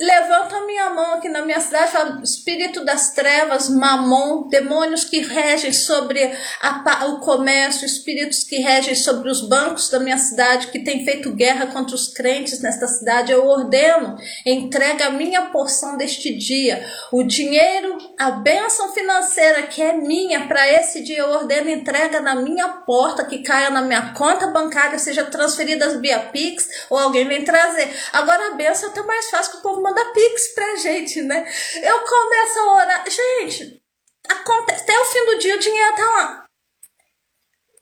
levanto 0.00 0.54
a 0.54 0.66
minha 0.66 0.90
mão 0.90 1.14
aqui 1.14 1.28
na 1.28 1.42
minha 1.42 1.60
cidade, 1.60 2.22
espírito 2.22 2.84
das 2.84 3.14
trevas, 3.14 3.68
mamon, 3.68 4.48
demônios 4.48 5.04
que 5.04 5.20
regem 5.20 5.72
sobre 5.72 6.32
a, 6.60 7.06
o 7.06 7.20
comércio, 7.20 7.86
espíritos 7.86 8.44
que 8.44 8.56
regem 8.56 8.94
sobre 8.94 9.30
os 9.30 9.48
bancos 9.48 9.88
da 9.88 9.98
minha 9.98 10.18
cidade, 10.18 10.68
que 10.68 10.80
têm 10.80 11.04
feito 11.04 11.32
guerra 11.32 11.66
contra 11.68 11.94
os 11.94 12.08
crentes 12.08 12.60
nesta 12.60 12.86
cidade, 12.86 13.32
eu 13.32 13.46
ordeno, 13.46 14.16
entrega 14.44 15.06
a 15.06 15.10
minha 15.10 15.46
porção 15.46 15.96
deste 15.96 16.36
dia, 16.36 16.84
o 17.10 17.22
dinheiro, 17.22 17.96
a 18.18 18.30
bênção 18.32 18.92
financeira 18.92 19.62
que 19.62 19.80
é 19.80 19.94
minha 19.94 20.46
para 20.46 20.70
esse 20.72 21.02
dia, 21.02 21.18
eu 21.18 21.30
ordeno, 21.30 21.70
entrega 21.70 22.20
na 22.20 22.34
minha 22.34 22.68
porta, 22.68 23.24
que 23.24 23.38
caia 23.38 23.70
na 23.70 23.80
minha 23.80 24.12
conta 24.12 24.48
bancária, 24.48 24.98
seja 24.98 25.24
transferida 25.24 25.98
via 25.98 26.18
Pix, 26.18 26.68
ou 26.90 26.98
alguém 26.98 27.26
vem 27.26 27.44
trazer. 27.44 27.88
Agora 28.12 28.48
a 28.48 28.54
bênção 28.54 28.88
é 28.88 28.92
até 28.92 29.02
mais 29.02 29.30
fácil 29.30 29.52
que 29.52 29.58
o 29.58 29.62
povo 29.62 29.85
manda 29.86 30.04
pix 30.06 30.48
pra 30.48 30.76
gente, 30.76 31.22
né? 31.22 31.48
Eu 31.80 32.00
começo 32.00 32.58
a 32.58 32.74
orar. 32.74 33.04
Gente, 33.08 33.80
acontece, 34.28 34.82
até 34.82 34.98
o 34.98 35.04
fim 35.04 35.24
do 35.26 35.38
dia 35.38 35.54
o 35.54 35.60
dinheiro 35.60 35.94
tá 35.94 36.04
lá. 36.04 36.46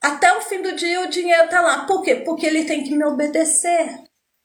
Até 0.02 0.36
o 0.36 0.42
fim 0.42 0.60
do 0.60 0.72
dia 0.72 1.00
o 1.00 1.08
dinheiro 1.08 1.48
tá 1.48 1.62
lá. 1.62 1.86
Por 1.86 2.02
quê? 2.02 2.16
Porque 2.16 2.46
ele 2.46 2.66
tem 2.66 2.84
que 2.84 2.94
me 2.94 3.04
obedecer. 3.04 4.04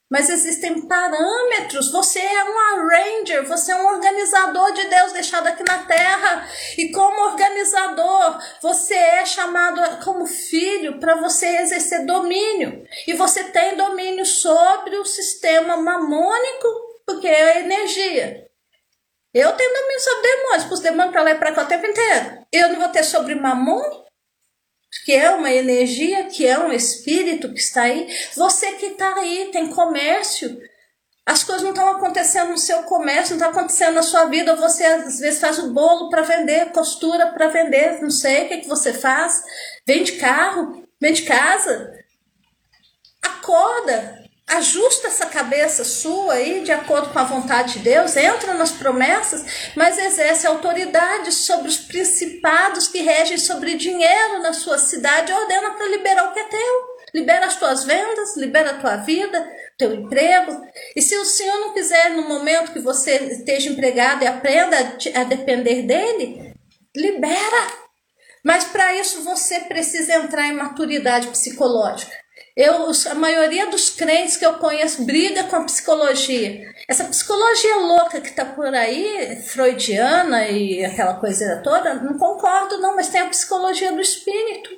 Mas 0.09 0.27
existem 0.29 0.87
parâmetros. 0.87 1.91
Você 1.91 2.19
é 2.19 2.43
um 2.43 2.57
arranger, 2.57 3.45
você 3.45 3.71
é 3.71 3.75
um 3.75 3.87
organizador 3.87 4.71
de 4.71 4.85
Deus 4.85 5.11
deixado 5.11 5.47
aqui 5.47 5.63
na 5.63 5.85
terra. 5.85 6.49
E 6.77 6.91
como 6.91 7.29
organizador, 7.29 8.41
você 8.61 8.95
é 8.95 9.25
chamado 9.25 10.03
como 10.03 10.25
filho 10.25 10.99
para 10.99 11.15
você 11.15 11.45
exercer 11.57 12.05
domínio. 12.05 12.83
E 13.05 13.13
você 13.13 13.43
tem 13.43 13.75
domínio 13.75 14.25
sobre 14.25 14.97
o 14.97 15.05
sistema 15.05 15.77
mamônico 15.77 16.88
porque 17.09 17.27
é 17.27 17.61
energia. 17.61 18.47
Eu 19.33 19.51
tenho 19.53 19.73
domínio 19.73 19.99
sobre 19.99 20.21
demônios, 20.21 20.63
para 20.65 20.73
os 20.73 20.79
demônios 20.79 21.11
para 21.11 21.23
lá 21.23 21.31
e 21.31 21.35
para 21.35 21.51
cá 21.53 21.63
o 21.63 21.67
tempo 21.67 21.87
inteiro. 21.87 22.45
Eu 22.51 22.69
não 22.69 22.79
vou 22.79 22.89
ter 22.89 23.03
sobre 23.03 23.33
mamon, 23.33 23.81
que 25.05 25.13
é 25.13 25.31
uma 25.31 25.51
energia, 25.51 26.25
que 26.25 26.45
é 26.45 26.57
um 26.59 26.71
espírito 26.71 27.51
que 27.51 27.59
está 27.59 27.83
aí. 27.83 28.07
Você 28.35 28.73
que 28.73 28.87
está 28.87 29.15
aí, 29.15 29.49
tem 29.51 29.69
comércio. 29.69 30.59
As 31.25 31.43
coisas 31.43 31.63
não 31.63 31.71
estão 31.71 31.89
acontecendo 31.89 32.49
no 32.49 32.57
seu 32.57 32.83
comércio, 32.83 33.35
não 33.35 33.47
está 33.47 33.59
acontecendo 33.59 33.95
na 33.95 34.03
sua 34.03 34.25
vida. 34.25 34.55
Você 34.55 34.83
às 34.83 35.19
vezes 35.19 35.39
faz 35.39 35.57
o 35.57 35.73
bolo 35.73 36.09
para 36.09 36.21
vender, 36.21 36.71
costura 36.71 37.27
para 37.27 37.47
vender, 37.47 38.01
não 38.01 38.11
sei 38.11 38.45
o 38.45 38.47
que, 38.47 38.57
que 38.61 38.67
você 38.67 38.93
faz. 38.93 39.43
Vende 39.85 40.13
carro, 40.13 40.87
vende 40.99 41.23
casa. 41.23 41.91
Acorda, 43.21 44.18
ajusta 44.49 45.07
essa 45.07 45.25
cabeça 45.25 45.83
sua 45.83 46.33
aí 46.33 46.61
de 46.61 46.71
acordo 46.71 47.09
com 47.09 47.19
a 47.19 47.23
vontade 47.23 47.73
de 47.73 47.79
Deus, 47.79 48.15
entra 48.15 48.53
nas 48.53 48.71
promessas, 48.71 49.71
mas 49.75 49.97
exerce 49.97 50.47
autoridade 50.47 51.31
sobre 51.31 51.67
os 51.67 51.77
principados 51.77 52.87
que 52.87 53.01
regem 53.01 53.37
sobre 53.37 53.75
dinheiro 53.75 54.39
na 54.41 54.53
sua 54.53 54.77
cidade, 54.77 55.31
ordena 55.31 55.71
para 55.71 55.87
liberar 55.87 56.29
o 56.29 56.33
que 56.33 56.39
é 56.39 56.43
teu. 56.45 56.89
Libera 57.13 57.47
as 57.47 57.55
tuas 57.55 57.83
vendas, 57.85 58.37
libera 58.37 58.71
a 58.71 58.77
tua 58.77 58.97
vida, 58.97 59.47
teu 59.77 59.93
emprego. 59.95 60.61
E 60.95 61.01
se 61.01 61.15
o 61.17 61.25
Senhor 61.25 61.59
não 61.59 61.73
quiser, 61.73 62.11
no 62.11 62.27
momento 62.27 62.71
que 62.71 62.79
você 62.79 63.15
esteja 63.15 63.69
empregado 63.69 64.23
e 64.23 64.27
aprenda 64.27 64.77
a 65.15 65.23
depender 65.23 65.83
dele, 65.83 66.53
libera. 66.95 67.67
Mas 68.43 68.65
para 68.65 68.95
isso 68.95 69.23
você 69.23 69.61
precisa 69.61 70.15
entrar 70.15 70.47
em 70.47 70.53
maturidade 70.53 71.27
psicológica. 71.29 72.15
Eu, 72.59 72.91
a 73.09 73.15
maioria 73.15 73.67
dos 73.67 73.89
crentes 73.89 74.35
que 74.35 74.45
eu 74.45 74.55
conheço 74.55 75.05
briga 75.05 75.45
com 75.45 75.55
a 75.55 75.63
psicologia. 75.63 76.69
Essa 76.89 77.05
psicologia 77.05 77.77
louca 77.77 78.19
que 78.19 78.27
está 78.27 78.43
por 78.43 78.75
aí, 78.75 79.41
freudiana 79.43 80.45
e 80.49 80.83
aquela 80.83 81.13
coisa 81.13 81.61
toda, 81.63 81.93
não 81.93 82.17
concordo 82.17 82.77
não, 82.81 82.97
mas 82.97 83.07
tem 83.07 83.21
a 83.21 83.29
psicologia 83.29 83.93
do 83.93 84.01
espírito. 84.01 84.71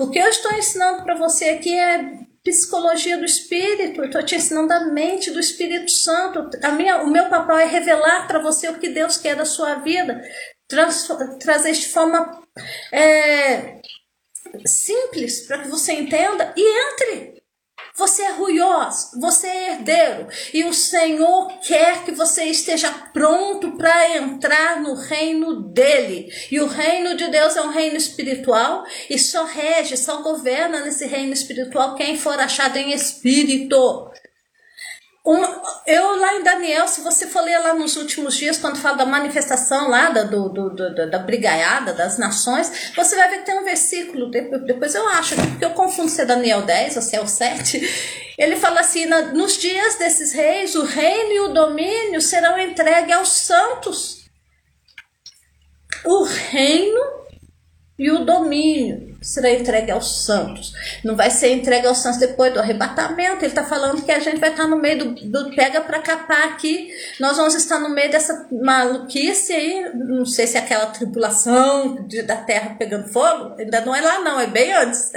O 0.00 0.10
que 0.10 0.18
eu 0.18 0.26
estou 0.26 0.50
ensinando 0.54 1.04
para 1.04 1.14
você 1.14 1.50
aqui 1.50 1.78
é 1.78 2.18
psicologia 2.42 3.16
do 3.16 3.24
espírito, 3.24 4.02
estou 4.02 4.24
te 4.24 4.34
ensinando 4.34 4.72
a 4.72 4.86
mente 4.86 5.30
do 5.30 5.38
Espírito 5.38 5.92
Santo. 5.92 6.50
A 6.60 6.72
minha, 6.72 7.04
o 7.04 7.06
meu 7.06 7.26
papel 7.26 7.56
é 7.56 7.66
revelar 7.66 8.26
para 8.26 8.40
você 8.40 8.68
o 8.68 8.80
que 8.80 8.88
Deus 8.88 9.16
quer 9.16 9.36
da 9.36 9.44
sua 9.44 9.76
vida, 9.76 10.20
trans, 10.66 11.08
trazer 11.38 11.70
de 11.70 11.86
forma 11.86 12.42
é, 12.90 13.80
simples 14.66 15.46
para 15.46 15.58
que 15.58 15.68
você 15.68 15.92
entenda 15.92 16.52
e 16.56 16.62
entre. 16.62 17.42
Você 17.94 18.22
é 18.22 18.32
ruioso, 18.32 19.20
você 19.20 19.46
é 19.46 19.72
herdeiro 19.72 20.26
e 20.54 20.64
o 20.64 20.72
Senhor 20.72 21.48
quer 21.60 22.04
que 22.04 22.12
você 22.12 22.44
esteja 22.44 22.90
pronto 23.12 23.76
para 23.76 24.16
entrar 24.16 24.80
no 24.80 24.94
reino 24.94 25.62
dele. 25.62 26.32
E 26.50 26.58
o 26.58 26.66
reino 26.66 27.14
de 27.14 27.28
Deus 27.28 27.54
é 27.54 27.60
um 27.60 27.70
reino 27.70 27.96
espiritual 27.96 28.86
e 29.10 29.18
só 29.18 29.44
rege, 29.44 29.98
só 29.98 30.22
governa 30.22 30.80
nesse 30.80 31.06
reino 31.06 31.34
espiritual 31.34 31.94
quem 31.94 32.16
for 32.16 32.38
achado 32.40 32.78
em 32.78 32.92
espírito. 32.92 34.10
Eu 35.86 36.16
lá 36.16 36.34
em 36.34 36.42
Daniel, 36.42 36.88
se 36.88 37.00
você 37.00 37.28
for 37.28 37.42
ler 37.42 37.56
lá 37.58 37.74
nos 37.74 37.96
últimos 37.96 38.34
dias, 38.34 38.58
quando 38.58 38.78
fala 38.78 38.96
da 38.96 39.06
manifestação 39.06 39.88
lá 39.88 40.10
da, 40.10 40.24
do, 40.24 40.48
do, 40.48 40.70
do, 40.70 41.10
da 41.10 41.18
brigaiada 41.18 41.92
das 41.92 42.18
nações, 42.18 42.92
você 42.96 43.14
vai 43.14 43.30
ver 43.30 43.38
que 43.38 43.46
tem 43.46 43.58
um 43.58 43.64
versículo, 43.64 44.28
depois 44.30 44.96
eu 44.96 45.06
acho, 45.08 45.36
porque 45.36 45.64
eu 45.64 45.70
confundo 45.70 46.08
se 46.08 46.22
é 46.22 46.24
Daniel 46.24 46.62
10 46.62 46.96
ou 46.96 47.02
se 47.02 47.14
é 47.14 47.20
o 47.20 47.28
7. 47.28 48.34
Ele 48.36 48.56
fala 48.56 48.80
assim: 48.80 49.06
nos 49.06 49.56
dias 49.58 49.94
desses 49.94 50.32
reis, 50.32 50.74
o 50.74 50.82
reino 50.82 51.32
e 51.32 51.40
o 51.40 51.54
domínio 51.54 52.20
serão 52.20 52.58
entregues 52.58 53.14
aos 53.14 53.28
santos. 53.28 54.22
O 56.04 56.24
reino 56.24 57.21
e 57.98 58.10
o 58.10 58.24
domínio 58.24 59.16
será 59.20 59.52
entregue 59.52 59.90
aos 59.90 60.24
santos. 60.24 60.72
Não 61.04 61.14
vai 61.14 61.30
ser 61.30 61.52
entregue 61.52 61.86
aos 61.86 61.98
santos 61.98 62.18
depois 62.18 62.52
do 62.52 62.58
arrebatamento. 62.58 63.44
Ele 63.44 63.46
está 63.46 63.64
falando 63.64 64.02
que 64.02 64.10
a 64.10 64.18
gente 64.18 64.40
vai 64.40 64.50
estar 64.50 64.66
no 64.66 64.76
meio 64.80 64.98
do, 64.98 65.30
do 65.30 65.54
pega 65.54 65.80
para 65.80 66.00
capar 66.00 66.48
aqui. 66.48 66.90
Nós 67.20 67.36
vamos 67.36 67.54
estar 67.54 67.78
no 67.78 67.90
meio 67.90 68.10
dessa 68.10 68.48
maluquice 68.50 69.52
aí. 69.52 69.92
Não 69.94 70.24
sei 70.24 70.46
se 70.46 70.56
é 70.56 70.60
aquela 70.60 70.86
tribulação 70.86 72.06
de, 72.06 72.22
da 72.22 72.36
terra 72.36 72.74
pegando 72.78 73.08
fogo. 73.08 73.54
Ainda 73.58 73.82
não 73.82 73.94
é 73.94 74.00
lá, 74.00 74.20
não, 74.20 74.40
é 74.40 74.46
bem 74.46 74.72
antes. 74.72 75.12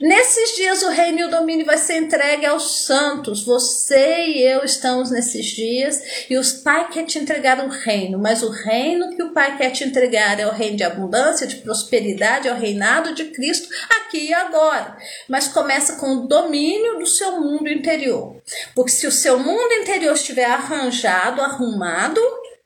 Nesses 0.00 0.56
dias 0.56 0.82
o 0.82 0.88
reino 0.88 1.18
e 1.18 1.24
o 1.24 1.30
domínio 1.30 1.66
vai 1.66 1.76
ser 1.76 1.98
entregue 1.98 2.46
aos 2.46 2.86
santos. 2.86 3.44
Você 3.44 4.28
e 4.28 4.42
eu 4.42 4.64
estamos 4.64 5.10
nesses 5.10 5.44
dias 5.44 6.00
e 6.30 6.38
os 6.38 6.54
Pai 6.54 6.88
quer 6.88 7.04
te 7.04 7.18
entregar 7.18 7.62
o 7.62 7.68
reino, 7.68 8.18
mas 8.18 8.42
o 8.42 8.48
reino 8.48 9.14
que 9.14 9.22
o 9.22 9.34
Pai 9.34 9.58
quer 9.58 9.68
te 9.72 9.84
entregar 9.84 10.40
é 10.40 10.46
o 10.46 10.52
reino 10.52 10.78
de 10.78 10.84
abundância, 10.84 11.46
de 11.46 11.56
prosperidade, 11.56 12.48
é 12.48 12.52
o 12.52 12.56
reinado 12.56 13.14
de 13.14 13.26
Cristo 13.26 13.68
aqui 13.90 14.28
e 14.28 14.32
agora. 14.32 14.96
Mas 15.28 15.48
começa 15.48 15.96
com 15.96 16.14
o 16.14 16.26
domínio 16.26 16.98
do 16.98 17.06
seu 17.06 17.38
mundo 17.38 17.68
interior. 17.68 18.40
Porque 18.74 18.92
se 18.92 19.06
o 19.06 19.12
seu 19.12 19.38
mundo 19.38 19.74
interior 19.74 20.14
estiver 20.14 20.46
arranjado, 20.46 21.42
arrumado, 21.42 22.22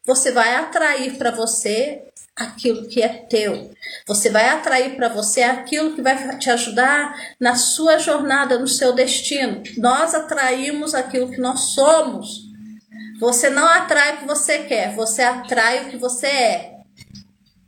você 0.06 0.30
vai 0.30 0.54
atrair 0.54 1.18
para 1.18 1.32
você 1.32 2.04
aquilo 2.36 2.88
que 2.88 3.00
é 3.00 3.08
teu. 3.08 3.70
Você 4.06 4.30
vai 4.30 4.48
atrair 4.48 4.96
para 4.96 5.08
você 5.08 5.42
aquilo 5.42 5.94
que 5.94 6.02
vai 6.02 6.38
te 6.38 6.50
ajudar 6.50 7.14
na 7.38 7.54
sua 7.54 7.98
jornada, 7.98 8.58
no 8.58 8.66
seu 8.66 8.92
destino. 8.92 9.62
Nós 9.76 10.14
atraímos 10.14 10.94
aquilo 10.94 11.30
que 11.30 11.40
nós 11.40 11.74
somos. 11.74 12.44
Você 13.20 13.48
não 13.48 13.66
atrai 13.66 14.14
o 14.14 14.18
que 14.18 14.26
você 14.26 14.58
quer, 14.58 14.94
você 14.94 15.22
atrai 15.22 15.84
o 15.84 15.90
que 15.90 15.96
você 15.96 16.26
é. 16.26 16.74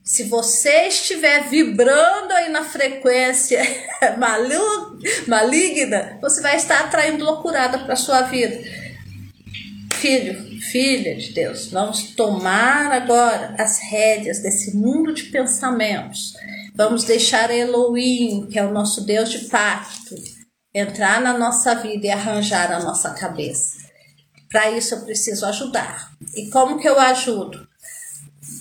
Se 0.03 0.25
você 0.25 0.87
estiver 0.87 1.49
vibrando 1.49 2.33
aí 2.33 2.49
na 2.49 2.65
frequência 2.65 3.61
maligna, 5.27 6.19
você 6.21 6.41
vai 6.41 6.57
estar 6.57 6.81
atraindo 6.81 7.25
loucurada 7.25 7.81
para 7.81 7.97
sua 7.97 8.23
vida. 8.23 8.57
Filho, 9.95 10.56
filha 10.71 11.17
de 11.17 11.33
Deus, 11.33 11.69
vamos 11.69 12.15
tomar 12.15 12.93
agora 12.93 13.55
as 13.59 13.79
rédeas 13.79 14.41
desse 14.41 14.77
mundo 14.77 15.13
de 15.13 15.25
pensamentos. 15.25 16.35
Vamos 16.75 17.05
deixar 17.05 17.51
Elohim, 17.51 18.47
que 18.51 18.59
é 18.59 18.65
o 18.65 18.73
nosso 18.73 19.05
Deus 19.05 19.31
de 19.31 19.49
pacto, 19.49 20.15
entrar 20.75 21.21
na 21.21 21.37
nossa 21.37 21.75
vida 21.75 22.07
e 22.07 22.11
arranjar 22.11 22.71
a 22.71 22.81
nossa 22.81 23.11
cabeça. 23.15 23.79
Para 24.51 24.71
isso 24.71 24.95
eu 24.95 25.05
preciso 25.05 25.47
ajudar. 25.47 26.13
E 26.35 26.51
como 26.51 26.79
que 26.79 26.89
eu 26.89 26.99
ajudo? 26.99 27.67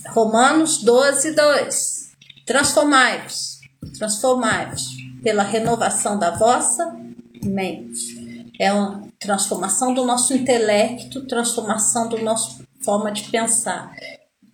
Romanos 0.10 0.84
12, 0.84 1.32
2. 1.32 2.10
Transformai-vos, 2.46 3.60
transformai-vos 3.98 4.88
pela 5.22 5.44
renovação 5.44 6.18
da 6.18 6.32
vossa 6.32 6.96
mente. 7.44 8.54
É 8.60 8.72
uma 8.72 9.08
transformação 9.26 9.94
do 9.94 10.06
nosso 10.06 10.34
intelecto, 10.34 11.26
transformação 11.28 12.08
da 12.08 12.18
nossa 12.20 12.64
forma 12.84 13.12
de 13.12 13.24
pensar. 13.24 13.92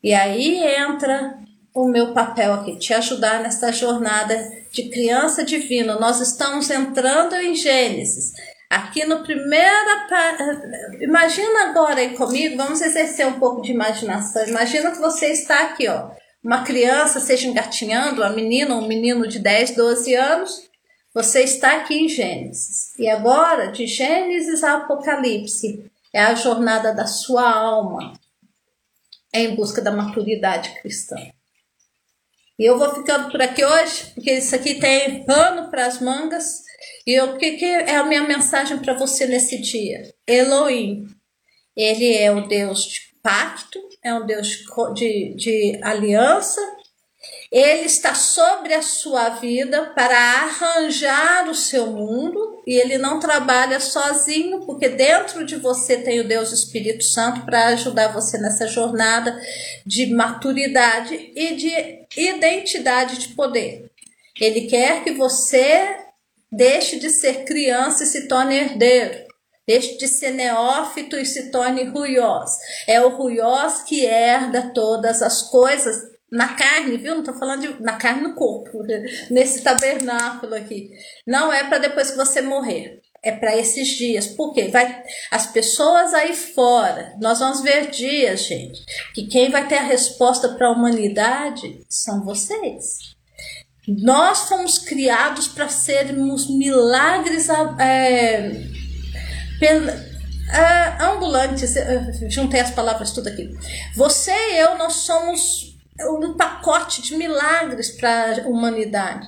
E 0.04 0.14
aí 0.14 0.64
entra 0.64 1.38
o 1.74 1.88
meu 1.88 2.14
papel 2.14 2.54
aqui, 2.54 2.78
te 2.78 2.94
ajudar 2.94 3.42
nessa 3.42 3.72
jornada 3.72 4.36
de 4.72 4.90
criança 4.90 5.44
divina. 5.44 6.00
Nós 6.00 6.20
estamos 6.20 6.70
entrando 6.70 7.36
em 7.36 7.56
Gênesis. 7.56 8.32
Aqui 8.70 9.06
no 9.06 9.22
primeiro. 9.22 10.08
Imagina 11.02 11.70
agora 11.70 12.00
aí 12.00 12.16
comigo, 12.16 12.58
vamos 12.58 12.82
exercer 12.82 13.28
um 13.28 13.40
pouco 13.40 13.62
de 13.62 13.72
imaginação. 13.72 14.46
Imagina 14.48 14.92
que 14.92 15.00
você 15.00 15.28
está 15.28 15.64
aqui, 15.64 15.88
ó. 15.88 16.10
Uma 16.44 16.64
criança, 16.64 17.20
seja 17.20 17.48
engatinhando, 17.48 18.22
uma 18.22 18.32
menina, 18.32 18.76
um 18.76 18.88
menino 18.88 19.28
de 19.28 19.38
10, 19.38 19.76
12 19.76 20.16
anos, 20.16 20.71
você 21.14 21.44
está 21.44 21.78
aqui 21.78 21.96
em 21.96 22.08
Gênesis. 22.08 22.98
E 22.98 23.08
agora, 23.10 23.72
de 23.72 23.86
Gênesis 23.86 24.64
a 24.64 24.78
Apocalipse, 24.78 25.92
é 26.14 26.22
a 26.22 26.36
jornada 26.36 26.94
da 26.94 27.06
sua 27.06 27.50
alma 27.50 28.14
em 29.34 29.56
busca 29.56 29.82
da 29.82 29.92
maturidade 29.92 30.70
cristã. 30.82 31.16
E 32.60 32.66
eu 32.66 32.78
vou 32.78 32.94
ficando 32.94 33.32
por 33.32 33.42
aqui 33.42 33.66
hoje, 33.66 34.12
porque 34.14 34.34
isso 34.34 34.56
aqui 34.56 34.76
tem 34.76 35.26
pano 35.26 35.72
para 35.72 35.86
as 35.86 36.00
mangas. 36.00 36.62
E 37.08 37.20
o 37.20 37.38
que, 37.38 37.54
que 37.54 37.66
é 37.66 37.96
a 37.96 38.04
minha 38.04 38.24
mensagem 38.24 38.78
para 38.78 38.94
você 38.94 39.26
nesse 39.26 39.60
dia? 39.60 40.14
Elohim. 40.28 41.08
Ele 41.76 42.14
é 42.14 42.32
o 42.32 42.48
Deus 42.48 42.84
de 42.84 43.00
pacto, 43.24 43.80
é 44.04 44.14
um 44.14 44.26
Deus 44.26 44.64
de, 44.94 45.34
de 45.36 45.80
aliança. 45.82 46.62
Ele 47.52 47.86
está 47.86 48.16
sobre 48.16 48.74
a 48.74 48.82
sua 48.82 49.30
vida 49.30 49.88
para 49.94 50.16
arranjar 50.18 51.50
o 51.50 51.56
seu 51.56 51.88
mundo 51.88 52.64
e 52.66 52.74
ele 52.76 52.98
não 52.98 53.20
trabalha 53.20 53.80
sozinho, 53.80 54.62
porque 54.62 54.88
dentro 54.88 55.46
de 55.46 55.58
você 55.58 55.98
tem 55.98 56.22
o 56.22 56.28
Deus 56.28 56.52
Espírito 56.54 57.04
Santo 57.04 57.46
para 57.46 57.68
ajudar 57.68 58.14
você 58.14 58.38
nessa 58.38 58.68
jornada 58.68 59.38
de 59.86 60.14
maturidade 60.14 61.34
e 61.36 61.56
de 61.56 62.06
identidade 62.16 63.18
de 63.18 63.30
poder. 63.36 63.92
Ele 64.40 64.62
quer 64.62 65.04
que 65.04 65.12
você 65.12 66.02
Deixe 66.52 67.00
de 67.00 67.10
ser 67.10 67.46
criança 67.46 68.04
e 68.04 68.08
se 68.08 68.28
torne 68.28 68.58
herdeiro. 68.58 69.26
Deixe 69.66 69.98
de 69.98 70.06
ser 70.06 70.32
neófito 70.32 71.16
e 71.16 71.26
se 71.26 71.50
torne 71.50 71.86
ruiós. 71.86 72.58
É 72.86 73.00
o 73.00 73.16
ruiós 73.16 73.84
que 73.84 74.06
herda 74.06 74.72
todas 74.74 75.22
as 75.22 75.44
coisas 75.44 76.11
na 76.32 76.54
carne, 76.54 76.98
viu? 76.98 77.14
Não 77.14 77.20
estou 77.20 77.38
falando 77.38 77.62
de, 77.62 77.84
na 77.84 77.98
carne 77.98 78.22
no 78.22 78.34
corpo, 78.34 78.84
nesse 79.30 79.62
tabernáculo 79.62 80.56
aqui. 80.56 80.90
Não 81.28 81.52
é 81.52 81.66
para 81.66 81.80
depois 81.80 82.12
que 82.12 82.18
você 82.18 82.42
morrer. 82.42 83.02
É 83.24 83.32
para 83.32 83.56
esses 83.56 83.88
dias. 83.90 84.28
Por 84.28 84.54
quê? 84.54 84.70
Vai, 84.70 85.04
as 85.30 85.46
pessoas 85.48 86.12
aí 86.14 86.34
fora, 86.34 87.16
nós 87.22 87.38
vamos 87.38 87.62
ver 87.62 87.92
dias, 87.92 88.46
gente, 88.46 88.84
que 89.14 89.28
quem 89.28 89.52
vai 89.52 89.68
ter 89.68 89.78
a 89.78 89.84
resposta 89.84 90.50
para 90.50 90.68
a 90.68 90.72
humanidade 90.72 91.86
são 91.88 92.24
vocês. 92.24 92.98
Nós 93.88 94.48
fomos 94.48 94.80
criados 94.80 95.48
para 95.48 95.68
sermos 95.68 96.50
milagres 96.50 97.48
é, 97.80 98.52
é, 99.62 101.04
ambulantes. 101.04 101.76
Juntei 102.30 102.62
as 102.62 102.72
palavras 102.72 103.12
tudo 103.12 103.28
aqui. 103.28 103.52
Você 103.96 104.32
e 104.32 104.58
eu, 104.58 104.78
nós 104.78 104.94
somos 104.94 105.71
um 106.10 106.36
pacote 106.36 107.02
de 107.02 107.16
milagres 107.16 107.92
para 107.92 108.44
a 108.44 108.48
humanidade. 108.48 109.28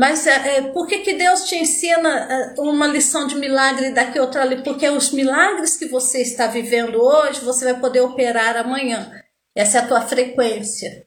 Mas 0.00 0.26
é, 0.26 0.56
é, 0.56 0.62
por 0.72 0.86
que, 0.86 1.00
que 1.00 1.12
Deus 1.12 1.44
te 1.44 1.56
ensina 1.56 2.08
é, 2.08 2.54
uma 2.58 2.86
lição 2.86 3.26
de 3.26 3.34
milagre 3.34 3.90
daqui 3.90 4.18
outra 4.18 4.40
ali? 4.40 4.62
Porque 4.62 4.88
os 4.88 5.12
milagres 5.12 5.76
que 5.76 5.86
você 5.86 6.22
está 6.22 6.46
vivendo 6.46 7.02
hoje, 7.02 7.44
você 7.44 7.66
vai 7.66 7.78
poder 7.78 8.00
operar 8.00 8.56
amanhã. 8.56 9.12
Essa 9.54 9.76
é 9.76 9.80
a 9.82 9.86
tua 9.86 10.00
frequência. 10.00 11.04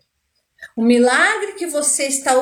O 0.77 0.83
milagre 0.83 1.53
que 1.53 1.65
você 1.65 2.03
está 2.03 2.33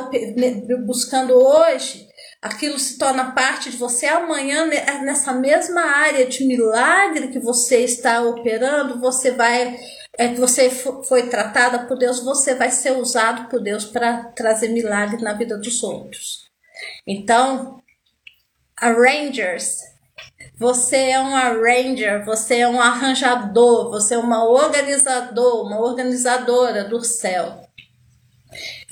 buscando 0.86 1.34
hoje, 1.34 2.06
aquilo 2.42 2.78
se 2.78 2.98
torna 2.98 3.32
parte 3.32 3.70
de 3.70 3.78
você 3.78 4.08
amanhã, 4.08 4.66
nessa 5.04 5.32
mesma 5.32 5.82
área 5.82 6.26
de 6.26 6.44
milagre 6.44 7.30
que 7.30 7.40
você 7.40 7.78
está 7.78 8.22
operando, 8.24 9.00
você 9.00 9.32
vai 9.32 9.78
é 10.18 10.28
que 10.28 10.40
você 10.40 10.70
foi 10.70 11.30
tratada 11.30 11.86
por 11.86 11.98
Deus, 11.98 12.24
você 12.24 12.56
vai 12.56 12.70
ser 12.70 12.92
usado 12.92 13.50
por 13.50 13.62
Deus 13.62 13.86
para 13.86 14.26
trazer 14.36 14.70
milagre 14.70 15.22
na 15.22 15.34
vida 15.34 15.58
dos 15.58 15.82
outros. 15.84 16.50
Então, 17.08 17.82
arrangers, 18.78 19.80
você 20.58 21.12
é 21.12 21.20
um 21.20 21.36
arranger, 21.36 22.26
você 22.26 22.60
é 22.60 22.68
um 22.68 22.82
arranjador, 22.82 23.90
você 23.90 24.16
é 24.16 24.18
uma 24.18 24.44
organizador, 24.44 25.66
uma 25.66 25.80
organizadora 25.80 26.84
do 26.84 27.04
céu. 27.04 27.68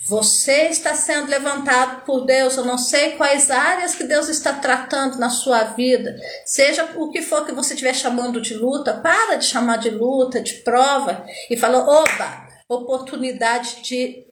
Você 0.10 0.70
está 0.70 0.96
sendo 0.96 1.30
levantado 1.30 2.04
por 2.04 2.26
Deus. 2.26 2.58
Eu 2.58 2.66
não 2.66 2.80
sei 2.80 3.12
quais 3.12 3.52
áreas 3.52 3.94
que 3.94 4.04
Deus 4.04 4.28
está 4.28 4.54
tratando 4.54 5.20
na 5.20 5.30
sua 5.30 5.66
vida. 5.66 6.16
Seja 6.48 6.84
o 6.96 7.12
que 7.12 7.22
for 7.22 7.46
que 7.46 7.52
você 7.52 7.76
estiver 7.76 7.94
chamando 7.94 8.42
de 8.42 8.56
luta, 8.56 8.96
para 8.96 9.36
de 9.36 9.46
chamar 9.46 9.78
de 9.78 9.92
luta, 9.92 10.42
de 10.42 10.64
prova 10.64 11.24
e 11.48 11.56
fala: 11.56 11.88
oba, 11.88 12.48
oportunidade 12.68 13.84
de 13.84 14.26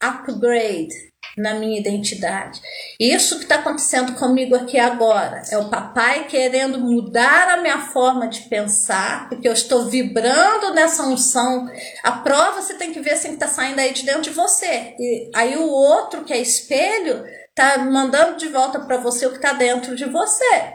upgrade 0.00 1.13
na 1.36 1.54
minha 1.54 1.78
identidade. 1.78 2.60
Isso 2.98 3.38
que 3.38 3.44
está 3.44 3.56
acontecendo 3.56 4.14
comigo 4.14 4.54
aqui 4.54 4.78
agora 4.78 5.42
é 5.50 5.58
o 5.58 5.68
papai 5.68 6.26
querendo 6.28 6.78
mudar 6.78 7.48
a 7.48 7.56
minha 7.56 7.88
forma 7.88 8.28
de 8.28 8.42
pensar, 8.42 9.28
porque 9.28 9.48
eu 9.48 9.52
estou 9.52 9.86
vibrando 9.86 10.72
nessa 10.74 11.02
unção. 11.02 11.68
A 12.02 12.12
prova 12.12 12.62
você 12.62 12.74
tem 12.74 12.92
que 12.92 13.00
ver 13.00 13.14
assim 13.14 13.28
que 13.28 13.34
está 13.34 13.48
saindo 13.48 13.80
aí 13.80 13.92
de 13.92 14.04
dentro 14.04 14.22
de 14.22 14.30
você. 14.30 14.94
E 14.98 15.30
aí 15.34 15.56
o 15.56 15.68
outro 15.68 16.24
que 16.24 16.32
é 16.32 16.38
espelho 16.38 17.24
está 17.48 17.78
mandando 17.78 18.36
de 18.36 18.48
volta 18.48 18.80
para 18.80 18.96
você 18.96 19.26
o 19.26 19.30
que 19.30 19.36
está 19.36 19.52
dentro 19.52 19.94
de 19.96 20.04
você. 20.04 20.74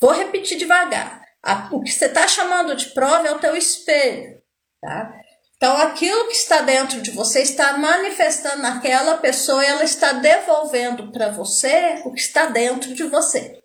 Vou 0.00 0.12
repetir 0.12 0.58
devagar. 0.58 1.22
O 1.72 1.82
que 1.82 1.90
você 1.90 2.06
está 2.06 2.26
chamando 2.28 2.74
de 2.76 2.86
prova 2.90 3.26
é 3.26 3.32
o 3.32 3.38
teu 3.38 3.56
espelho, 3.56 4.40
tá? 4.80 5.12
Então, 5.58 5.76
aquilo 5.76 6.28
que 6.28 6.34
está 6.34 6.60
dentro 6.60 7.02
de 7.02 7.10
você 7.10 7.42
está 7.42 7.76
manifestando 7.76 8.62
naquela 8.62 9.18
pessoa 9.18 9.62
e 9.62 9.66
ela 9.66 9.82
está 9.82 10.12
devolvendo 10.12 11.10
para 11.10 11.30
você 11.30 12.00
o 12.04 12.12
que 12.12 12.20
está 12.20 12.46
dentro 12.46 12.94
de 12.94 13.02
você. 13.02 13.60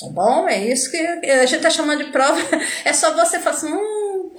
Tá 0.00 0.08
bom? 0.08 0.48
É 0.48 0.66
isso 0.66 0.90
que 0.90 0.96
a 0.96 1.44
gente 1.44 1.56
está 1.56 1.68
chamando 1.68 2.04
de 2.04 2.10
prova. 2.10 2.40
É 2.86 2.92
só 2.94 3.14
você 3.14 3.38
falar 3.38 3.56
assim: 3.56 3.70
hum, 3.70 4.34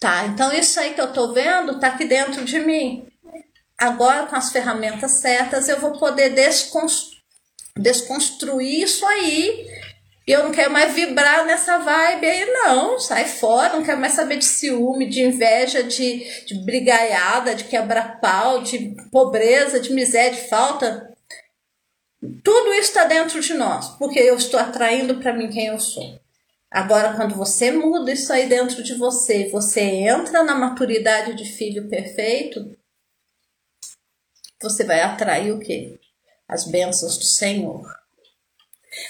tá, 0.00 0.26
então 0.26 0.52
isso 0.52 0.78
aí 0.80 0.92
que 0.92 1.00
eu 1.00 1.08
estou 1.08 1.32
vendo 1.32 1.76
está 1.76 1.86
aqui 1.86 2.04
dentro 2.04 2.44
de 2.44 2.58
mim. 2.58 3.06
Agora, 3.78 4.26
com 4.26 4.34
as 4.34 4.50
ferramentas 4.50 5.20
certas, 5.20 5.68
eu 5.68 5.78
vou 5.78 5.92
poder 6.00 6.34
desconstruir 7.76 8.82
isso 8.82 9.06
aí 9.06 9.66
E 10.26 10.32
eu 10.32 10.42
não 10.42 10.50
quero 10.50 10.72
mais 10.72 10.92
vibrar 10.92 11.46
nessa 11.46 11.78
vibe 11.78 12.26
aí, 12.26 12.46
não. 12.46 12.98
Sai 12.98 13.26
fora, 13.26 13.76
não 13.76 13.84
quero 13.84 14.00
mais 14.00 14.14
saber 14.14 14.38
de 14.38 14.44
ciúme, 14.44 15.08
de 15.08 15.22
inveja, 15.22 15.84
de, 15.84 16.44
de 16.44 16.54
brigaiada, 16.64 17.54
de 17.54 17.64
quebrar 17.64 18.20
pau, 18.20 18.60
de 18.60 18.96
pobreza, 19.12 19.78
de 19.78 19.92
miséria, 19.92 20.32
de 20.32 20.48
falta. 20.48 21.14
Tudo 22.42 22.72
isso 22.72 22.88
está 22.88 23.04
dentro 23.04 23.40
de 23.40 23.54
nós, 23.54 23.90
porque 23.98 24.18
eu 24.18 24.36
estou 24.36 24.58
atraindo 24.58 25.20
para 25.20 25.32
mim 25.32 25.48
quem 25.48 25.66
eu 25.66 25.78
sou. 25.78 26.18
Agora, 26.68 27.14
quando 27.14 27.36
você 27.36 27.70
muda 27.70 28.12
isso 28.12 28.32
aí 28.32 28.48
dentro 28.48 28.82
de 28.82 28.94
você, 28.94 29.48
você 29.48 29.80
entra 29.80 30.42
na 30.42 30.56
maturidade 30.56 31.34
de 31.34 31.44
filho 31.44 31.88
perfeito, 31.88 32.76
você 34.60 34.82
vai 34.82 35.00
atrair 35.00 35.52
o 35.52 35.60
quê? 35.60 36.00
As 36.48 36.64
bênçãos 36.64 37.16
do 37.16 37.24
Senhor. 37.24 37.95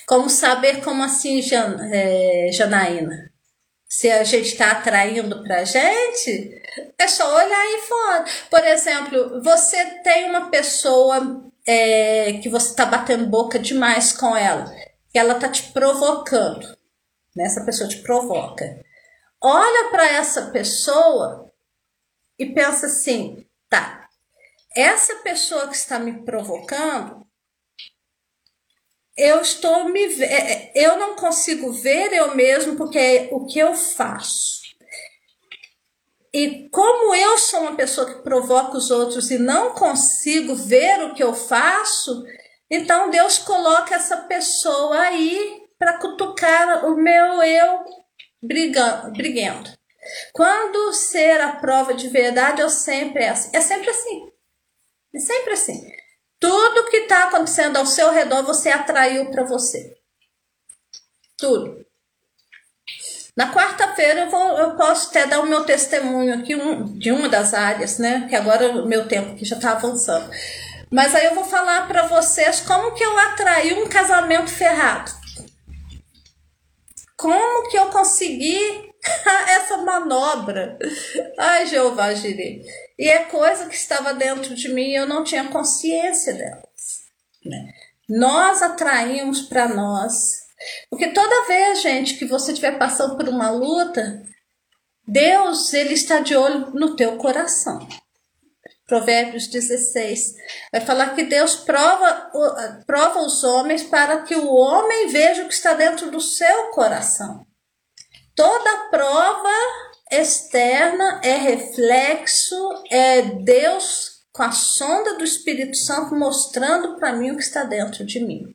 Como 0.07 0.29
saber 0.29 0.83
como 0.83 1.03
assim, 1.03 1.43
Jan, 1.43 1.77
é, 1.93 2.51
Janaína? 2.53 3.33
Se 3.89 4.11
a 4.11 4.25
gente 4.25 4.49
está 4.49 4.73
atraindo 4.73 5.43
para 5.45 5.61
a 5.61 5.65
gente, 5.65 6.63
é 6.99 7.09
só 7.09 7.37
olhar 7.37 7.61
aí 7.61 7.81
fora. 7.83 8.25
Por 8.51 8.65
exemplo, 8.65 9.43
você 9.43 9.85
tem 10.03 10.29
uma 10.29 10.51
pessoa 10.51 11.51
é, 11.67 12.35
que 12.35 12.49
você 12.49 12.71
está 12.71 12.85
batendo 12.87 13.27
boca 13.27 13.59
demais 13.59 14.13
com 14.13 14.37
ela, 14.37 14.73
que 15.11 15.19
ela 15.19 15.35
está 15.35 15.49
te 15.49 15.73
provocando. 15.73 16.67
Né? 17.35 17.45
Essa 17.45 17.65
pessoa 17.65 17.89
te 17.89 17.99
provoca. 17.99 18.81
Olha 19.43 19.91
para 19.91 20.09
essa 20.09 20.51
pessoa 20.51 21.53
e 22.39 22.47
pensa 22.47 22.87
assim: 22.87 23.47
tá, 23.69 24.09
essa 24.75 25.17
pessoa 25.17 25.69
que 25.69 25.77
está 25.77 25.99
me 25.99 26.25
provocando, 26.25 27.26
eu 29.17 29.41
estou 29.41 29.89
me 29.89 30.05
é, 30.23 30.53
é, 30.53 30.73
eu 30.75 30.99
não 30.99 31.17
consigo 31.17 31.73
ver 31.73 32.13
eu 32.13 32.35
mesmo 32.35 32.77
porque 32.77 32.99
é 32.99 33.29
o 33.33 33.47
que 33.47 33.59
eu 33.59 33.75
faço. 33.75 34.57
E 36.33 36.69
como 36.69 37.15
eu 37.15 37.39
sou 37.39 37.61
uma 37.61 37.77
pessoa 37.77 38.07
que 38.07 38.23
provoca 38.23 38.77
os 38.77 38.91
outros 38.91 39.31
e 39.31 39.39
não 39.39 39.73
consigo 39.73 40.55
ver 40.55 41.03
o 41.05 41.15
que 41.15 41.23
eu 41.23 41.33
faço, 41.33 42.25
então 42.71 43.09
Deus 43.09 43.39
coloca 43.39 43.95
essa 43.95 44.19
pessoa 44.19 44.99
aí 45.01 45.63
para 45.79 45.99
cutucar 45.99 46.85
o 46.85 46.97
meu 46.97 47.43
eu 47.43 47.85
brigando, 48.43 49.13
briguento. 49.13 49.77
Quando 50.33 50.93
ser 50.93 51.41
a 51.41 51.53
prova 51.53 51.95
de 51.95 52.09
verdade, 52.09 52.61
eu 52.61 52.69
sempre 52.69 53.25
é 53.25 53.31
assim. 53.31 53.51
É 53.55 53.61
sempre 53.61 53.91
assim. 53.91 54.33
É 55.15 55.19
sempre 55.19 55.53
assim. 55.53 55.96
Tudo 56.47 56.89
que 56.89 56.99
está 56.99 57.25
acontecendo 57.25 57.77
ao 57.77 57.85
seu 57.85 58.13
redor, 58.13 58.45
você 58.45 58.69
atraiu 58.69 59.33
para 59.33 59.43
você. 59.43 59.97
Tudo. 61.37 61.85
Na 63.37 63.53
quarta-feira 63.53 64.21
eu, 64.21 64.31
vou, 64.31 64.57
eu 64.57 64.77
posso 64.77 65.09
até 65.09 65.27
dar 65.27 65.41
o 65.41 65.47
meu 65.47 65.65
testemunho 65.65 66.39
aqui 66.39 66.55
um, 66.55 66.97
de 66.97 67.11
uma 67.11 67.29
das 67.29 67.53
áreas, 67.53 67.99
né? 67.99 68.29
Que 68.29 68.37
agora 68.37 68.69
o 68.69 68.87
meu 68.87 69.09
tempo 69.09 69.33
aqui 69.33 69.45
já 69.45 69.57
está 69.57 69.73
avançando. 69.73 70.31
Mas 70.89 71.17
aí 71.17 71.25
eu 71.25 71.35
vou 71.35 71.45
falar 71.45 71.89
para 71.89 72.07
vocês 72.07 72.61
como 72.61 72.95
que 72.95 73.03
eu 73.03 73.19
atraí 73.19 73.75
um 73.75 73.89
casamento 73.89 74.49
ferrado. 74.49 75.11
Como 77.17 77.69
que 77.69 77.77
eu 77.77 77.87
consegui 77.87 78.93
essa 79.49 79.79
manobra? 79.79 80.79
Ai, 81.37 81.67
Jeová 81.67 82.15
Jireh. 82.15 82.86
E 82.99 83.09
é 83.09 83.25
coisa 83.25 83.67
que 83.67 83.75
estava 83.75 84.15
dentro 84.15 84.55
de 84.55 84.69
mim 84.73 84.91
e 84.91 84.97
eu 84.97 85.07
não 85.07 85.23
tinha 85.23 85.49
consciência 85.49 86.33
delas. 86.33 87.05
Né? 87.45 87.73
Nós 88.09 88.63
atraímos 88.63 89.43
para 89.43 89.69
nós. 89.69 90.47
Porque 90.89 91.09
toda 91.09 91.47
vez, 91.47 91.83
gente, 91.83 92.15
que 92.15 92.25
você 92.25 92.53
estiver 92.53 92.79
passando 92.79 93.17
por 93.17 93.29
uma 93.29 93.51
luta, 93.51 94.23
Deus 95.07 95.73
ele 95.75 95.95
está 95.95 96.21
de 96.21 96.35
olho 96.35 96.71
no 96.71 96.97
teu 96.97 97.17
coração. 97.17 97.87
Provérbios 98.87 99.49
16 99.49 100.35
vai 100.73 100.81
falar 100.81 101.15
que 101.15 101.25
Deus 101.25 101.57
prova, 101.57 102.31
prova 102.87 103.21
os 103.21 103.43
homens 103.43 103.83
para 103.83 104.23
que 104.23 104.37
o 104.37 104.55
homem 104.55 105.09
veja 105.09 105.43
o 105.43 105.49
que 105.49 105.55
está 105.55 105.75
dentro 105.75 106.11
do 106.11 106.21
seu 106.21 106.71
coração. 106.71 107.45
Toda 108.35 108.89
prova 108.91 109.51
externa 110.11 111.21
é 111.23 111.37
reflexo, 111.37 112.57
é 112.91 113.23
Deus 113.23 114.17
com 114.33 114.43
a 114.43 114.53
sonda 114.53 115.17
do 115.17 115.25
Espírito 115.25 115.77
Santo 115.77 116.15
mostrando 116.15 116.97
para 116.97 117.13
mim 117.13 117.31
o 117.31 117.37
que 117.37 117.43
está 117.43 117.65
dentro 117.65 118.05
de 118.05 118.21
mim. 118.21 118.55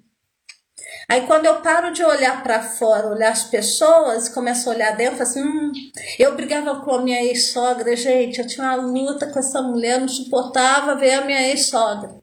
Aí 1.10 1.26
quando 1.28 1.46
eu 1.46 1.62
paro 1.62 1.92
de 1.92 2.04
olhar 2.04 2.42
para 2.44 2.62
fora, 2.62 3.08
olhar 3.08 3.32
as 3.32 3.44
pessoas, 3.44 4.30
começo 4.30 4.70
a 4.70 4.74
olhar 4.74 4.96
dentro, 4.96 5.22
assim, 5.24 5.42
hum, 5.42 5.72
eu 6.18 6.36
brigava 6.36 6.82
com 6.82 6.92
a 6.92 7.02
minha 7.02 7.24
ex-sogra, 7.24 7.96
gente, 7.96 8.40
eu 8.40 8.48
tinha 8.48 8.66
uma 8.66 8.76
luta 8.76 9.28
com 9.28 9.40
essa 9.40 9.62
mulher, 9.62 10.00
não 10.00 10.08
suportava 10.08 10.96
ver 10.96 11.16
a 11.16 11.26
minha 11.26 11.50
ex-sogra. 11.50 12.16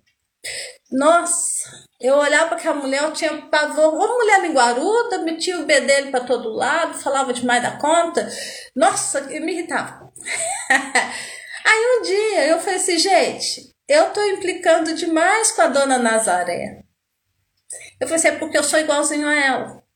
Nossa, 0.91 1.85
eu 2.01 2.15
olhava 2.17 2.49
para 2.49 2.59
aquela 2.59 2.77
mulher, 2.77 3.03
eu 3.03 3.13
tinha 3.13 3.43
pavor. 3.49 3.95
Uma 3.95 4.07
mulher 4.07 4.41
linguaruda, 4.43 5.19
metia 5.19 5.59
o 5.59 5.67
bedelho 5.67 6.11
para 6.11 6.25
todo 6.25 6.53
lado, 6.53 6.95
falava 6.99 7.33
demais 7.33 7.63
da 7.63 7.73
conta. 7.77 8.29
Nossa, 8.75 9.19
eu 9.31 9.43
me 9.43 9.53
irritava. 9.53 10.13
Aí 11.65 11.99
um 11.99 12.03
dia 12.03 12.47
eu 12.47 12.61
falei 12.61 12.77
assim, 12.77 12.99
gente, 12.99 13.75
eu 13.89 14.13
tô 14.13 14.23
implicando 14.25 14.95
demais 14.95 15.51
com 15.53 15.63
a 15.63 15.67
dona 15.67 15.99
Nazaré. 15.99 16.85
Eu 18.01 18.07
falei 18.07 18.15
assim, 18.15 18.29
é 18.29 18.39
porque 18.39 18.57
eu 18.57 18.63
sou 18.63 18.79
igualzinho 18.79 19.27
a 19.27 19.35
ela. 19.35 19.88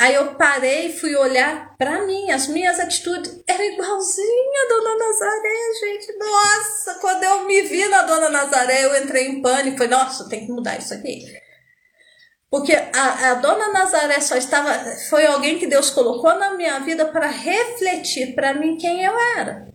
Aí 0.00 0.14
eu 0.14 0.34
parei 0.34 0.86
e 0.86 0.98
fui 0.98 1.14
olhar 1.14 1.76
para 1.76 2.06
mim, 2.06 2.30
as 2.30 2.48
minhas 2.48 2.80
atitudes 2.80 3.38
eram 3.46 3.62
igualzinha 3.62 4.62
a 4.64 4.68
Dona 4.68 4.96
Nazaré, 4.96 5.74
gente. 5.78 6.16
Nossa, 6.16 6.94
quando 7.02 7.22
eu 7.22 7.44
me 7.44 7.60
vi 7.60 7.86
na 7.86 8.00
Dona 8.04 8.30
Nazaré, 8.30 8.86
eu 8.86 8.96
entrei 8.96 9.26
em 9.26 9.42
pânico. 9.42 9.76
Falei, 9.76 9.90
nossa, 9.90 10.26
tem 10.26 10.46
que 10.46 10.52
mudar 10.52 10.78
isso 10.78 10.94
aqui. 10.94 11.26
Porque 12.50 12.72
a, 12.72 13.30
a 13.30 13.34
Dona 13.34 13.68
Nazaré 13.74 14.20
só 14.20 14.36
estava. 14.36 14.72
Foi 15.10 15.26
alguém 15.26 15.58
que 15.58 15.66
Deus 15.66 15.90
colocou 15.90 16.34
na 16.34 16.54
minha 16.54 16.78
vida 16.78 17.04
para 17.04 17.26
refletir 17.26 18.34
para 18.34 18.54
mim 18.54 18.78
quem 18.78 19.04
eu 19.04 19.12
era. 19.36 19.68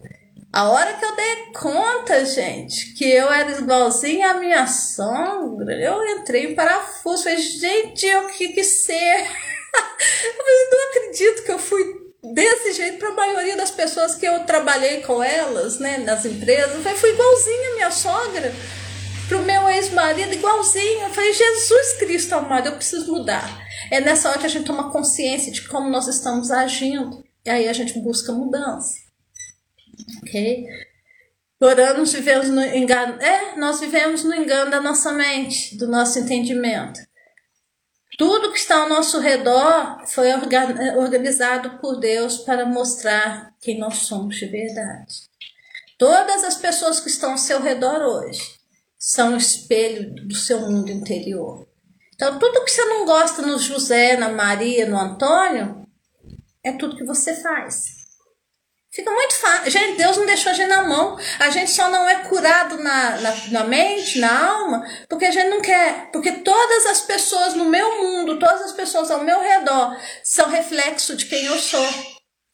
A 0.51 0.69
hora 0.69 0.93
que 0.93 1.05
eu 1.05 1.15
dei 1.15 1.51
conta, 1.53 2.25
gente, 2.25 2.95
que 2.95 3.05
eu 3.05 3.31
era 3.31 3.51
igualzinha 3.51 4.31
à 4.31 4.33
minha 4.39 4.65
sogra, 4.65 5.75
eu 5.75 6.03
entrei 6.17 6.47
em 6.47 6.55
parafuso. 6.55 7.25
Falei, 7.25 7.37
gente, 7.37 8.07
eu 8.07 8.25
que 8.29 8.47
que 8.53 8.63
ser 8.63 9.54
eu 9.75 10.69
não 10.71 10.89
acredito 10.89 11.43
que 11.43 11.51
eu 11.51 11.59
fui 11.59 12.05
desse 12.33 12.73
jeito 12.73 12.97
para 12.97 13.09
a 13.09 13.13
maioria 13.15 13.55
das 13.55 13.71
pessoas 13.71 14.15
que 14.15 14.25
eu 14.25 14.43
trabalhei 14.45 15.01
com 15.01 15.23
elas, 15.23 15.79
né, 15.79 15.99
nas 15.99 16.25
empresas. 16.25 16.85
Eu 16.85 16.95
fui 16.95 17.11
igualzinha 17.11 17.73
minha 17.75 17.91
sogra, 17.91 18.53
pro 19.27 19.43
meu 19.43 19.69
ex-marido, 19.69 20.33
igualzinho. 20.33 21.01
Eu 21.01 21.13
falei, 21.13 21.33
Jesus 21.33 21.93
Cristo 21.99 22.33
amado, 22.33 22.67
eu 22.67 22.75
preciso 22.75 23.11
mudar. 23.11 23.65
É 23.91 23.99
nessa 23.99 24.29
hora 24.29 24.39
que 24.39 24.45
a 24.45 24.49
gente 24.49 24.65
toma 24.65 24.91
consciência 24.91 25.51
de 25.51 25.67
como 25.67 25.89
nós 25.89 26.07
estamos 26.07 26.51
agindo. 26.51 27.23
E 27.45 27.49
aí 27.49 27.67
a 27.67 27.73
gente 27.73 27.99
busca 27.99 28.31
mudança. 28.31 28.95
Ok? 30.23 30.65
Por 31.59 31.79
anos 31.79 32.11
vivemos 32.11 32.49
no 32.49 32.63
engano. 32.63 33.21
É, 33.21 33.55
nós 33.55 33.79
vivemos 33.79 34.23
no 34.23 34.33
engano 34.33 34.71
da 34.71 34.81
nossa 34.81 35.13
mente, 35.13 35.77
do 35.77 35.87
nosso 35.87 36.19
entendimento. 36.19 36.99
Tudo 38.17 38.51
que 38.51 38.57
está 38.57 38.81
ao 38.81 38.89
nosso 38.89 39.19
redor 39.19 40.05
foi 40.07 40.31
organizado 40.97 41.77
por 41.79 41.99
Deus 41.99 42.37
para 42.37 42.65
mostrar 42.65 43.53
quem 43.59 43.77
nós 43.77 43.99
somos 43.99 44.37
de 44.37 44.45
verdade. 44.45 45.23
Todas 45.97 46.43
as 46.43 46.55
pessoas 46.55 46.99
que 46.99 47.09
estão 47.09 47.31
ao 47.31 47.37
seu 47.37 47.61
redor 47.61 48.01
hoje 48.01 48.55
são 48.97 49.33
um 49.33 49.37
espelho 49.37 50.13
do 50.27 50.35
seu 50.35 50.61
mundo 50.61 50.89
interior. 50.89 51.67
Então, 52.13 52.39
tudo 52.39 52.63
que 52.63 52.71
você 52.71 52.85
não 52.85 53.05
gosta 53.05 53.41
no 53.41 53.59
José, 53.59 54.15
na 54.15 54.29
Maria, 54.29 54.85
no 54.85 54.97
Antônio, 54.97 55.85
é 56.63 56.71
tudo 56.71 56.95
que 56.95 57.03
você 57.03 57.35
faz. 57.35 57.94
Fica 58.95 59.11
muito 59.11 59.35
fácil. 59.35 59.71
Gente, 59.71 59.97
Deus 59.97 60.15
não 60.15 60.25
deixou 60.25 60.53
a 60.53 60.55
gente 60.55 60.69
na 60.69 60.83
mão. 60.83 61.19
A 61.37 61.49
gente 61.49 61.69
só 61.69 61.89
não 61.89 62.07
é 62.07 62.23
curado 62.23 62.81
na, 62.81 63.17
na, 63.17 63.35
na, 63.51 63.63
mente, 63.65 64.19
na 64.19 64.51
alma, 64.51 64.87
porque 65.09 65.25
a 65.25 65.31
gente 65.31 65.49
não 65.49 65.59
quer. 65.59 66.09
Porque 66.13 66.31
todas 66.31 66.85
as 66.85 67.01
pessoas 67.01 67.55
no 67.55 67.65
meu 67.65 68.01
mundo, 68.01 68.39
todas 68.39 68.61
as 68.61 68.71
pessoas 68.71 69.11
ao 69.11 69.21
meu 69.21 69.41
redor, 69.41 69.99
são 70.23 70.49
reflexo 70.49 71.13
de 71.13 71.25
quem 71.25 71.43
eu 71.43 71.59
sou. 71.59 71.85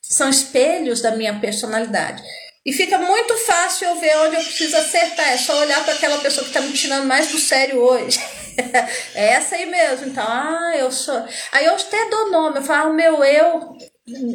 São 0.02 0.30
espelhos 0.32 1.00
da 1.00 1.12
minha 1.12 1.40
personalidade. 1.40 2.24
E 2.66 2.74
fica 2.74 2.98
muito 2.98 3.38
fácil 3.38 3.90
eu 3.90 3.96
ver 3.98 4.18
onde 4.18 4.36
eu 4.38 4.44
preciso 4.44 4.78
acertar. 4.78 5.30
É 5.30 5.38
só 5.38 5.56
olhar 5.60 5.84
para 5.86 5.94
aquela 5.94 6.18
pessoa 6.18 6.44
que 6.44 6.50
está 6.50 6.62
me 6.62 6.74
tirando 6.74 7.06
mais 7.06 7.28
do 7.28 7.38
sério 7.38 7.78
hoje. 7.80 8.20
é 9.14 9.34
essa 9.34 9.58
aí 9.58 9.68
mesmo. 9.68 10.08
Então, 10.08 10.26
ah, 10.28 10.74
eu 10.76 10.92
sou. 10.92 11.24
Aí 11.52 11.66
eu 11.66 11.76
até 11.76 12.10
dou 12.10 12.32
nome. 12.32 12.58
Eu 12.58 12.64
falo, 12.64 12.90
ah, 12.90 12.94
meu 12.94 13.24
eu 13.24 13.78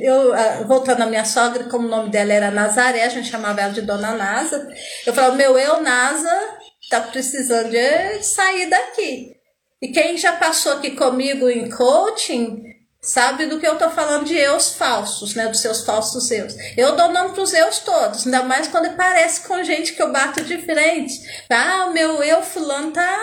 eu, 0.01 0.33
ah, 0.35 0.65
voltando 0.67 1.03
à 1.03 1.07
minha 1.07 1.25
sogra, 1.25 1.65
como 1.65 1.87
o 1.87 1.91
nome 1.91 2.11
dela 2.11 2.33
era 2.33 2.51
Nazaré, 2.51 3.05
a 3.05 3.09
gente 3.09 3.29
chamava 3.29 3.61
ela 3.61 3.73
de 3.73 3.83
Dona 3.83 4.13
Nasa. 4.13 4.69
Eu 5.07 5.13
falava, 5.13 5.35
meu 5.35 5.59
eu, 5.59 5.83
Nasa, 5.83 6.57
tá 6.91 7.01
precisando 7.01 7.71
de 7.71 8.23
sair 8.23 8.69
daqui. 8.69 9.37
E 9.81 9.89
quem 9.89 10.17
já 10.17 10.33
passou 10.33 10.73
aqui 10.73 10.93
comigo 10.93 11.49
em 11.49 11.69
coaching 11.71 12.63
sabe 13.01 13.47
do 13.47 13.61
que 13.61 13.67
eu 13.67 13.75
estou 13.75 13.91
falando 13.91 14.25
de 14.25 14.37
eus 14.37 14.75
falsos, 14.75 15.35
né? 15.35 15.47
Dos 15.47 15.61
seus 15.61 15.85
falsos 15.85 16.31
eus. 16.31 16.55
Eu 16.77 16.97
dou 16.97 17.13
nome 17.13 17.35
para 17.35 17.43
os 17.43 17.55
eus 17.55 17.79
todos, 17.79 18.27
ainda 18.27 18.43
mais 18.43 18.69
quando 18.69 18.97
parece 18.97 19.47
com 19.47 19.63
gente 19.63 19.93
que 19.93 20.03
eu 20.03 20.11
bato 20.11 20.43
de 20.43 20.59
frente. 20.59 21.21
Ah, 21.49 21.89
meu 21.91 22.23
eu 22.23 22.43
fulano 22.43 22.91
tá, 22.91 23.19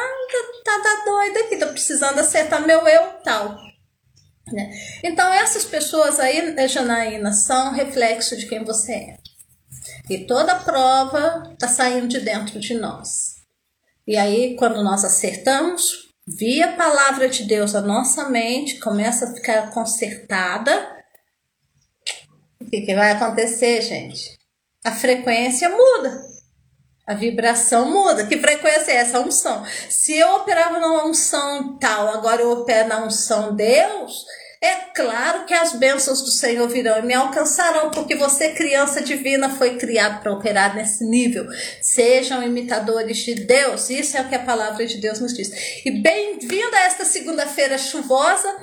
tá, 0.63 0.79
tá 0.79 1.03
doido 1.05 1.37
aqui, 1.39 1.57
tô 1.57 1.67
precisando 1.67 2.19
acertar 2.19 2.65
meu 2.65 2.87
eu 2.87 3.03
tal. 3.23 3.57
Né? 4.53 4.71
Então, 5.03 5.33
essas 5.33 5.65
pessoas 5.65 6.19
aí, 6.19 6.55
Janaína, 6.67 7.33
são 7.33 7.73
reflexo 7.73 8.37
de 8.37 8.45
quem 8.45 8.63
você 8.63 8.93
é. 8.93 9.17
E 10.07 10.19
toda 10.27 10.59
prova 10.59 11.49
está 11.53 11.67
saindo 11.67 12.07
de 12.07 12.19
dentro 12.19 12.59
de 12.59 12.75
nós. 12.75 13.37
E 14.05 14.15
aí, 14.15 14.55
quando 14.55 14.83
nós 14.83 15.03
acertamos, 15.03 16.13
via 16.27 16.67
a 16.67 16.73
palavra 16.73 17.27
de 17.27 17.45
Deus, 17.45 17.73
a 17.73 17.81
nossa 17.81 18.29
mente 18.29 18.79
começa 18.79 19.25
a 19.25 19.33
ficar 19.33 19.71
consertada. 19.71 21.03
O 22.61 22.69
que, 22.69 22.81
que 22.81 22.93
vai 22.93 23.11
acontecer, 23.11 23.81
gente? 23.81 24.37
A 24.85 24.91
frequência 24.91 25.67
muda. 25.69 26.21
A 27.07 27.13
vibração 27.13 27.89
muda. 27.89 28.25
Que 28.27 28.37
frequência 28.39 28.91
é 28.91 28.95
essa? 28.95 29.17
A 29.17 29.21
unção. 29.21 29.65
Se 29.89 30.13
eu 30.17 30.35
operava 30.35 30.79
na 30.79 31.05
unção 31.05 31.77
tal, 31.77 32.09
agora 32.09 32.41
eu 32.41 32.51
opero 32.51 32.87
na 32.87 33.05
unção 33.05 33.55
Deus, 33.55 34.25
é 34.63 34.75
claro 34.95 35.45
que 35.45 35.53
as 35.53 35.73
bênçãos 35.73 36.21
do 36.21 36.31
Senhor 36.31 36.69
virão 36.69 36.99
e 36.99 37.01
me 37.01 37.13
alcançarão, 37.13 37.91
porque 37.91 38.15
você, 38.15 38.53
criança 38.53 39.01
divina, 39.01 39.49
foi 39.49 39.75
criado 39.75 40.21
para 40.21 40.31
operar 40.31 40.73
nesse 40.73 41.03
nível. 41.03 41.45
Sejam 41.81 42.41
imitadores 42.41 43.17
de 43.17 43.35
Deus, 43.35 43.89
isso 43.89 44.15
é 44.15 44.21
o 44.21 44.29
que 44.29 44.35
a 44.35 44.39
palavra 44.39 44.85
de 44.85 45.01
Deus 45.01 45.19
nos 45.19 45.33
diz. 45.33 45.51
E 45.85 45.91
bem-vindo 45.91 46.73
a 46.77 46.83
esta 46.83 47.03
segunda-feira 47.03 47.77
chuvosa. 47.77 48.55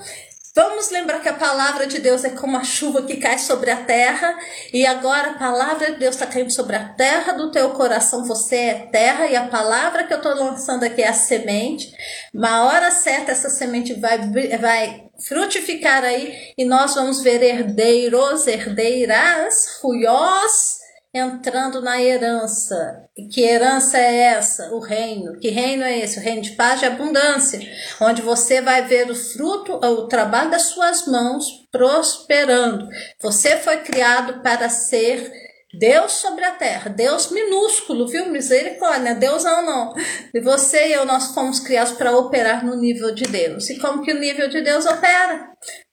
Vamos 0.57 0.91
lembrar 0.91 1.21
que 1.21 1.29
a 1.29 1.35
palavra 1.35 1.87
de 1.87 2.01
Deus 2.01 2.25
é 2.25 2.31
como 2.31 2.57
a 2.57 2.65
chuva 2.65 3.03
que 3.03 3.19
cai 3.19 3.39
sobre 3.39 3.71
a 3.71 3.85
terra, 3.85 4.35
e 4.73 4.87
agora 4.87 5.33
a 5.33 5.39
palavra 5.39 5.93
de 5.93 5.99
Deus 5.99 6.15
está 6.15 6.27
caindo 6.27 6.51
sobre 6.51 6.77
a 6.77 6.89
terra 6.89 7.35
do 7.35 7.53
teu 7.53 7.71
coração. 7.71 8.25
Você 8.25 8.57
é 8.57 8.75
terra, 8.91 9.27
e 9.27 9.37
a 9.37 9.49
palavra 9.49 10.05
que 10.05 10.15
eu 10.15 10.17
estou 10.17 10.35
lançando 10.35 10.83
aqui 10.83 11.03
é 11.03 11.09
a 11.09 11.13
semente. 11.13 11.93
Uma 12.35 12.65
hora 12.65 12.91
certa, 12.91 13.33
essa 13.33 13.51
semente 13.51 13.93
vai, 13.95 14.19
vai 14.59 15.10
frutificar 15.27 16.05
aí 16.05 16.53
e 16.57 16.65
nós 16.65 16.95
vamos 16.95 17.23
ver 17.23 17.43
herdeiros, 17.43 18.47
herdeiras, 18.47 19.79
ruiós 19.83 20.81
entrando 21.13 21.83
na 21.83 22.01
herança. 22.01 23.05
E 23.17 23.27
que 23.27 23.43
herança 23.43 23.99
é 23.99 24.17
essa? 24.17 24.71
O 24.73 24.79
reino. 24.79 25.39
Que 25.39 25.49
reino 25.49 25.83
é 25.83 25.99
esse? 25.99 26.19
O 26.19 26.23
reino 26.23 26.43
de 26.43 26.53
paz 26.53 26.83
e 26.83 26.87
abundância, 26.87 27.61
onde 28.01 28.23
você 28.23 28.61
vai 28.63 28.87
ver 28.87 29.11
o 29.11 29.15
fruto, 29.15 29.75
o 29.75 30.07
trabalho 30.07 30.51
das 30.51 30.63
suas 30.63 31.07
mãos 31.07 31.67
prosperando. 31.73 32.89
Você 33.21 33.57
foi 33.57 33.79
criado 33.79 34.41
para 34.43 34.69
ser 34.69 35.50
Deus 35.73 36.13
sobre 36.13 36.45
a 36.45 36.53
terra, 36.53 36.91
Deus 36.91 37.31
minúsculo, 37.31 38.09
viu? 38.09 38.27
Misericórdia, 38.27 39.15
Deus 39.15 39.45
não, 39.45 39.65
não. 39.65 39.95
E 40.35 40.41
você 40.41 40.89
e 40.89 40.93
eu, 40.93 41.05
nós 41.05 41.33
fomos 41.33 41.61
criados 41.61 41.93
para 41.93 42.17
operar 42.17 42.65
no 42.65 42.75
nível 42.77 43.15
de 43.15 43.25
Deus. 43.25 43.71
E 43.71 43.79
como 43.79 44.03
que 44.03 44.13
o 44.13 44.19
nível 44.19 44.49
de 44.49 44.61
Deus 44.63 44.85
opera? 44.85 45.51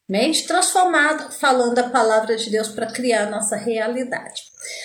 Mente 0.10 0.48
transformada, 0.48 1.30
falando 1.32 1.78
a 1.78 1.90
palavra 1.90 2.36
de 2.38 2.50
Deus 2.50 2.70
para 2.70 2.88
criar 2.88 3.28
a 3.28 3.30
nossa 3.30 3.56
realidade. 3.56 4.42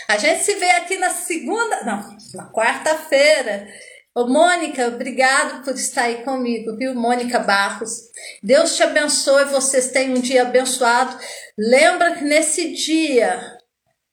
A 0.08 0.18
gente 0.18 0.42
se 0.42 0.56
vê 0.56 0.70
aqui 0.72 0.98
na 0.98 1.10
segunda, 1.10 1.84
não, 1.84 2.16
na 2.34 2.52
quarta-feira. 2.52 3.66
Ô, 4.14 4.26
Mônica, 4.26 4.88
obrigado 4.88 5.64
por 5.64 5.74
estar 5.74 6.02
aí 6.02 6.22
comigo, 6.22 6.76
viu? 6.76 6.94
Mônica 6.94 7.38
Barros. 7.38 7.92
Deus 8.42 8.76
te 8.76 8.82
abençoe, 8.82 9.46
vocês 9.46 9.90
tenham 9.90 10.16
um 10.16 10.20
dia 10.20 10.42
abençoado. 10.42 11.16
Lembra 11.56 12.16
que 12.16 12.24
nesse 12.24 12.74
dia 12.74 13.61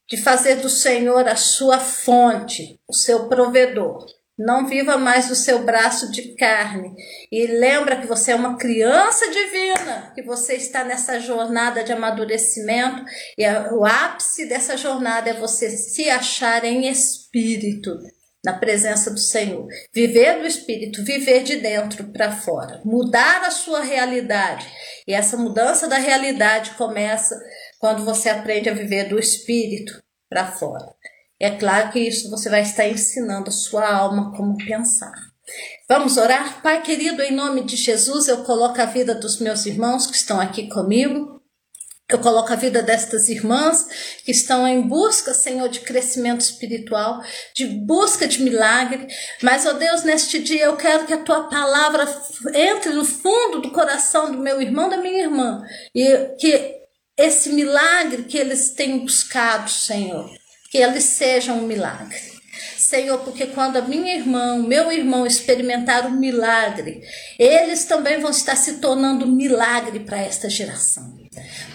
de 0.09 0.17
fazer 0.17 0.55
do 0.55 0.69
Senhor 0.69 1.27
a 1.27 1.35
sua 1.35 1.79
fonte, 1.79 2.79
o 2.87 2.93
seu 2.93 3.27
provedor. 3.27 4.05
Não 4.37 4.65
viva 4.65 4.97
mais 4.97 5.27
do 5.27 5.35
seu 5.35 5.63
braço 5.63 6.09
de 6.11 6.33
carne. 6.35 6.95
E 7.29 7.45
lembra 7.45 7.97
que 7.97 8.07
você 8.07 8.31
é 8.31 8.35
uma 8.35 8.57
criança 8.57 9.29
divina, 9.29 10.13
que 10.15 10.21
você 10.21 10.55
está 10.55 10.85
nessa 10.85 11.19
jornada 11.19 11.83
de 11.83 11.91
amadurecimento. 11.91 13.03
E 13.37 13.45
o 13.73 13.85
ápice 13.85 14.47
dessa 14.47 14.77
jornada 14.77 15.29
é 15.29 15.33
você 15.33 15.69
se 15.69 16.09
achar 16.09 16.63
em 16.63 16.87
espírito, 16.87 17.99
na 18.43 18.53
presença 18.53 19.11
do 19.11 19.19
Senhor. 19.19 19.67
Viver 19.93 20.39
do 20.39 20.47
espírito, 20.47 21.03
viver 21.03 21.43
de 21.43 21.57
dentro 21.57 22.05
para 22.05 22.31
fora. 22.31 22.81
Mudar 22.85 23.43
a 23.43 23.51
sua 23.51 23.81
realidade. 23.81 24.65
E 25.05 25.13
essa 25.13 25.35
mudança 25.35 25.85
da 25.85 25.97
realidade 25.97 26.71
começa 26.71 27.37
quando 27.79 28.05
você 28.05 28.29
aprende 28.29 28.69
a 28.69 28.73
viver 28.73 29.09
do 29.09 29.17
espírito 29.17 29.99
para 30.29 30.51
fora. 30.51 30.93
É 31.39 31.51
claro 31.51 31.91
que 31.91 31.99
isso 31.99 32.29
você 32.29 32.49
vai 32.49 32.61
estar 32.61 32.87
ensinando 32.87 33.47
a 33.47 33.53
sua 33.53 33.89
alma 33.89 34.33
como 34.35 34.57
pensar. 34.57 35.13
Vamos 35.87 36.17
orar? 36.17 36.61
Pai 36.61 36.83
querido, 36.83 37.23
em 37.23 37.33
nome 37.33 37.63
de 37.63 37.75
Jesus, 37.75 38.27
eu 38.27 38.43
coloco 38.43 38.79
a 38.79 38.85
vida 38.85 39.15
dos 39.15 39.39
meus 39.39 39.65
irmãos 39.65 40.05
que 40.05 40.15
estão 40.15 40.39
aqui 40.39 40.67
comigo. 40.67 41.39
Eu 42.09 42.19
coloco 42.19 42.51
a 42.51 42.55
vida 42.55 42.81
destas 42.81 43.29
irmãs 43.29 43.87
que 44.25 44.31
estão 44.31 44.67
em 44.67 44.81
busca, 44.81 45.31
Senhor, 45.33 45.69
de 45.69 45.81
crescimento 45.81 46.41
espiritual, 46.41 47.21
de 47.55 47.67
busca 47.67 48.27
de 48.27 48.41
milagre. 48.41 49.07
Mas, 49.43 49.65
ó 49.65 49.73
Deus, 49.73 50.03
neste 50.03 50.39
dia 50.39 50.65
eu 50.65 50.75
quero 50.75 51.05
que 51.05 51.13
a 51.13 51.23
tua 51.23 51.47
palavra 51.47 52.07
entre 52.53 52.93
no 52.93 53.05
fundo 53.05 53.61
do 53.61 53.71
coração 53.71 54.31
do 54.31 54.39
meu 54.39 54.59
irmão, 54.59 54.89
da 54.89 54.97
minha 54.97 55.21
irmã, 55.21 55.63
e 55.93 56.35
que 56.39 56.78
esse 57.19 57.51
milagre 57.51 58.23
que 58.23 58.37
eles 58.37 58.71
têm 58.71 58.99
buscado, 58.99 59.69
Senhor, 59.69 60.29
que 60.71 60.77
eles 60.77 61.03
sejam 61.03 61.59
um 61.59 61.67
milagre. 61.67 62.17
Senhor, 62.77 63.19
porque 63.19 63.47
quando 63.47 63.75
a 63.75 63.81
minha 63.81 64.15
irmã, 64.15 64.53
o 64.53 64.63
meu 64.63 64.89
irmão 64.89 65.27
experimentar 65.27 66.07
um 66.07 66.17
milagre, 66.17 67.01
eles 67.37 67.83
também 67.83 68.21
vão 68.21 68.31
estar 68.31 68.55
se 68.55 68.79
tornando 68.79 69.25
um 69.25 69.35
milagre 69.35 69.99
para 69.99 70.17
esta 70.17 70.49
geração. 70.49 71.18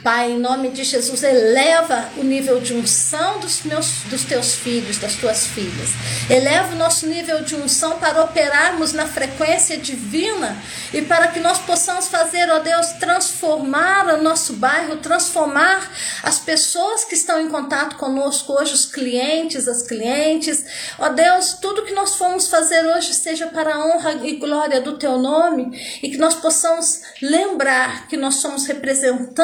Pai, 0.03 0.33
em 0.33 0.39
nome 0.39 0.71
de 0.71 0.83
Jesus, 0.83 1.23
eleva 1.23 2.11
o 2.17 2.25
nível 2.25 2.61
de 2.61 2.75
unção 2.75 3.39
dos, 3.39 3.63
meus, 3.63 4.01
dos 4.11 4.25
teus 4.25 4.55
filhos, 4.55 4.99
das 4.99 5.15
tuas 5.15 5.47
filhas. 5.47 5.91
Eleva 6.29 6.75
o 6.75 6.77
nosso 6.77 7.07
nível 7.07 7.41
de 7.43 7.55
unção 7.55 7.99
para 7.99 8.23
operarmos 8.23 8.93
na 8.93 9.07
frequência 9.07 9.79
divina 9.79 10.61
e 10.93 11.01
para 11.03 11.29
que 11.29 11.39
nós 11.39 11.61
possamos 11.61 12.09
fazer, 12.09 12.51
ó 12.51 12.59
Deus, 12.59 12.89
transformar 12.99 14.15
o 14.15 14.23
nosso 14.23 14.55
bairro, 14.55 14.97
transformar 14.97 15.91
as 16.23 16.39
pessoas 16.41 17.05
que 17.05 17.15
estão 17.15 17.41
em 17.41 17.49
contato 17.49 17.97
conosco 17.97 18.53
hoje, 18.55 18.75
os 18.75 18.87
clientes, 18.87 19.69
as 19.69 19.83
clientes. 19.83 20.65
Ó 20.99 21.11
Deus, 21.11 21.55
tudo 21.63 21.85
que 21.85 21.95
nós 21.95 22.17
formos 22.17 22.49
fazer 22.49 22.85
hoje 22.85 23.15
seja 23.15 23.47
para 23.47 23.77
a 23.77 23.87
honra 23.87 24.21
e 24.25 24.37
glória 24.37 24.81
do 24.81 24.99
teu 24.99 25.17
nome 25.17 25.81
e 26.03 26.11
que 26.11 26.19
nós 26.19 26.35
possamos 26.35 27.03
lembrar 27.23 28.09
que 28.09 28.17
nós 28.17 28.37
somos 28.37 28.67
representantes 28.67 29.44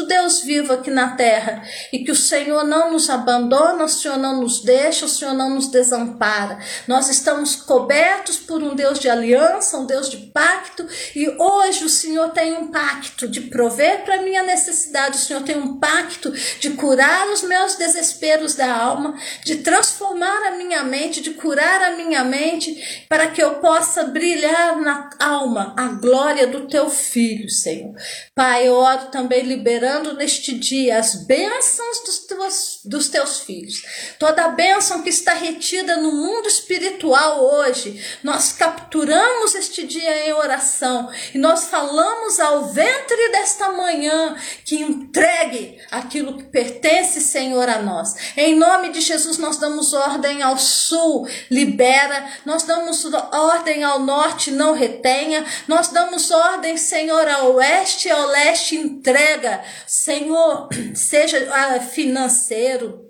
do 0.00 0.06
Deus 0.06 0.42
vivo 0.42 0.72
aqui 0.72 0.90
na 0.90 1.16
terra 1.16 1.62
e 1.92 2.04
que 2.04 2.10
o 2.10 2.16
Senhor 2.16 2.64
não 2.64 2.92
nos 2.92 3.10
abandona, 3.10 3.84
o 3.84 3.88
Senhor 3.88 4.16
não 4.16 4.40
nos 4.40 4.62
deixa, 4.62 5.04
o 5.04 5.08
Senhor 5.08 5.34
não 5.34 5.50
nos 5.50 5.68
desampara. 5.68 6.58
Nós 6.86 7.08
estamos 7.08 7.56
cobertos 7.56 8.38
por 8.38 8.62
um 8.62 8.74
Deus 8.74 8.98
de 8.98 9.08
aliança, 9.08 9.76
um 9.76 9.86
Deus 9.86 10.08
de 10.08 10.18
pacto 10.32 10.86
e 11.14 11.28
hoje 11.28 11.84
o 11.84 11.88
Senhor 11.88 12.30
tem 12.30 12.54
um 12.54 12.70
pacto 12.70 13.28
de 13.28 13.42
prover 13.42 14.04
para 14.04 14.22
minha 14.22 14.42
necessidade, 14.42 15.16
o 15.16 15.20
Senhor 15.20 15.42
tem 15.42 15.58
um 15.58 15.78
pacto 15.78 16.30
de 16.30 16.70
curar 16.70 17.28
os 17.28 17.42
meus 17.42 17.76
desesperos 17.76 18.54
da 18.54 18.72
alma, 18.72 19.14
de 19.44 19.56
transformar 19.56 20.46
a 20.46 20.52
minha 20.52 20.82
mente, 20.82 21.20
de 21.20 21.30
curar 21.32 21.82
a 21.82 21.96
minha 21.96 22.24
mente 22.24 23.04
para 23.08 23.28
que 23.28 23.42
eu 23.42 23.56
possa 23.56 24.04
brilhar 24.04 24.80
na 24.80 25.10
alma 25.18 25.74
a 25.76 25.88
glória 25.88 26.46
do 26.46 26.66
teu 26.66 26.88
filho, 26.88 27.50
Senhor. 27.50 27.94
Pai, 28.34 28.68
eu 28.68 28.74
oro 28.74 29.06
também 29.06 29.39
liberando 29.42 30.14
neste 30.14 30.52
dia 30.52 30.98
as 30.98 31.14
bênçãos 31.14 32.00
dos 32.04 32.18
teus, 32.20 32.80
dos 32.84 33.08
teus 33.08 33.40
filhos. 33.40 33.82
Toda 34.18 34.44
a 34.44 34.48
bênção 34.48 35.02
que 35.02 35.08
está 35.08 35.32
retida 35.32 35.96
no 35.96 36.12
mundo 36.12 36.48
espiritual 36.48 37.42
hoje, 37.42 38.04
nós 38.22 38.52
capturamos 38.52 39.54
este 39.54 39.86
dia 39.86 40.26
em 40.26 40.32
oração 40.32 41.10
e 41.34 41.38
nós 41.38 41.66
falamos 41.66 42.38
ao 42.38 42.66
ventre 42.66 43.32
desta 43.32 43.70
manhã 43.70 44.36
que 44.64 44.76
entregue 44.76 45.78
aquilo 45.90 46.36
que 46.36 46.44
pertence, 46.44 47.20
Senhor, 47.20 47.68
a 47.68 47.80
nós. 47.80 48.14
Em 48.36 48.54
nome 48.56 48.90
de 48.90 49.00
Jesus, 49.00 49.38
nós 49.38 49.56
damos 49.56 49.92
ordem 49.92 50.42
ao 50.42 50.58
sul, 50.58 51.28
libera. 51.50 52.28
Nós 52.44 52.62
damos 52.64 53.04
ordem 53.32 53.84
ao 53.84 54.00
norte, 54.00 54.50
não 54.50 54.72
retenha. 54.74 55.44
Nós 55.66 55.88
damos 55.88 56.30
ordem, 56.30 56.76
Senhor, 56.76 57.26
ao 57.28 57.54
oeste 57.54 58.08
e 58.08 58.10
ao 58.10 58.26
leste, 58.26 58.76
entrega. 58.76 59.29
Senhor, 59.86 60.68
seja 60.94 61.48
ah, 61.52 61.80
financeiro, 61.80 63.09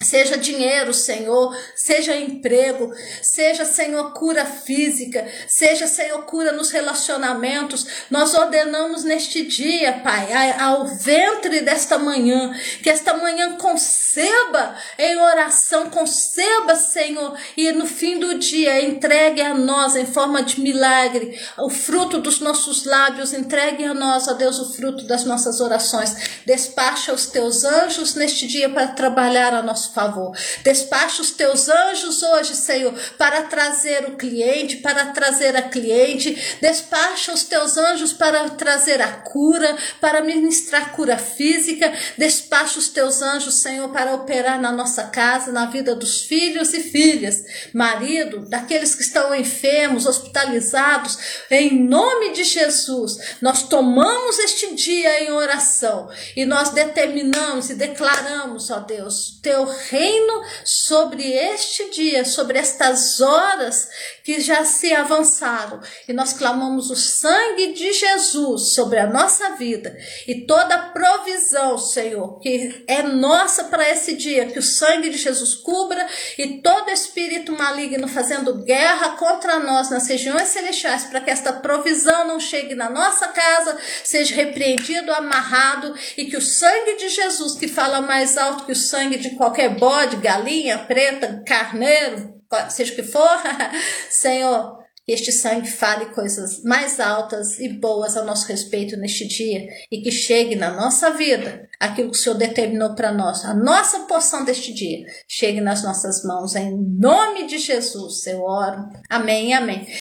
Seja 0.00 0.38
dinheiro, 0.38 0.94
Senhor, 0.94 1.58
seja 1.74 2.14
emprego, 2.14 2.94
seja, 3.20 3.64
Senhor, 3.64 4.12
cura 4.12 4.44
física, 4.44 5.26
seja, 5.48 5.88
Senhor, 5.88 6.22
cura 6.22 6.52
nos 6.52 6.70
relacionamentos. 6.70 7.84
Nós 8.08 8.32
ordenamos 8.32 9.02
neste 9.02 9.44
dia, 9.44 9.94
Pai, 9.94 10.52
ao 10.60 10.86
ventre 10.86 11.62
desta 11.62 11.98
manhã, 11.98 12.56
que 12.80 12.88
esta 12.88 13.14
manhã 13.14 13.56
conceba 13.56 14.76
em 14.96 15.20
oração, 15.20 15.90
conceba, 15.90 16.76
Senhor, 16.76 17.36
e 17.56 17.72
no 17.72 17.84
fim 17.84 18.20
do 18.20 18.38
dia 18.38 18.80
entregue 18.80 19.42
a 19.42 19.52
nós 19.52 19.96
em 19.96 20.06
forma 20.06 20.44
de 20.44 20.60
milagre 20.60 21.44
o 21.58 21.68
fruto 21.68 22.20
dos 22.20 22.38
nossos 22.38 22.84
lábios, 22.84 23.32
entregue 23.32 23.82
a 23.82 23.94
nós, 23.94 24.28
ó 24.28 24.34
Deus, 24.34 24.60
o 24.60 24.72
fruto 24.72 25.04
das 25.08 25.24
nossas 25.24 25.60
orações. 25.60 26.40
Despacha 26.46 27.12
os 27.12 27.26
teus 27.26 27.64
anjos 27.64 28.14
neste 28.14 28.46
dia 28.46 28.68
para 28.70 28.86
trabalhar 28.86 29.52
a 29.52 29.60
nosso 29.60 29.87
favor. 29.92 30.36
Despacha 30.62 31.22
os 31.22 31.30
teus 31.30 31.68
anjos 31.68 32.22
hoje, 32.22 32.54
Senhor, 32.54 32.94
para 33.16 33.42
trazer 33.42 34.04
o 34.08 34.16
cliente, 34.16 34.76
para 34.76 35.06
trazer 35.06 35.56
a 35.56 35.62
cliente. 35.62 36.58
Despacha 36.60 37.32
os 37.32 37.44
teus 37.44 37.76
anjos 37.76 38.12
para 38.12 38.50
trazer 38.50 39.00
a 39.00 39.12
cura, 39.12 39.76
para 40.00 40.20
ministrar 40.20 40.92
cura 40.92 41.16
física. 41.16 41.92
Despacha 42.16 42.78
os 42.78 42.88
teus 42.88 43.22
anjos, 43.22 43.54
Senhor, 43.54 43.88
para 43.90 44.14
operar 44.14 44.60
na 44.60 44.72
nossa 44.72 45.04
casa, 45.04 45.52
na 45.52 45.66
vida 45.66 45.94
dos 45.94 46.22
filhos 46.22 46.72
e 46.74 46.80
filhas, 46.80 47.44
marido, 47.72 48.46
daqueles 48.48 48.94
que 48.94 49.02
estão 49.02 49.34
enfermos, 49.34 50.06
hospitalizados. 50.06 51.18
Em 51.50 51.82
nome 51.82 52.32
de 52.32 52.44
Jesus, 52.44 53.36
nós 53.40 53.62
tomamos 53.62 54.38
este 54.38 54.74
dia 54.74 55.24
em 55.24 55.32
oração 55.32 56.08
e 56.36 56.44
nós 56.44 56.70
determinamos 56.70 57.70
e 57.70 57.74
declaramos, 57.74 58.70
ó 58.70 58.80
Deus, 58.80 59.38
teu 59.42 59.68
reino 59.88 60.42
sobre 60.64 61.32
este 61.32 61.90
dia, 61.90 62.24
sobre 62.24 62.58
estas 62.58 63.20
horas 63.20 63.88
que 64.24 64.40
já 64.40 64.64
se 64.64 64.92
avançaram. 64.92 65.80
E 66.06 66.12
nós 66.12 66.32
clamamos 66.32 66.90
o 66.90 66.96
sangue 66.96 67.72
de 67.72 67.92
Jesus 67.92 68.74
sobre 68.74 68.98
a 68.98 69.06
nossa 69.06 69.56
vida 69.56 69.96
e 70.26 70.42
toda 70.46 70.74
a 70.74 70.88
provisão, 70.90 71.78
Senhor, 71.78 72.38
que 72.40 72.84
é 72.86 73.02
nossa 73.02 73.64
para 73.64 73.88
esse 73.88 74.14
dia, 74.14 74.46
que 74.46 74.58
o 74.58 74.62
sangue 74.62 75.10
de 75.10 75.18
Jesus 75.18 75.54
cubra 75.54 76.06
e 76.36 76.58
todo 76.58 76.90
espírito 76.90 77.52
maligno 77.52 78.08
fazendo 78.08 78.62
guerra 78.64 79.16
contra 79.16 79.58
nós 79.58 79.90
nas 79.90 80.06
regiões 80.06 80.48
celestiais, 80.48 81.04
para 81.04 81.20
que 81.20 81.30
esta 81.30 81.52
provisão 81.52 82.26
não 82.26 82.38
chegue 82.40 82.74
na 82.74 82.90
nossa 82.90 83.28
casa, 83.28 83.78
seja 84.04 84.34
repreendido, 84.34 85.12
amarrado 85.12 85.94
e 86.16 86.26
que 86.26 86.36
o 86.36 86.42
sangue 86.42 86.96
de 86.96 87.08
Jesus, 87.08 87.54
que 87.54 87.68
fala 87.68 88.00
mais 88.00 88.36
alto 88.36 88.64
que 88.64 88.72
o 88.72 88.76
sangue 88.76 89.18
de 89.18 89.30
qualquer 89.30 89.67
bode, 89.70 90.16
galinha 90.16 90.78
preta, 90.78 91.42
carneiro, 91.46 92.34
seja 92.70 92.92
o 92.92 92.96
que 92.96 93.02
for, 93.02 93.28
Senhor, 94.10 94.78
este 95.08 95.32
sangue 95.32 95.70
fale 95.70 96.06
coisas 96.06 96.62
mais 96.62 97.00
altas 97.00 97.58
e 97.58 97.66
boas 97.70 98.14
ao 98.14 98.26
nosso 98.26 98.46
respeito 98.46 98.94
neste 98.94 99.26
dia 99.26 99.66
e 99.90 100.02
que 100.02 100.10
chegue 100.10 100.54
na 100.54 100.70
nossa 100.70 101.12
vida 101.12 101.66
aquilo 101.80 102.10
que 102.10 102.16
o 102.18 102.20
Senhor 102.20 102.36
determinou 102.36 102.94
para 102.94 103.10
nós, 103.10 103.42
a 103.46 103.54
nossa 103.54 104.00
porção 104.00 104.44
deste 104.44 104.70
dia, 104.74 105.06
chegue 105.26 105.62
nas 105.62 105.82
nossas 105.82 106.22
mãos, 106.24 106.54
em 106.54 106.76
nome 106.76 107.46
de 107.46 107.56
Jesus, 107.56 108.26
eu 108.26 108.42
oro. 108.42 108.86
Amém, 109.08 109.54
amém. 109.54 109.88